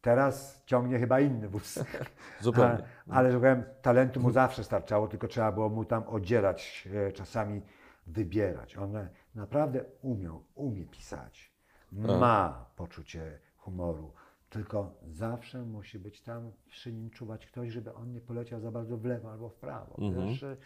[0.00, 1.78] Teraz ciągnie chyba inny wóz.
[2.40, 2.78] Zupełnie.
[3.08, 7.12] A, ale, że powiem, talentu mu zawsze starczało, tylko trzeba było mu tam odzierać, e,
[7.12, 7.62] czasami
[8.06, 8.76] wybierać.
[8.76, 11.50] On e, naprawdę umiał, umie pisać.
[11.92, 14.12] Ma poczucie humoru.
[14.50, 18.96] Tylko zawsze musi być tam przy nim czuwać ktoś, żeby on nie poleciał za bardzo
[18.96, 19.96] w lewo albo w prawo.
[19.98, 20.42] Wiesz?
[20.42, 20.56] e,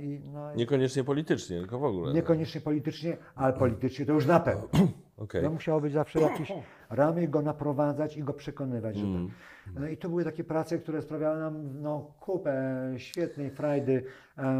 [0.00, 2.12] i, no, Niekoniecznie politycznie, tylko w ogóle.
[2.14, 4.68] niekoniecznie politycznie, ale politycznie to już na pewno.
[5.16, 5.42] Okej.
[5.42, 6.52] To musiało być zawsze jakieś
[6.90, 8.96] ramy, go naprowadzać i go przekonywać.
[8.96, 9.26] Mm.
[9.28, 9.36] tak.
[9.80, 12.62] No I to były takie prace, które sprawiały nam no, kupę
[12.96, 14.04] świetnej frajdy.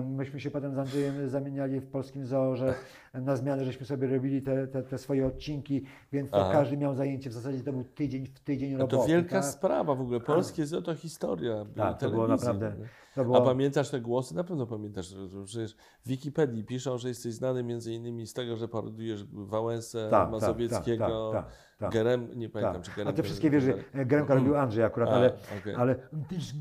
[0.05, 2.75] Myśmy się potem z Andrzejem zamieniali w polskim zoo, że
[3.15, 6.53] na zmianę żeśmy sobie robili te, te, te swoje odcinki, więc to Aha.
[6.53, 7.31] każdy miał zajęcie.
[7.31, 8.97] W zasadzie to był tydzień w tydzień No roboty.
[8.97, 9.45] to wielka tak?
[9.45, 10.21] sprawa w ogóle.
[10.21, 11.67] Polskie zoo to historia.
[11.77, 12.73] Tak, to było naprawdę-
[13.15, 14.35] to A było- pamiętasz te głosy?
[14.35, 15.15] Na pewno pamiętasz.
[15.45, 20.23] Przecież w Wikipedii piszą, że jesteś znany między innymi z tego, że parodujesz Wałęsę, Tak,
[20.23, 21.93] tak, Mazowieckiego, tak, tak, tak.
[21.93, 22.85] Gerem, nie pamiętam, Tak.
[22.85, 23.15] czy A Gerem.
[23.15, 25.75] te wszystkie wieże, Geremka robił Andrzej akurat, A, ale, okej.
[25.75, 25.95] ale
[26.29, 26.55] też,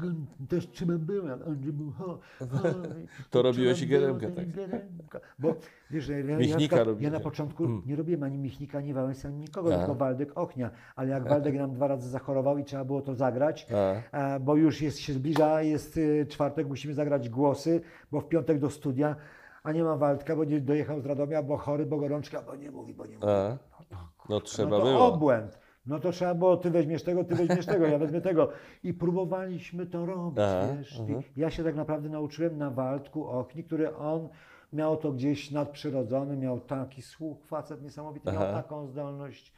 [0.49, 2.06] też byłem, jak Andrzej był, ho,
[2.39, 2.48] ho,
[3.30, 4.52] To robiłeś i Geremkę, tak.
[4.52, 5.19] Geremka.
[5.39, 5.56] Bo
[5.91, 7.06] wiesz, ja, ja, na Michnika przykład, robicie.
[7.06, 7.81] ja na początku Mm.
[7.85, 9.77] nie robiłem ani Michnika, ani Wałęsy, ani nikogo, A.
[9.77, 13.68] tylko Waldek Ochnia, ale jak Waldek nam dwa razy zachorował i trzeba było to zagrać,
[14.11, 14.39] A.
[14.39, 17.81] bo już jest, się zbliża, jest y, czwartek, musimy zagrać głosy,
[18.11, 19.15] bo w piątek do studia,
[19.64, 22.72] a nie ma Waldka, bo nie dojechał z Radomia, bo chory, bo gorączka, bo nie
[22.72, 23.27] mówi, bo nie mówi.
[23.27, 23.57] A.
[23.91, 23.98] No
[24.41, 25.06] trzeba no to było.
[25.14, 25.60] obłęd.
[25.86, 28.49] No to trzeba było, ty weźmiesz tego, ty weźmiesz tego, ja wezmę tego.
[28.84, 30.99] I próbowaliśmy to robić, Aha, wiesz.
[31.04, 31.20] aha.
[31.38, 34.30] I ja się tak naprawdę nauczyłem na Waldku Ochni, który on
[34.74, 38.54] miał to gdzieś nadprzyrodzone, miał taki słuch, facet niesamowity, miał Aha.
[38.54, 39.54] taką zdolność.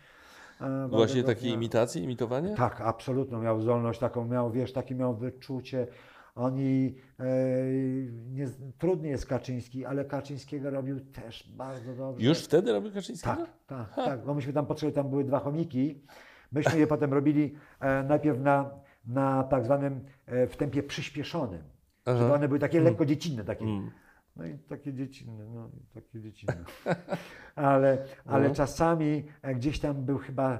[0.62, 1.34] e, Właśnie Ochnia.
[1.36, 2.56] takie imitacje, imitowanie?
[2.56, 5.88] Tak, absolutnie miał zdolność taką, miał, wiesz, takie miał wyczucie.
[6.40, 7.26] Oni, e,
[8.32, 8.48] nie,
[8.78, 12.28] trudny jest Kaczyński, ale Kaczyńskiego robił też bardzo dobrze.
[12.28, 13.36] Już wtedy robił Kaczyńskiego?
[13.36, 16.02] Tak, tak, tak, bo myśmy tam potrzebowali, tam były dwa chomiki.
[16.52, 18.70] Myśmy je potem robili e, najpierw na,
[19.07, 21.61] na tak zwanym e, w tempie przyspieszonym.
[22.06, 22.18] Aha.
[22.18, 23.66] Żeby one były takie lekko dziecinne, takie.
[23.66, 23.91] Mm.
[24.36, 26.64] No i takie dziecinne, no i takie dziecinne.
[27.56, 28.56] ale ale No.
[28.56, 30.60] czasami e, gdzieś tam był chyba,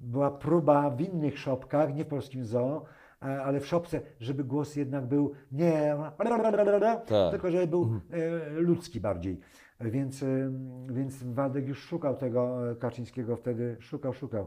[0.00, 2.84] była próba w innych szopkach, nie w polskim zoo,
[3.20, 5.96] ale w szopce, żeby głos jednak był nie,
[7.06, 7.30] Tak.
[7.30, 9.40] tylko żeby był e, ludzki bardziej.
[9.80, 10.26] Więc, e,
[10.88, 14.46] więc Waldek już szukał tego e, Kaczyńskiego wtedy, szukał, szukał.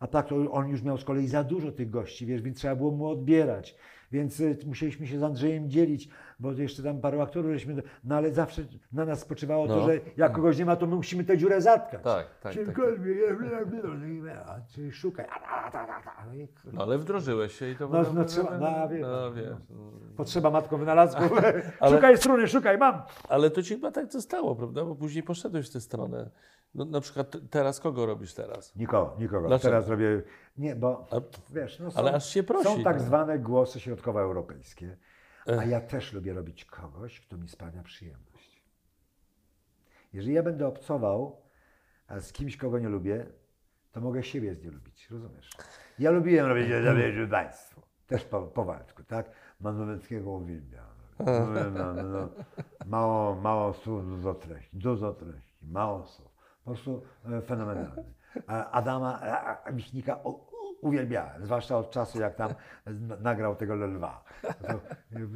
[0.00, 2.76] A tak to on już miał z kolei za dużo tych gości, wiesz, więc trzeba
[2.76, 3.76] było mu odbierać.
[4.12, 6.08] Więc musieliśmy się z Andrzejem dzielić,
[6.40, 8.62] bo jeszcze tam paru aktorów żeśmy, no ale zawsze
[8.92, 9.74] na nas spoczywało No.
[9.74, 12.02] to, że jak kogoś nie ma, to my musimy tę dziurę zatkać.
[12.02, 12.74] Tak, tak, Czyli tak,
[14.68, 15.26] Czyli szukaj.
[16.64, 16.72] No.
[16.72, 17.88] No ale wdrożyłeś się i to...
[17.88, 19.48] No, no trzeba, no, wie, no, wiesz.
[20.16, 21.22] Potrzeba matką wynalazku.
[21.80, 23.02] Ale- Szukaj struny, szukaj, mam.
[23.28, 24.84] Ale to ci chyba tak zostało, prawda?
[24.84, 26.30] Bo później poszedłeś w tę stronę.
[26.74, 28.76] No, na przykład teraz kogo robisz teraz?
[28.76, 29.48] Nikogo, nikogo.
[29.48, 29.70] Dlaczego?
[29.70, 30.22] Teraz robię.
[30.58, 31.16] Nie, bo A,
[31.54, 32.64] wiesz, no są, ale aż się prosi.
[32.64, 33.02] są tak no.
[33.02, 34.96] zwane głosy środkowoeuropejskie.
[35.58, 38.62] A ja też lubię robić kogoś, kto mi sprawia przyjemność.
[40.12, 41.42] Jeżeli ja będę obcował
[42.20, 43.26] z kimś, kogo nie lubię,
[43.92, 45.50] to mogę siebie nie lubić, rozumiesz?
[45.98, 47.82] Ja lubiłem robić, dobry Państwo.
[48.06, 49.30] Też po, po Waldku, tak?
[49.60, 50.86] Manoweckiego uwielbiam.
[52.12, 52.28] No.
[52.86, 56.30] Mało, mało słów, dużo treści, dużo treści, mało słów.
[56.64, 57.02] Po prostu
[57.32, 58.04] e, fenomenalny.
[58.46, 59.20] Adama
[59.72, 60.22] Michnika
[60.80, 62.54] uwielbiałem, zwłaszcza od czasu, jak tam
[63.20, 64.24] nagrał tego lwa.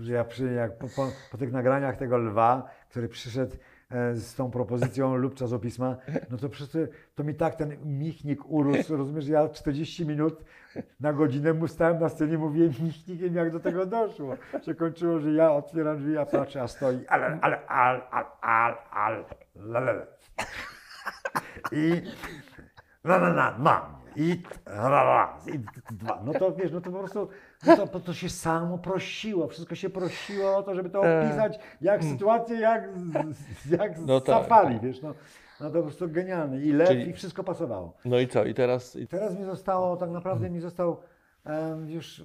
[0.02, 3.56] Ja przy, jak po, po, po tych nagraniach tego lwa, który przyszedł
[3.90, 5.96] e, z tą propozycją lub czasopisma,
[6.30, 10.44] no to przecież to, mi tak ten Michnik urósł, rozumiesz, ja 40 minut
[11.00, 14.36] na godzinę mu stałem na scenie, mówiłem Michnikiem, jak do tego doszło.
[14.62, 18.74] Się kończyło, że ja otwieram drzwi, a patrzę, a stoi, ale, ale, al, al, al,
[18.90, 19.24] al,
[19.56, 20.06] la.
[21.72, 22.02] I
[23.04, 24.03] na, na, na, na.
[24.16, 25.58] I raz, i
[25.94, 26.22] dwa.
[26.24, 27.28] No to wiesz, no to po prostu
[27.66, 32.04] no to, to się samo prosiło, wszystko się prosiło o to, żeby to opisać, jak
[32.04, 32.88] sytuację, jak,
[33.70, 34.84] jak No no tak, safari, tak.
[34.84, 35.14] wiesz, no,
[35.60, 36.60] no to po prostu genialne.
[36.60, 37.96] I lew, Czyli- i wszystko pasowało.
[38.04, 38.44] No i co?
[38.44, 38.96] I teraz...
[38.96, 39.06] I...
[39.06, 41.00] Teraz mi zostało, tak naprawdę mi został
[41.44, 42.22] em, już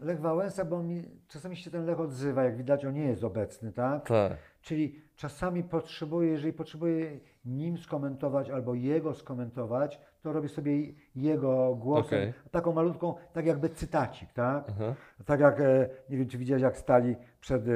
[0.00, 3.72] Lech Wałęsa, bo mi czasami się ten Lech odzywa, jak widać on nie jest obecny,
[3.72, 4.06] tak?
[4.08, 4.32] Tak.
[4.62, 10.72] Czyli czasami potrzebuję, jeżeli potrzebuję nim skomentować albo jego skomentować, to robię sobie
[11.16, 12.32] jego głosem, Okej.
[12.50, 14.64] taką malutką, tak jakby cytacik, tak?
[14.68, 14.94] Aha.
[15.24, 17.70] Tak jak, e, nie wiem czy widziałeś jak stali przed e,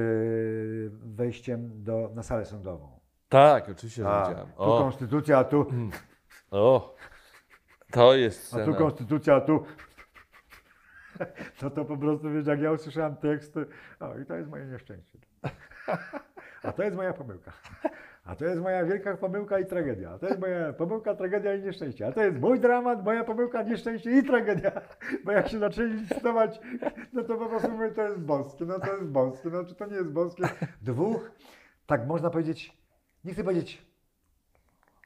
[0.90, 3.00] wejściem do, na salę sądową.
[3.28, 4.48] Tak, oczywiście, że A, widziałem.
[4.48, 5.66] tu O, konstytucja, a tu,
[6.50, 6.94] o,
[7.90, 8.76] to jest a tu scena.
[8.78, 9.62] konstytucja, a tu...
[11.60, 13.54] To to po prostu, wiesz, jak ja usłyszałem tekst,
[14.00, 15.18] o i to jest moje nieszczęście.
[16.62, 17.52] A to jest moja pomyłka.
[18.26, 20.10] A to jest moja wielka pomyłka i tragedia.
[20.10, 22.06] A to jest moja pomyłka, tragedia i nieszczęście.
[22.06, 24.72] A to jest mój dramat, moja pomyłka, nieszczęście i tragedia.
[25.24, 26.60] Bo jak się zaczęli listować,
[27.12, 29.86] no to po prostu mówię, to jest boskie, no to jest boskie, no czy to
[29.86, 30.44] nie jest boskie.
[30.82, 31.30] Dwóch,
[31.86, 32.76] tak można powiedzieć,
[33.24, 33.86] nie chcę powiedzieć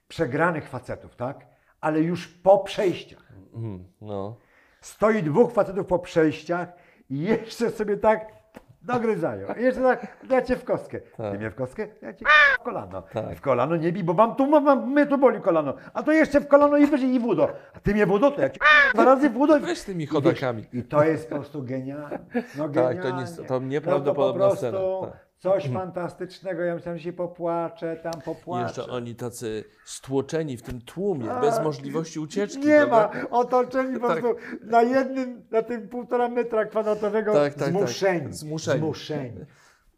[0.08, 1.46] przegranych facetów, tak?
[1.80, 3.32] Ale już po przejściach.
[3.54, 4.36] Mhm, No.
[4.80, 6.68] Stoi dwóch facetów po przejściach
[7.10, 8.39] i jeszcze sobie tak
[8.82, 9.46] dogryzają.
[9.60, 11.00] I jeszcze tak, ja cię w kostkę.
[11.00, 11.32] Tak.
[11.32, 11.86] Ty mnie w kostkę?
[12.02, 12.24] Ja cię
[12.54, 13.02] w kolano.
[13.02, 13.36] Tak.
[13.36, 15.74] W kolano nie bij, bo mam tu, mam, mnie tu boli kolano.
[15.94, 17.48] A to jeszcze w kolano i wyżej i w udo.
[17.74, 18.60] A ty mnie w udo, to ja cię
[18.94, 19.56] dwa razy w udo.
[19.56, 20.62] i- Weź tymi i chodakami.
[20.72, 22.18] wiesz, I to jest po prostu genialne.
[22.58, 23.02] No Tak, genialnie.
[23.02, 25.29] to nie- to no nieprawdopodobna to po scena, prostu tak.
[25.40, 26.62] Coś fantastycznego.
[26.62, 28.66] Ja myślałem, że się popłaczę, tam popłaczę.
[28.66, 32.58] jeszcze oni tacy stłoczeni w tym tłumie, bez możliwości ucieczki.
[32.66, 34.20] Nie ma otoczeni po Tak.
[34.20, 37.68] prostu na jednym, na tym półtora metra kwadratowego Tak, tak, tak.
[37.70, 38.32] zmuszeni.
[38.32, 38.78] Zmuszeni.
[38.80, 39.40] zmuszeni.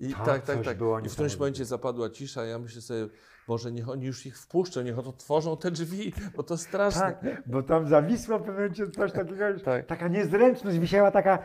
[0.01, 0.78] I tak, tak, tak.
[0.78, 2.44] było I w którymś momencie zapadła cisza.
[2.44, 3.09] Ja myślę sobie,
[3.48, 7.01] Boże, niech oni już ich wpuszczą, niech otworzą te drzwi, bo to straszne.
[7.01, 9.86] Tak, bo tam zawisło w pewnym momencie coś takiego, Tak.
[9.86, 11.39] taka niezręczność, wisiała taka,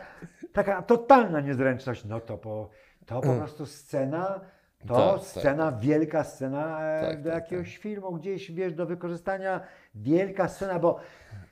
[0.52, 2.04] taka totalna niezręczność.
[2.04, 2.70] No to po,
[3.08, 4.40] to po prostu scena,
[4.86, 4.96] to Mm.
[4.96, 9.60] Tak, tak, scena, wielka scena e, Tak, do tak, jakiegoś filmu, gdzieś, wiesz, do wykorzystania,
[9.94, 11.00] wielka scena, bo,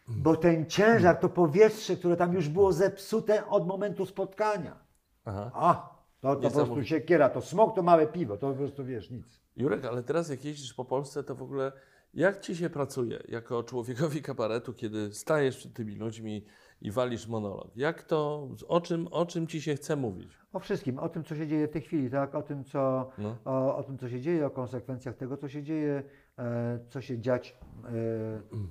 [0.08, 4.76] bo ten ciężar, to powietrze, które tam już było zepsute od momentu spotkania.
[5.24, 5.50] Aha.
[5.54, 6.88] A, to, to po prostu Niesamowite.
[6.88, 9.40] siekiera, to smok to małe piwo, to po prostu wiesz, nic.
[9.56, 11.72] Jurek, ale teraz jak jeździsz po Polsce, to w ogóle
[12.14, 16.44] Jak ci się pracuje jako człowiekowi kabaretu, kiedy stajesz przed tymi ludźmi
[16.82, 17.76] i walisz monolog?
[17.76, 20.28] Jak to, o czym, o czym ci się chce mówić?
[20.52, 22.34] O wszystkim, o tym, co się dzieje w tej chwili, tak?
[22.34, 23.36] O tym, co, No.
[23.44, 26.02] o, o tym, co się dzieje, o konsekwencjach tego, co się dzieje,
[26.38, 27.90] e, co się dziać e,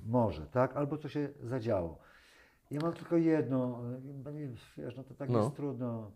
[0.18, 0.76] może, tak?
[0.76, 1.98] Albo co się zadziało.
[2.70, 3.80] Ja mam tylko jedno,
[4.76, 5.38] wiesz, no to tak No.
[5.38, 6.10] jest trudno,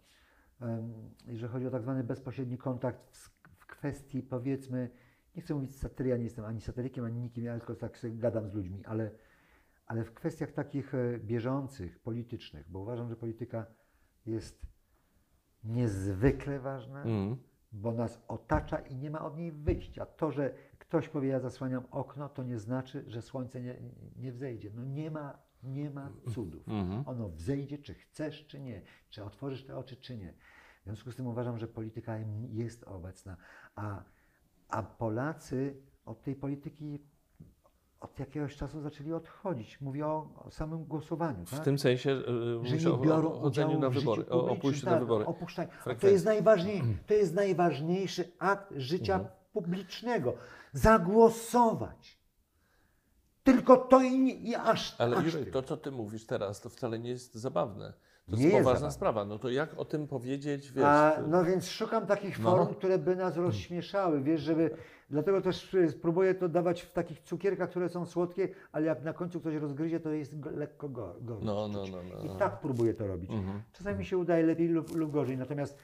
[1.26, 4.90] jeżeli chodzi o tak zwany bezpośredni kontakt w, w kwestii, powiedzmy,
[5.36, 8.48] nie chcę mówić satyry, ja nie jestem ani satyrykiem, ani nikim, ja tylko tak gadam
[8.48, 9.10] z ludźmi, ale,
[9.90, 13.66] ale w kwestiach takich e, bieżących, politycznych, bo uważam, że polityka
[14.26, 14.66] jest
[15.64, 17.36] niezwykle ważna, Mm.
[17.72, 20.06] bo nas otacza i nie ma od niej wyjścia.
[20.06, 23.76] To, że ktoś powie, ja zasłaniam okno, to nie znaczy, że słońce nie,
[24.16, 24.70] nie wzejdzie.
[24.74, 26.68] No nie ma, nie ma cudów.
[26.68, 27.08] Mhm.
[27.08, 30.34] Ono wzejdzie, czy chcesz, czy nie, czy otworzysz te oczy, czy nie.
[30.80, 32.18] W związku z tym uważam, że polityka
[32.48, 33.36] jest obecna,
[33.74, 34.04] a,
[34.68, 37.09] a Polacy od tej polityki
[38.00, 39.80] od jakiegoś czasu zaczęli odchodzić.
[39.80, 41.46] Mówię o, o samym głosowaniu.
[41.46, 41.64] W tak?
[41.64, 44.94] tym sensie, y, że nie o, biorą o udziału na wybory, o, o pójściu tak,
[44.94, 45.24] na wybory.
[46.00, 49.34] To jest, najważniej, to jest najważniejszy akt życia Mhm.
[49.52, 50.34] publicznego.
[50.72, 52.20] Zagłosować.
[53.44, 56.68] Tylko to i, nie- i aż, Ale aż Jurek, to co ty mówisz teraz, to
[56.68, 57.92] wcale nie jest zabawne.
[58.30, 58.94] To Nie jest jest poważna zabawne.
[58.94, 59.24] sprawa.
[59.24, 60.84] No to jak o tym powiedzieć, wiesz?
[60.84, 62.50] A, ty- no więc szukam takich No.
[62.50, 64.70] form, które by nas rozśmieszały, wiesz, żeby,
[65.10, 69.12] dlatego też y, spróbuję to dawać w takich cukierkach, które są słodkie, ale jak na
[69.12, 71.44] końcu ktoś rozgryzie, to jest go, lekko go, gorycz.
[71.44, 72.34] No, no, no, no, I no.
[72.36, 73.30] tak próbuję to robić.
[73.30, 73.62] Mhm.
[73.72, 75.78] Czasami mi się udaje lepiej lub, lub gorzej, natomiast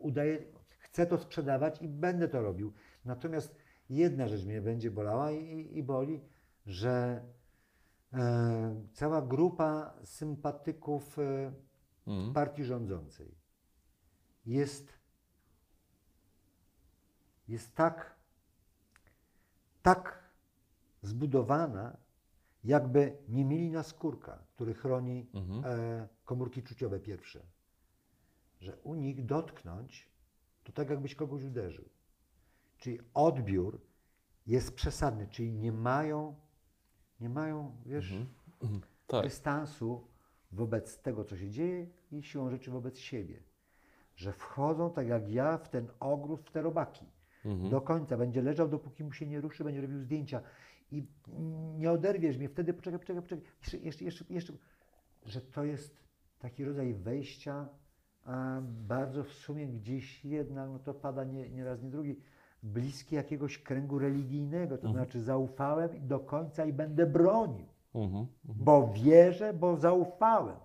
[0.00, 0.38] udaje,
[0.78, 2.72] chcę to sprzedawać i będę to robił.
[3.04, 3.56] Natomiast
[3.90, 6.20] jedna rzecz mnie będzie bolała i, i boli,
[6.66, 7.22] że
[8.12, 11.52] e, cała grupa sympatyków e,
[12.08, 12.32] Mhm.
[12.34, 13.34] partii rządzącej
[14.46, 14.92] jest,
[17.48, 18.16] jest tak,
[19.82, 20.28] tak
[21.02, 21.96] zbudowana,
[22.64, 25.64] jakby nie mieli naskórka, który chroni Mhm.
[25.64, 27.46] e, komórki czuciowe pierwsze.
[28.60, 30.08] Że u nich dotknąć
[30.64, 31.88] to tak, jakbyś kogoś uderzył.
[32.78, 33.80] Czyli odbiór
[34.46, 36.34] jest przesadny, czyli nie mają,
[37.20, 38.12] nie mają, wiesz,
[38.60, 38.80] Mhm.
[39.06, 39.24] Tak.
[39.24, 40.06] dystansu
[40.52, 43.42] wobec tego, co się dzieje i siłą rzeczy wobec siebie.
[44.16, 47.06] Że wchodzą tak jak ja w ten ogród, w te robaki.
[47.44, 47.70] Mhm.
[47.70, 48.16] Do końca.
[48.16, 50.42] Będzie leżał, dopóki mu się nie ruszy, będzie robił zdjęcia.
[50.90, 51.06] I
[51.76, 52.48] nie oderwiesz mnie.
[52.48, 53.44] Wtedy poczekaj, poczekaj, poczekaj.
[53.60, 54.52] Jeszcze, jeszcze, jeszcze, jeszcze.
[55.26, 56.08] Że to jest
[56.38, 57.68] taki rodzaj wejścia,
[58.24, 62.16] a bardzo w sumie gdzieś jednak, no to pada nie, nie raz, nie drugi,
[62.62, 64.78] bliski jakiegoś kręgu religijnego.
[64.78, 68.26] To znaczy zaufałem do końca i będę bronił Mhm.
[68.44, 70.56] bo wierzę, bo zaufałem.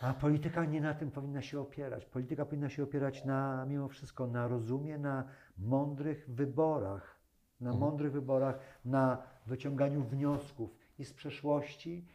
[0.00, 2.04] A polityka nie na tym powinna się opierać.
[2.06, 5.24] Polityka powinna się opierać na, mimo wszystko na rozumie, na
[5.58, 7.18] mądrych wyborach.
[7.60, 12.06] Na mądrych wyborach, na wyciąganiu wniosków i z przeszłości,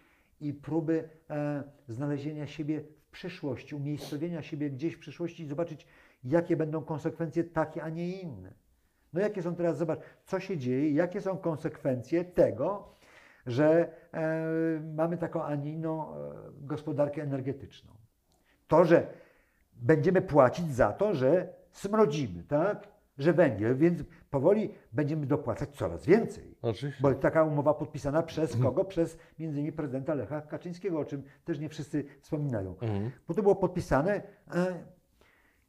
[0.42, 5.88] i próby e, znalezienia siebie w przyszłości, umiejscowienia siebie gdzieś w przyszłości i zobaczyć,
[6.24, 8.54] jakie będą konsekwencje takie, a nie inne.
[9.14, 12.94] No jakie są teraz, zobacz, co się dzieje, jakie są konsekwencje tego,
[13.46, 16.16] że e, mamy taką, a nie inną e,
[16.62, 17.94] gospodarkę energetyczną.
[18.68, 19.08] To, że
[19.74, 22.88] będziemy płacić za to, że smrodzimy, tak?
[23.18, 26.56] Że węgiel, więc powoli będziemy dopłacać coraz więcej.
[26.62, 27.02] Oczywiście.
[27.02, 28.86] Bo taka umowa podpisana przez kogo?
[28.86, 32.72] Przez między innymi prezydenta Lecha Kaczyńskiego, o czym też nie wszyscy wspominają.
[32.82, 33.12] Mhm.
[33.28, 34.22] Bo to było podpisane
[34.56, 34.84] e,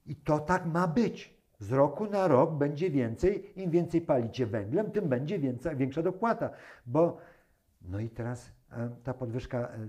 [0.07, 1.35] i to tak ma być.
[1.59, 6.51] Z roku na rok będzie więcej, im więcej palicie węglem, tym będzie więcej, większa dopłata.
[6.87, 7.17] Bo
[7.85, 9.89] no i teraz e, ta podwyżka e, e,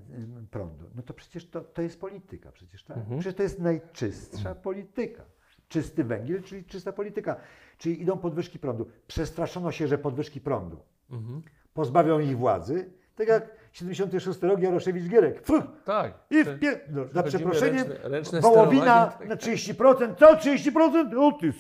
[0.52, 0.86] prądu.
[0.96, 2.98] No to przecież to, to jest polityka, przecież tak?
[2.98, 3.20] Mhm.
[3.20, 5.24] Przecież to jest najczystsza polityka.
[5.68, 7.36] Czysty węgiel, czyli czysta polityka.
[7.78, 8.88] Czyli idą podwyżki prądu.
[9.08, 10.78] Przestraszono się, że podwyżki prądu
[11.12, 11.42] Mhm.
[11.74, 12.90] pozbawią ich władzy.
[13.16, 15.46] Tak jak 76 rok Jaroszewicz Gierek.
[15.46, 15.64] Fuh!
[15.86, 16.14] Tak.
[16.30, 16.80] I w pie...
[16.90, 19.30] no, za przechodzimy przeproszeniem, ręczne- ręczne wołowina sterowanie.
[19.30, 21.20] na 30%, co 30%?
[21.20, 21.54] O ty.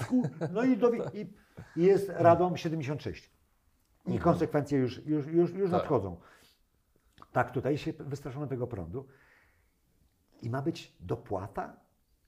[0.51, 0.93] No i, do...
[0.93, 1.27] I,
[1.75, 3.34] i jest radą 76.
[4.07, 5.79] I konsekwencje już, już, już, już Tak.
[5.81, 6.17] nadchodzą.
[7.31, 9.07] Tak, tutaj się wystraszono tego prądu.
[10.41, 11.75] I ma być dopłata?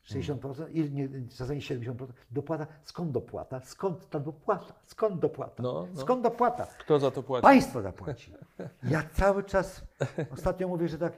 [0.05, 2.07] 60%, i nie, czasami 70%.
[2.31, 2.67] Dopłata.
[2.83, 3.59] Skąd dopłata?
[3.59, 4.73] Skąd ta dopłata?
[4.83, 5.63] Skąd dopłata?
[5.63, 6.01] No, no.
[6.01, 6.65] Skąd dopłata?
[6.79, 7.43] Kto za to płaci?
[7.43, 8.33] Państwo zapłaci.
[8.83, 9.83] Ja cały czas,
[10.31, 11.13] ostatnio mówię, że tak,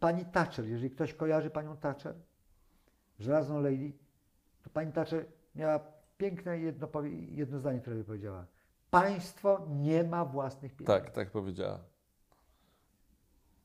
[0.00, 2.14] pani Thatcher, jeżeli ktoś kojarzy panią Thatcher,
[3.18, 3.92] żelazną lady,
[4.62, 5.80] to pani Thatcher miała
[6.18, 6.88] piękne jedno,
[7.28, 8.46] jedno zdanie, które by powiedziała.
[9.02, 11.00] Państwo nie ma własnych pieniędzy.
[11.02, 11.78] Tak, tak powiedziała.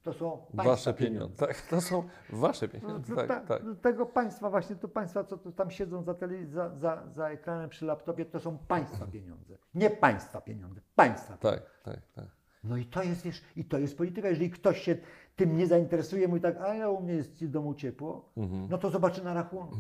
[0.04, 1.48] To są Wasze pieniądze.
[1.48, 3.14] Tak, to są wasze No, pieniądze.
[3.14, 3.64] no Tak, ta- tak.
[3.64, 7.30] no Tego państwa właśnie, to państwa, co tu tam siedzą za, tele, za, za, za
[7.30, 9.58] ekranem przy laptopie, to są państwa pieniądze.
[9.76, 11.38] Nie państwa pieniądze, państwa.
[11.38, 12.26] Tak, tak, tak.
[12.64, 14.30] No i to jest, wiesz, i to jest polityka.
[14.30, 14.98] Jeżeli ktoś się
[15.36, 18.68] tym nie zainteresuje, mówi tak, a ja u mnie jest w domu ciepło, Mhm.
[18.70, 19.76] no to zobaczy na rachunku.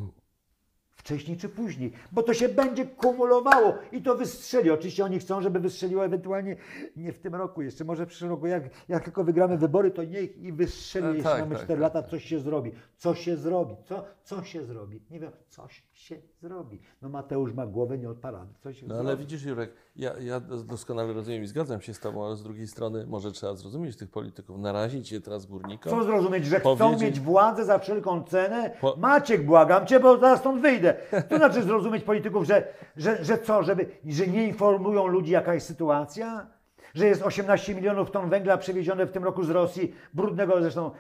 [1.00, 4.72] Wcześniej czy później, bo to się będzie kumulowało i to wystrzeli.
[4.72, 6.56] Oczywiście oni chcą, żeby wystrzeliło ewentualnie
[6.96, 8.48] nie w tym roku, jeszcze może w przyszłym roku.
[8.48, 11.68] Jak, jak tylko wygramy wybory, to niech i wystrzeli, E, jeśli tak, mamy tak, 4
[11.68, 12.72] tak, lata, coś się zrobi.
[12.98, 13.76] Co się zrobi?
[13.84, 15.02] Co, co się zrobi?
[15.10, 16.80] Nie wiem, coś się zrobi.
[17.02, 18.54] No Mateusz ma głowę nie od parady.
[18.64, 19.08] Coś No zrobi.
[19.08, 22.68] ale widzisz, Jurek, ja, ja doskonale rozumiem i zgadzam się z Tobą, ale z drugiej
[22.68, 25.92] strony może trzeba zrozumieć tych polityków, narazić je teraz górnikom.
[25.94, 28.72] Chcą zrozumieć, że chcą Powiedzieć- mieć władzę za wszelką cenę.
[28.82, 30.94] Po- Maciek, błagam cię, bo zaraz stąd wyjdę.
[31.30, 32.68] To znaczy zrozumieć polityków, że,
[32.98, 36.48] że, że co, żeby, że nie informują ludzi, jaka jest sytuacja?
[36.96, 40.92] Że jest 18 milionów ton węgla przewiezione w tym roku z Rosji, brudnego zresztą,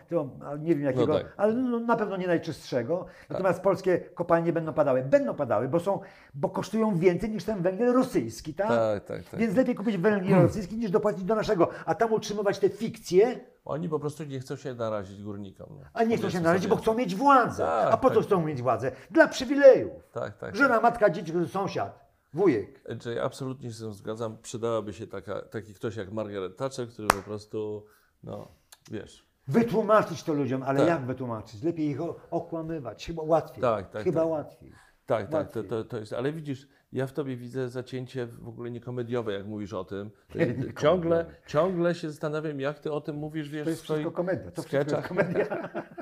[0.59, 1.33] nie wiem jakiego, tak.
[1.37, 3.05] ale no, na pewno nie najczystszego.
[3.29, 5.03] Natomiast polskie kopalnie będą padały.
[5.03, 5.99] Będą padały, bo, są,
[6.33, 8.67] bo kosztują więcej niż ten węgiel rosyjski, tak?
[8.67, 9.39] Tak, tak, tak.
[9.39, 13.89] Więc lepiej kupić węgiel rosyjski niż dopłacić do naszego, a tam utrzymywać te fikcje, Oni
[13.89, 15.67] po prostu nie chcą się narazić górnikom.
[15.69, 15.85] No.
[15.93, 16.75] a nie chcą się narazić, sobie.
[16.75, 17.63] bo chcą mieć władzę.
[17.63, 18.23] Tak, a po co tak.
[18.23, 18.91] chcą mieć władzę?
[19.11, 20.09] Dla przywilejów.
[20.11, 20.55] Tak, tak.
[20.55, 22.81] Żona, matka, dzieci, sąsiad, wujek.
[23.15, 24.37] Ja absolutnie się z tym zgadzam.
[24.41, 27.85] Przydałaby się taka, taki ktoś jak Margaret Thatcher, który po prostu,
[28.23, 28.51] no,
[28.91, 29.29] wiesz.
[29.47, 30.87] Wytłumaczyć to ludziom, ale Tak.
[30.87, 31.63] jak wytłumaczyć?
[31.63, 31.97] Lepiej ich
[32.31, 33.61] okłamywać, chyba łatwiej.
[33.61, 34.29] Tak, tak, chyba tak.
[34.29, 34.71] łatwiej.
[35.05, 36.13] Tak, tak, to, to, to jest.
[36.13, 40.11] Ale widzisz, ja w tobie widzę zacięcie w ogóle niekomediowe, jak mówisz o tym.
[40.81, 44.51] Ciągle, ciągle się zastanawiam, jak ty o tym mówisz, wiesz, To jest w wszystko komedia.
[44.51, 45.45] To wszystko jest komedia.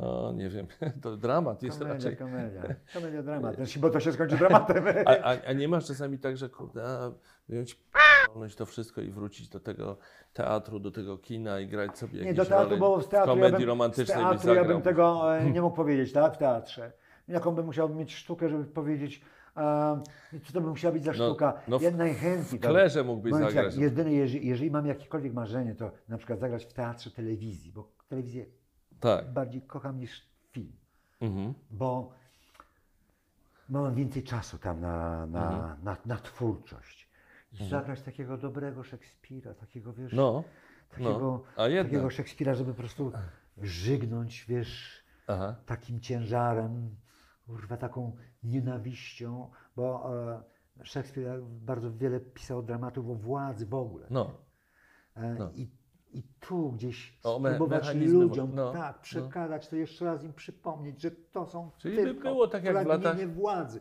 [0.00, 0.66] O, nie wiem,
[1.02, 2.16] to dramat jest Komedia, raczej.
[2.16, 2.62] komedia.
[2.94, 3.56] Komedia, dramat.
[3.56, 4.84] Znaczy, Bo to się skończy dramatem.
[5.06, 7.12] A, a, a nie masz czasami tak, że kurde, a
[7.48, 7.78] wziąć
[8.56, 9.96] to wszystko i wrócić do tego
[10.32, 13.36] teatru, do tego kina i grać sobie Nie, jakieś do teatru, bo z teatru, w
[13.36, 16.34] ja komedii bym, z romantycznej byś teatru ja bym tego e, nie mógł powiedzieć, tak,
[16.34, 16.92] w teatrze.
[17.28, 19.22] Jaką bym musiał mieć sztukę, żeby powiedzieć,
[20.44, 21.60] co to by musiała być za No, sztuka?
[21.68, 22.60] no ja najchętniej.
[22.60, 23.74] W klerze mógłbyś ci zagrać.
[23.74, 27.88] Tak, jedyne, jeżeli, jeżeli mam jakiekolwiek marzenie, to na przykład zagrać w teatrze telewizji, bo
[28.08, 28.46] telewizję
[29.00, 29.32] Tak.
[29.32, 30.72] bardziej kocham niż film,
[31.20, 31.54] Mhm.
[31.70, 32.12] bo
[33.68, 35.84] mam więcej czasu tam na, na, Mhm.
[35.84, 37.08] na, na twórczość.
[37.70, 40.44] Zagrać takiego dobrego Szekspira, takiego wiesz, No,
[40.90, 43.12] takiego, no, takiego Szekspira, żeby po prostu
[43.62, 45.56] żygnąć, wiesz, aha.
[45.66, 46.96] takim ciężarem,
[47.46, 50.42] kurwa, taką nienawiścią, bo e,
[50.84, 54.06] Szekspir bardzo wiele pisał dramatów o władzy w ogóle.
[54.10, 54.44] No,
[55.14, 55.50] E, no.
[55.54, 55.70] I,
[56.14, 61.02] I tu gdzieś O, me- spróbować ludziom no, tak, przekazać to jeszcze raz im przypomnieć,
[61.02, 63.80] że to są Czyli by tylko było tak jak w latach- władzy.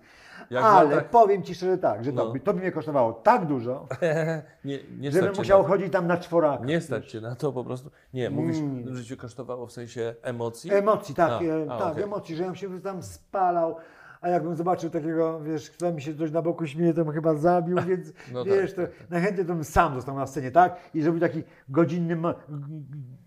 [0.49, 2.31] jak Ale latach- powiem Ci szczerze tak, że to, No.
[2.31, 3.87] by, to by mnie kosztowało tak dużo,
[4.65, 6.65] nie, nie żebym musiał chodzić tam na czworaka.
[6.65, 7.91] Nie stać cię na to po prostu.
[8.13, 8.95] Nie, mówisz, Mm.
[8.95, 10.73] że cię kosztowało w sensie emocji?
[10.73, 12.03] Emocji, tak, A, e, a, tak, okej.
[12.03, 13.75] emocji, że ja się tam spalał.
[14.23, 17.35] A jakbym zobaczył takiego, wiesz, kto mi się coś na boku śmieje, to bym chyba
[17.35, 20.75] zabił, więc No wiesz, tak, to najchętniej to bym sam został na scenie, tak?
[20.93, 22.17] I zrobił taki godzinny,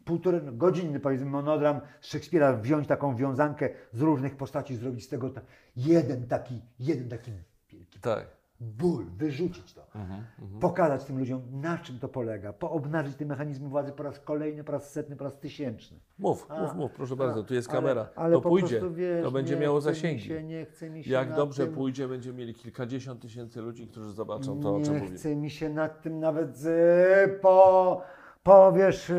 [0.04, 5.30] półtorej, no, godzinny powiedzmy monodram Szekspira, wziąć taką wiązankę z różnych postaci, zrobić z tego
[5.30, 5.40] ta,
[5.76, 7.32] jeden taki, jeden taki
[7.68, 8.35] wielki Tak.
[8.60, 9.82] Ból, wyrzucić to.
[9.94, 10.60] Mhm, mhm.
[10.60, 14.72] Pokazać tym ludziom, na czym to polega, poobnażyć te mechanizmy władzy po raz kolejny, po
[14.72, 15.98] raz setny, po raz tysięczny.
[16.18, 18.08] Mów, A, mów, mów, proszę a, bardzo, tu jest ale- kamera.
[18.16, 20.20] ale to po pójdzie, prostu, wiesz, to będzie nie miało zasięgi.
[20.22, 24.12] Się, nie chce mi się Jak dobrze tym, pójdzie, będziemy mieli kilkadziesiąt tysięcy ludzi, którzy
[24.12, 25.16] zobaczą to, o Nie czym mówię.
[25.16, 28.00] chce mi się nad tym nawet z, po,
[28.42, 29.12] po, wiesz,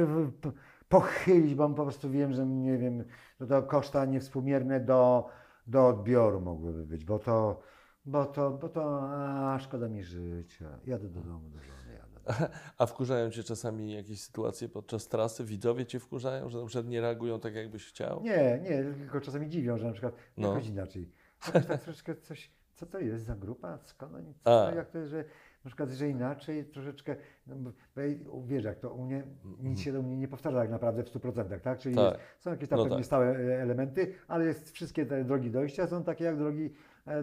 [0.89, 3.03] pochylić, bo po prostu wiem, że nie wiem,
[3.41, 5.27] że to koszta niewspółmierne do,
[5.67, 7.59] do odbioru mogłyby być, bo to,
[8.07, 10.79] bo to, bo to, a szkoda mi życia.
[10.85, 12.49] Jadę do domu, do żony, jadę.
[12.77, 15.43] A wkurzają cię czasami jakieś sytuacje podczas trasy?
[15.45, 18.23] Widzowie cię wkurzają, że na przykład nie reagują tak, jakbyś chciał?
[18.23, 20.47] Nie, nie, tylko czasami dziwią, że na przykład No.
[20.49, 21.11] jakoś inaczej.
[21.47, 25.11] Jakoś tak troszeczkę coś, co to jest za grupa, skąd oni, co jak to jest,
[25.11, 25.17] że
[25.63, 27.15] na przykład, że inaczej troszeczkę,
[27.47, 29.23] no, bo- ja- wiesz, jak to u mnie,
[29.59, 31.79] nic się do mnie nie powtarza tak naprawdę w 100%, tak?
[31.79, 32.13] Czyli Tak.
[32.13, 33.05] Jest, są jakieś tam No pewnie tak.
[33.05, 36.73] stałe e, elementy, ale jest wszystkie te drogi dojścia są takie jak drogi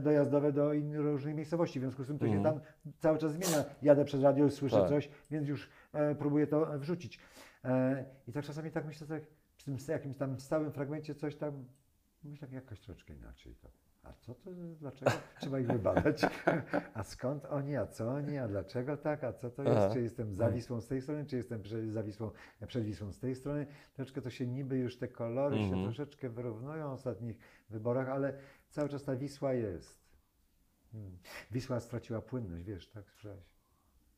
[0.01, 2.55] dojazdowe do innych różnych miejscowości, w związku z tym to się Mhm.
[2.55, 2.65] tam
[2.99, 3.65] cały czas zmienia.
[3.83, 4.89] Jadę przez radio, słyszę Tak.
[4.89, 7.19] coś, więc już e, próbuję to wrzucić.
[7.65, 9.23] E, I tak czasami tak myślę, tak,
[9.57, 11.65] przy tym jakimś tam stałym fragmencie coś tam,
[12.25, 13.55] myślę tak jakoś troszeczkę inaczej.
[13.55, 13.69] To.
[14.03, 14.51] A co to,
[14.81, 15.11] dlaczego?
[15.41, 16.23] Trzeba ich wybadać.
[16.95, 19.77] A skąd oni, a co oni, a dlaczego tak, a co to jest?
[19.77, 19.91] Aha.
[19.93, 22.31] Czy jestem za Wisłą z tej strony, czy jestem przed Zawisłą,
[22.67, 23.67] przed Wisłą z tej strony?
[23.95, 25.83] Troszeczkę to się niby już te kolory się Mhm.
[25.85, 27.39] troszeczkę wyrównują w ostatnich
[27.71, 28.33] wyborach, ale
[28.75, 30.05] cały czas ta Wisła jest.
[30.93, 31.19] Hmm.
[31.51, 33.45] Wisła straciła płynność, wiesz, tak słyszałeś?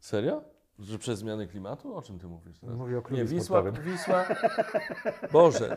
[0.00, 0.42] Serio?
[0.78, 1.96] Że przez zmianę klimatu?
[1.96, 2.76] O czym ty mówisz teraz?
[2.76, 3.92] Mówię o klubie Nie, Wisła, sportowym.
[3.92, 4.24] Wisła.
[5.32, 5.76] Boże,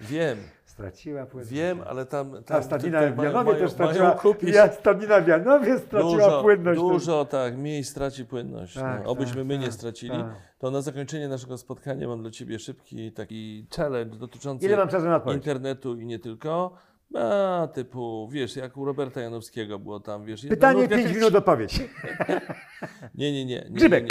[0.00, 1.52] wiem, Straciła płynność.
[1.52, 2.34] wiem, ale tam.
[2.34, 4.10] A tam stadnina tutaj w Janowie też straciła.
[4.10, 6.80] Kupić Ja, stadnina w Janowie straciła dużo, płynność.
[6.80, 8.74] dużo tak, miejsc traci płynność.
[8.74, 10.12] Tak, no, obyśmy tak, my nie tak, stracili.
[10.12, 10.34] tak.
[10.58, 15.04] To na zakończenie naszego spotkania mam dla ciebie szybki taki challenge dotyczący Ile mam czasu
[15.06, 15.36] na odpowiedź?
[15.36, 16.72] internetu i nie tylko.
[17.14, 20.46] A, typu, wiesz, jak u Roberta Janowskiego było tam, wiesz.
[20.46, 21.80] Pytanie, nutka- 5 minut odpowiedź.
[23.14, 23.54] Nie, nie, nie.
[23.60, 24.06] nie Grzybek.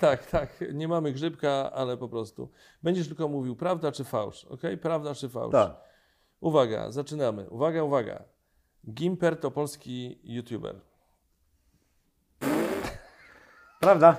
[0.00, 0.64] Tak, tak.
[0.72, 2.50] Nie mamy grzybka, ale po prostu.
[2.82, 4.60] Będziesz tylko mówił prawda czy fałsz, ok?
[4.82, 5.52] Prawda czy fałsz?
[5.52, 5.76] Tak.
[6.40, 7.50] Uwaga, zaczynamy.
[7.50, 8.22] Uwaga, uwaga.
[8.92, 10.80] Gimper to polski youtuber.
[13.80, 14.16] Prawda?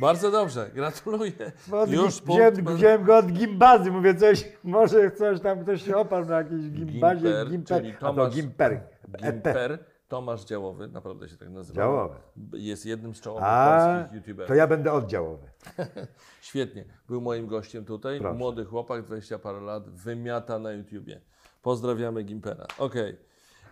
[0.00, 1.52] Bardzo dobrze, gratuluję.
[1.66, 2.72] Bo od, Już wziąłem, punkt.
[2.72, 7.20] wziąłem go od gimbazy, mówię coś, może coś tam ktoś się oparł na jakiejś gimbazie,
[7.20, 8.80] Gimper, gimper, czyli a to Tomasz- gimper.
[9.22, 9.78] Gimper
[10.08, 11.76] Tomasz Działowy, naprawdę się tak nazywa.
[11.76, 12.14] Działowy.
[12.52, 14.48] Jest jednym z czołowych A, polskich youtuberów.
[14.48, 15.46] to ja będę oddziałowy.
[16.40, 16.84] Świetnie.
[17.08, 18.18] Był moim gościem tutaj.
[18.20, 18.38] Proszę.
[18.38, 21.20] Młody chłopak, 20 parę lat, wymiata na YouTubie.
[21.62, 22.66] Pozdrawiamy Gimpera.
[22.78, 23.16] Okej.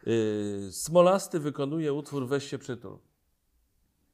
[0.06, 2.98] Yy, Smolasty wykonuje utwór Weź się przytul.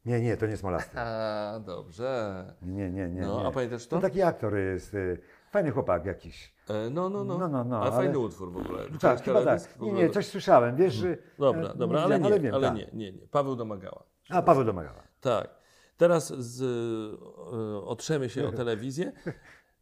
[0.05, 0.99] Nie, nie, to nie Smolasty.
[1.01, 2.45] A, dobrze.
[2.63, 3.21] Nie, nie, nie.
[3.21, 3.47] No, nie.
[3.47, 3.97] a pamiętasz to?
[3.97, 5.19] To taki aktor jest, y,
[5.51, 6.55] fajny chłopak jakiś.
[6.71, 7.39] E, No, no, no.
[7.39, 8.83] No, no, no, ale fajny ale- utwór w ogóle.
[9.01, 9.45] Tak, chyba tak.
[9.45, 9.71] teledysk?
[9.71, 11.03] W Nie, ogóle- nie, coś słyszałem, wiesz.
[11.03, 12.95] y, Dobra, e, dobra, ale nie, widziałem, ale, wiem, nie, tak.
[12.95, 13.27] nie, nie.
[13.31, 14.05] Paweł Domagała.
[14.31, 15.03] A, Paweł Domagała.
[15.21, 15.49] Tak.
[15.97, 19.13] Teraz z, y, otrzemy się o telewizję.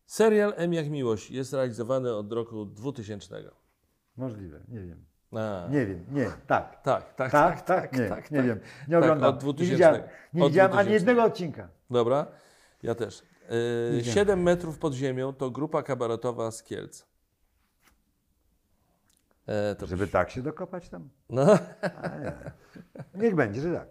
[0.07, 3.51] Serial M jak miłość jest realizowany od roku 2000.
[4.17, 5.05] Możliwe, nie wiem.
[5.37, 6.83] A, Nie wiem, nie, tak.
[6.83, 8.47] Tak, tak, Tak, tak, nie, tak, nie tak.
[8.47, 8.61] wiem.
[8.89, 9.31] Nie Tak, oglądam.
[9.35, 9.65] od 2000.
[9.71, 10.03] Nie widziałem,
[10.35, 10.93] nie widziałem ani 2000.
[10.95, 11.69] jednego odcinka.
[11.91, 12.27] Dobra,
[12.83, 13.23] ja też.
[13.93, 14.15] Yy, wiem.
[14.15, 17.07] 7 metrów pod ziemią to grupa kabaretowa z Kielc.
[19.49, 21.09] E, Żeby tak się dokopać tam?
[21.31, 21.59] No,
[22.03, 22.33] A, nie.
[23.15, 23.89] Niech będzie, że tak.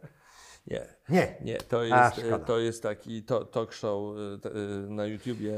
[0.67, 0.85] Nie.
[1.09, 1.35] Nie.
[1.41, 5.53] Nie, to A, jest, e, to jest taki to, talk show e, e, na YouTubie,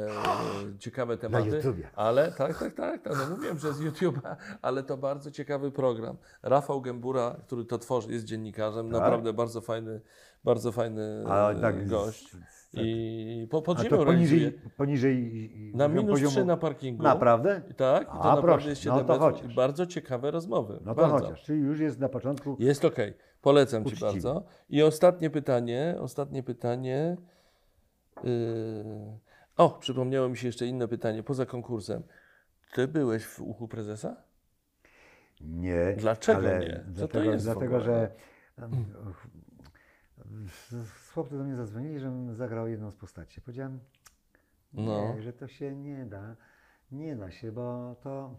[0.80, 1.50] ciekawe tematy.
[1.50, 1.90] YouTubie.
[1.96, 6.18] Ale tak, tak, tak, tak, no mówiłem, że z YouTube'a, ale to bardzo ciekawy program.
[6.44, 9.02] Rafał Gębura, który to tworzy, jest dziennikarzem, Tak?
[9.02, 10.02] naprawdę bardzo fajny,
[10.44, 12.32] bardzo fajny A tak, gość.
[12.74, 17.04] I po, pod A ziemią poniżej, poniżej Na poziomu- minus 3 na parkingu.
[17.04, 17.62] Naprawdę?
[17.62, 19.42] Tak, i to A, naprawdę proszę, jest no 7 to metrów.
[19.42, 19.56] chociaż.
[19.56, 20.80] Bardzo ciekawe rozmowy.
[20.86, 21.26] No to bardzo.
[21.26, 22.56] chociaż, czyli już jest na początku.
[22.60, 22.96] Jest ok.
[23.44, 24.44] Polecam Ci bardzo.
[24.70, 25.96] I ostatnie pytanie.
[26.00, 27.18] Ostatnie pytanie.
[28.24, 28.32] Yy...
[29.58, 32.04] O, przypomniało mi się jeszcze inne pytanie poza konkursem.
[32.74, 34.16] Ty byłeś w uchu prezesa?
[35.42, 35.94] Nie.
[35.98, 36.76] Dlaczego ale nie?
[36.76, 38.12] Co to Dlatego, jest w dlatego że
[41.14, 43.42] chłopcy do mnie zadzwonili, żebym zagrał jedną z postaci.
[43.42, 43.80] Powiedziałem,
[44.74, 45.14] No.
[45.16, 46.36] nie, że to się nie da.
[46.92, 48.38] Nie da się, bo to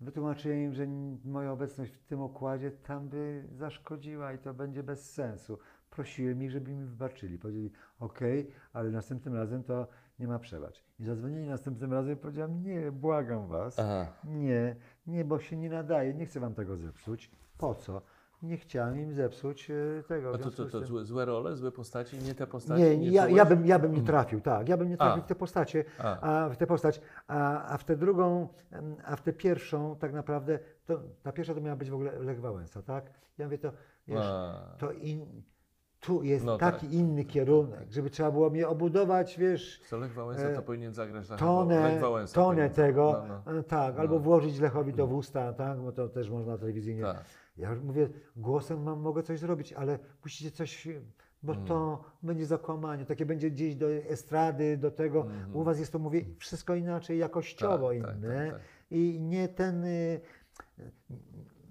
[0.00, 0.86] wytłumaczyłem im, że
[1.24, 5.58] moja obecność w tym układzie tam by zaszkodziła i to będzie bez sensu.
[5.90, 7.38] Prosiłem ich, żeby mi wybaczyli.
[7.38, 7.70] Powiedzieli,
[8.00, 8.20] ok,
[8.72, 9.88] ale następnym razem to
[10.18, 10.84] nie ma przebacz.
[10.98, 13.78] I zadzwonili następnym razem i powiedziałem, nie, błagam was.
[13.78, 14.12] Aha.
[14.24, 14.76] Nie,
[15.06, 17.30] nie, bo się nie nadaje, nie chcę wam tego zepsuć.
[17.58, 18.02] Po co?
[18.42, 20.34] Nie chciałem im zepsuć e, tego.
[20.34, 22.82] A to, to, to złe, złe role, złe postaci, nie te postaci?
[22.82, 23.36] nie, ja, czułeś?
[23.36, 24.68] ja, bym, ja bym nie trafił, tak.
[24.68, 25.24] Ja bym nie trafił A.
[25.24, 26.20] w tę postacie, A.
[26.44, 30.12] a w tę postać, a, a w tę drugą, em, a w tę pierwszą tak
[30.12, 33.10] naprawdę, to, ta pierwsza to miała być w ogóle Lech Wałęsa, tak?
[33.38, 33.72] Ja mówię, to
[34.08, 34.26] wiesz,
[34.78, 35.42] to in,
[36.00, 36.92] tu jest No taki tak.
[36.94, 41.28] inny kierunek, żeby trzeba było mnie obudować, wiesz, Co Lech Wałęsa E, to powinien zagrać
[41.30, 43.58] Lech tonę, Lech Wałęsa tonę powinien- tego, No, no.
[43.58, 44.00] e, tak, No.
[44.00, 47.02] albo włożyć Lechowi to w usta, tak, bo to też można telewizyjnie.
[47.02, 47.24] Tak.
[47.58, 50.88] Ja już mówię, głosem mam, mogę coś zrobić, ale musicie coś,
[51.42, 51.66] bo Mm.
[51.66, 55.26] to będzie zakłamanie, takie będzie gdzieś do estrady, do tego.
[55.52, 57.90] U was jest to, mówię, wszystko inaczej, jakościowo.
[57.90, 58.62] Tak, tak, inne tak, tak.
[58.90, 60.20] i nie ten, y,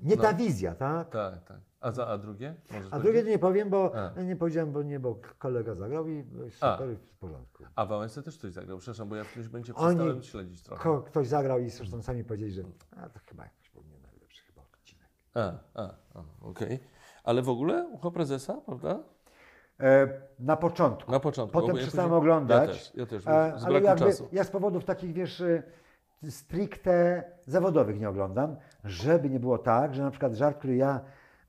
[0.04, 0.38] nie ta No.
[0.38, 1.10] wizja, tak?
[1.10, 1.60] Tak, tak.
[1.80, 2.56] A, za, a drugie?
[2.72, 4.22] Możesz A drugie nie powiem, bo A.
[4.22, 7.64] nie powiedziałem, bo nie, bo kolega zagrał i super, w porządku.
[7.76, 10.84] A Wałęsa też coś zagrał, przepraszam, bo ja w którymś Oni- przestałem śledzić trochę.
[10.84, 12.64] Ko, ktoś zagrał i zresztą sami powiedzieli, że
[12.98, 15.08] a, to chyba jakoś powinien najlepszy chyba odcinek.
[15.38, 15.52] A,
[15.82, 15.84] a,
[16.16, 16.80] a okej.
[17.24, 19.00] Ale w ogóle ucho prezesa, prawda?
[19.80, 20.08] E,
[20.40, 21.12] na początku.
[21.12, 21.54] Na początku.
[21.62, 22.70] Potem ja przestałem później- oglądać.
[22.70, 24.28] Ja też, ja też, E, z ale jakby czasu.
[24.32, 25.64] ja z powodów takich, wiesz, y,
[26.30, 31.00] stricte zawodowych nie oglądam, żeby nie było tak, że na przykład żart, który ja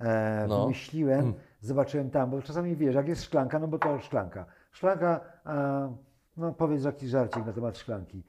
[0.00, 0.60] e, No.
[0.62, 4.46] wymyśliłem, zobaczyłem tam, bo czasami wiesz, jak jest szklanka, no bo to szklanka.
[4.72, 5.96] Szklanka, e,
[6.36, 8.22] no powiedz jakiś żarcik na temat szklanki.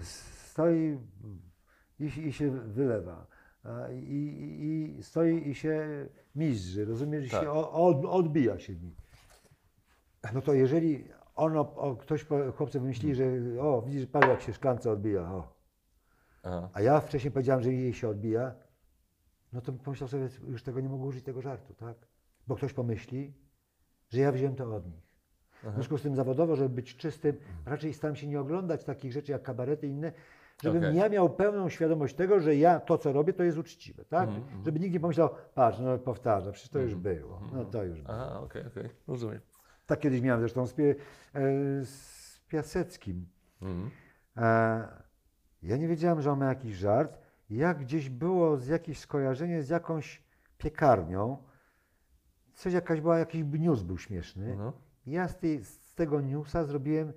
[0.00, 0.98] Stoi
[2.00, 3.26] i, i się wylewa.
[3.64, 7.42] E, I, i, stoi i się mizdrzy, rozumiesz, Tak.
[7.42, 8.94] się od, odbija się mi.
[10.34, 12.26] No to jeżeli ono, o, ktoś,
[12.56, 13.24] chłopcy wymyślili, że
[13.60, 15.54] o, widzisz, patrz jak się szklance odbija, o.
[16.42, 16.70] Aha.
[16.72, 18.54] A ja wcześniej powiedziałem, że jej się odbija,
[19.52, 21.96] no to pomyślał sobie, już tego nie mogę użyć tego żartu, tak?
[22.46, 23.34] Bo ktoś pomyśli,
[24.08, 25.12] że ja wziąłem to od nich.
[25.62, 27.36] W związku z tym zawodowo, żeby być czystym,
[27.66, 30.12] raczej staram się nie oglądać takich rzeczy jak kabarety i inne,
[30.62, 30.96] żebym Okej.
[30.96, 34.28] ja miał pełną świadomość tego, że ja to, co robię, to jest uczciwe, tak?
[34.28, 37.56] Mhm, Żeby nikt nie pomyślał, patrz, no powtarza, przecież to już było, mhm.
[37.56, 38.14] no to już było.
[38.14, 39.40] Aha, okej, okej, rozumiem.
[39.86, 40.94] Tak kiedyś miałem zresztą z, Pie,
[41.34, 41.40] e,
[41.84, 43.26] z Piaseckim.
[43.62, 43.90] Mhm.
[44.36, 45.02] E,
[45.62, 47.18] ja nie wiedziałem, że on ma jakiś żart.
[47.50, 50.22] Jak gdzieś było z jakieś skojarzenie z jakąś
[50.58, 51.42] piekarnią,
[52.54, 54.56] coś jakaś była, jakiś news był śmieszny.
[54.56, 54.72] No.
[55.06, 57.12] Ja z, tej, z tego newsa zrobiłem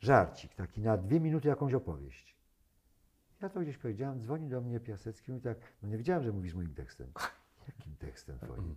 [0.00, 2.33] żarcik, taki na dwie minuty jakąś opowieść.
[3.44, 6.54] Ja to gdzieś powiedziałem, dzwoni do mnie Piasecki, mówi tak, no nie wiedziałem, że mówisz
[6.54, 7.06] moim tekstem.
[7.68, 8.74] Jakim tekstem twoim?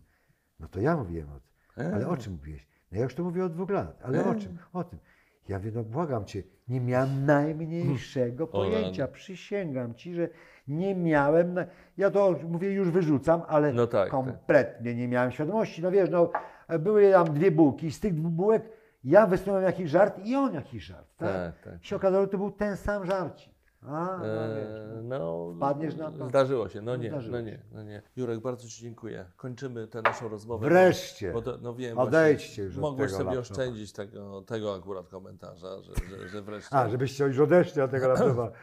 [0.60, 1.94] No to ja mówiłem o tym.
[1.94, 2.68] Ale o czym mówiłeś?
[2.92, 4.58] No ja już to mówię od dwóch lat, ale o czym?
[4.74, 5.00] O tym.
[5.48, 10.30] Ja mówię, no błagam cię, nie miałem najmniejszego pojęcia, przysięgam ci, że
[10.68, 11.66] nie miałem, na...
[11.98, 14.12] ja to mówię już wyrzucam, ale No tak, tak.
[14.12, 15.82] kompletnie nie miałem świadomości.
[15.82, 16.32] No wiesz, no
[16.80, 18.70] były tam dwie bułki, z tych dwóch bułek
[19.04, 21.34] ja wysnułem jakiś żart i on jakiś żart, tak?
[21.34, 21.84] Tak, tak.
[21.84, 23.57] I się okazało, że to był ten sam żarcik.
[23.88, 26.30] A, no Eee, wiesz, no, Wpadniesz na to?
[26.30, 28.02] Zdarzyło się, no nie, Zdarzyło no nie, no nie.
[28.16, 29.26] Jurek, bardzo Ci dziękuję.
[29.38, 30.70] Kończymy tę naszą rozmowę.
[30.70, 31.32] Wreszcie.
[31.34, 33.42] Bo to, no wiem, Odejdźcie już Mogłeś sobie laptopa.
[33.42, 36.76] oszczędzić tego, tego akurat komentarza, że, że, że wreszcie.
[36.76, 38.52] A, żebyście już odeszli od tego laptopa.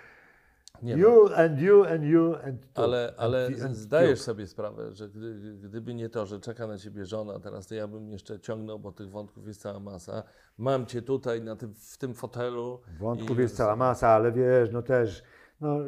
[0.83, 2.83] nie, no, You and you and you and tu.
[2.83, 6.79] ale ale and, and zdajesz sobie sprawę, że gdy, gdyby nie to, że czeka na
[6.79, 10.23] Ciebie żona, teraz to ja bym jeszcze ciągnął, bo tych wątków jest cała masa.
[10.59, 12.81] Mam Cię tutaj na tym, w tym fotelu.
[12.99, 15.23] Wątków i- jest cała masa, ale wiesz, no też,
[15.61, 15.79] no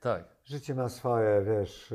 [0.00, 1.92] Tak, życie ma swoje, wiesz,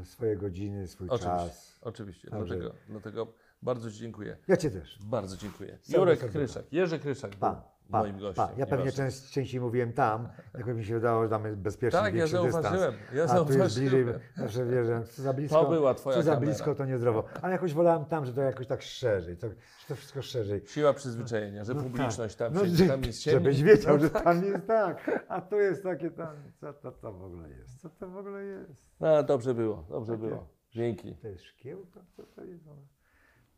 [0.00, 1.36] e, swoje godziny, swój oczywiście.
[1.38, 1.78] czas.
[1.82, 2.54] Oczywiście, Dobrze.
[2.56, 3.26] dlatego, dlatego
[3.62, 4.36] bardzo Ci dziękuję.
[4.48, 4.98] Ja cię też.
[5.04, 5.78] Bardzo dziękuję.
[5.88, 6.30] Jurek.
[6.30, 7.48] Kryszak, Jerzy Kryszak był
[7.90, 8.46] Pa, moim gościem.
[8.48, 8.52] pa.
[8.56, 12.14] Ja pewnie częst, częściej mówiłem tam, jakoś mi się wydawało, że tam jest bezpieczny, Tak,
[12.14, 12.80] ja zauważyłem, dystans.
[13.14, 13.90] ja A tu jest zauważyłem.
[13.90, 14.04] bliżej,
[14.36, 16.46] zawsze wiesz, że co za blisko, To była twoja co za kamera.
[16.52, 17.24] blisko, to niezdrowo.
[17.42, 19.54] Ale jakoś wolałem tam, że to jakoś tak szerzej, to, że
[19.88, 20.62] to wszystko szerzej.
[20.66, 22.52] Siła przyzwyczajenia, że No publiczność tak.
[22.52, 23.54] tam, No, się, że- tam jest ciemniej.
[23.54, 24.24] Żebyś wiedział, No że tak.
[24.24, 26.36] tam jest tak, a tu jest takie tam.
[26.60, 27.80] Co to, to w ogóle jest?
[27.82, 28.90] Co to w ogóle jest?
[29.00, 30.48] No, dobrze było, dobrze Takie- było.
[30.70, 31.14] Dzięki.
[31.16, 32.00] To jest szkiełko?
[32.16, 32.64] Co to jest?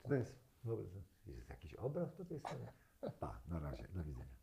[0.08, 2.18] To jest, to jest jakiś obraz?
[2.30, 2.44] Jest?
[3.10, 4.41] Pa, na razie, do widzenia.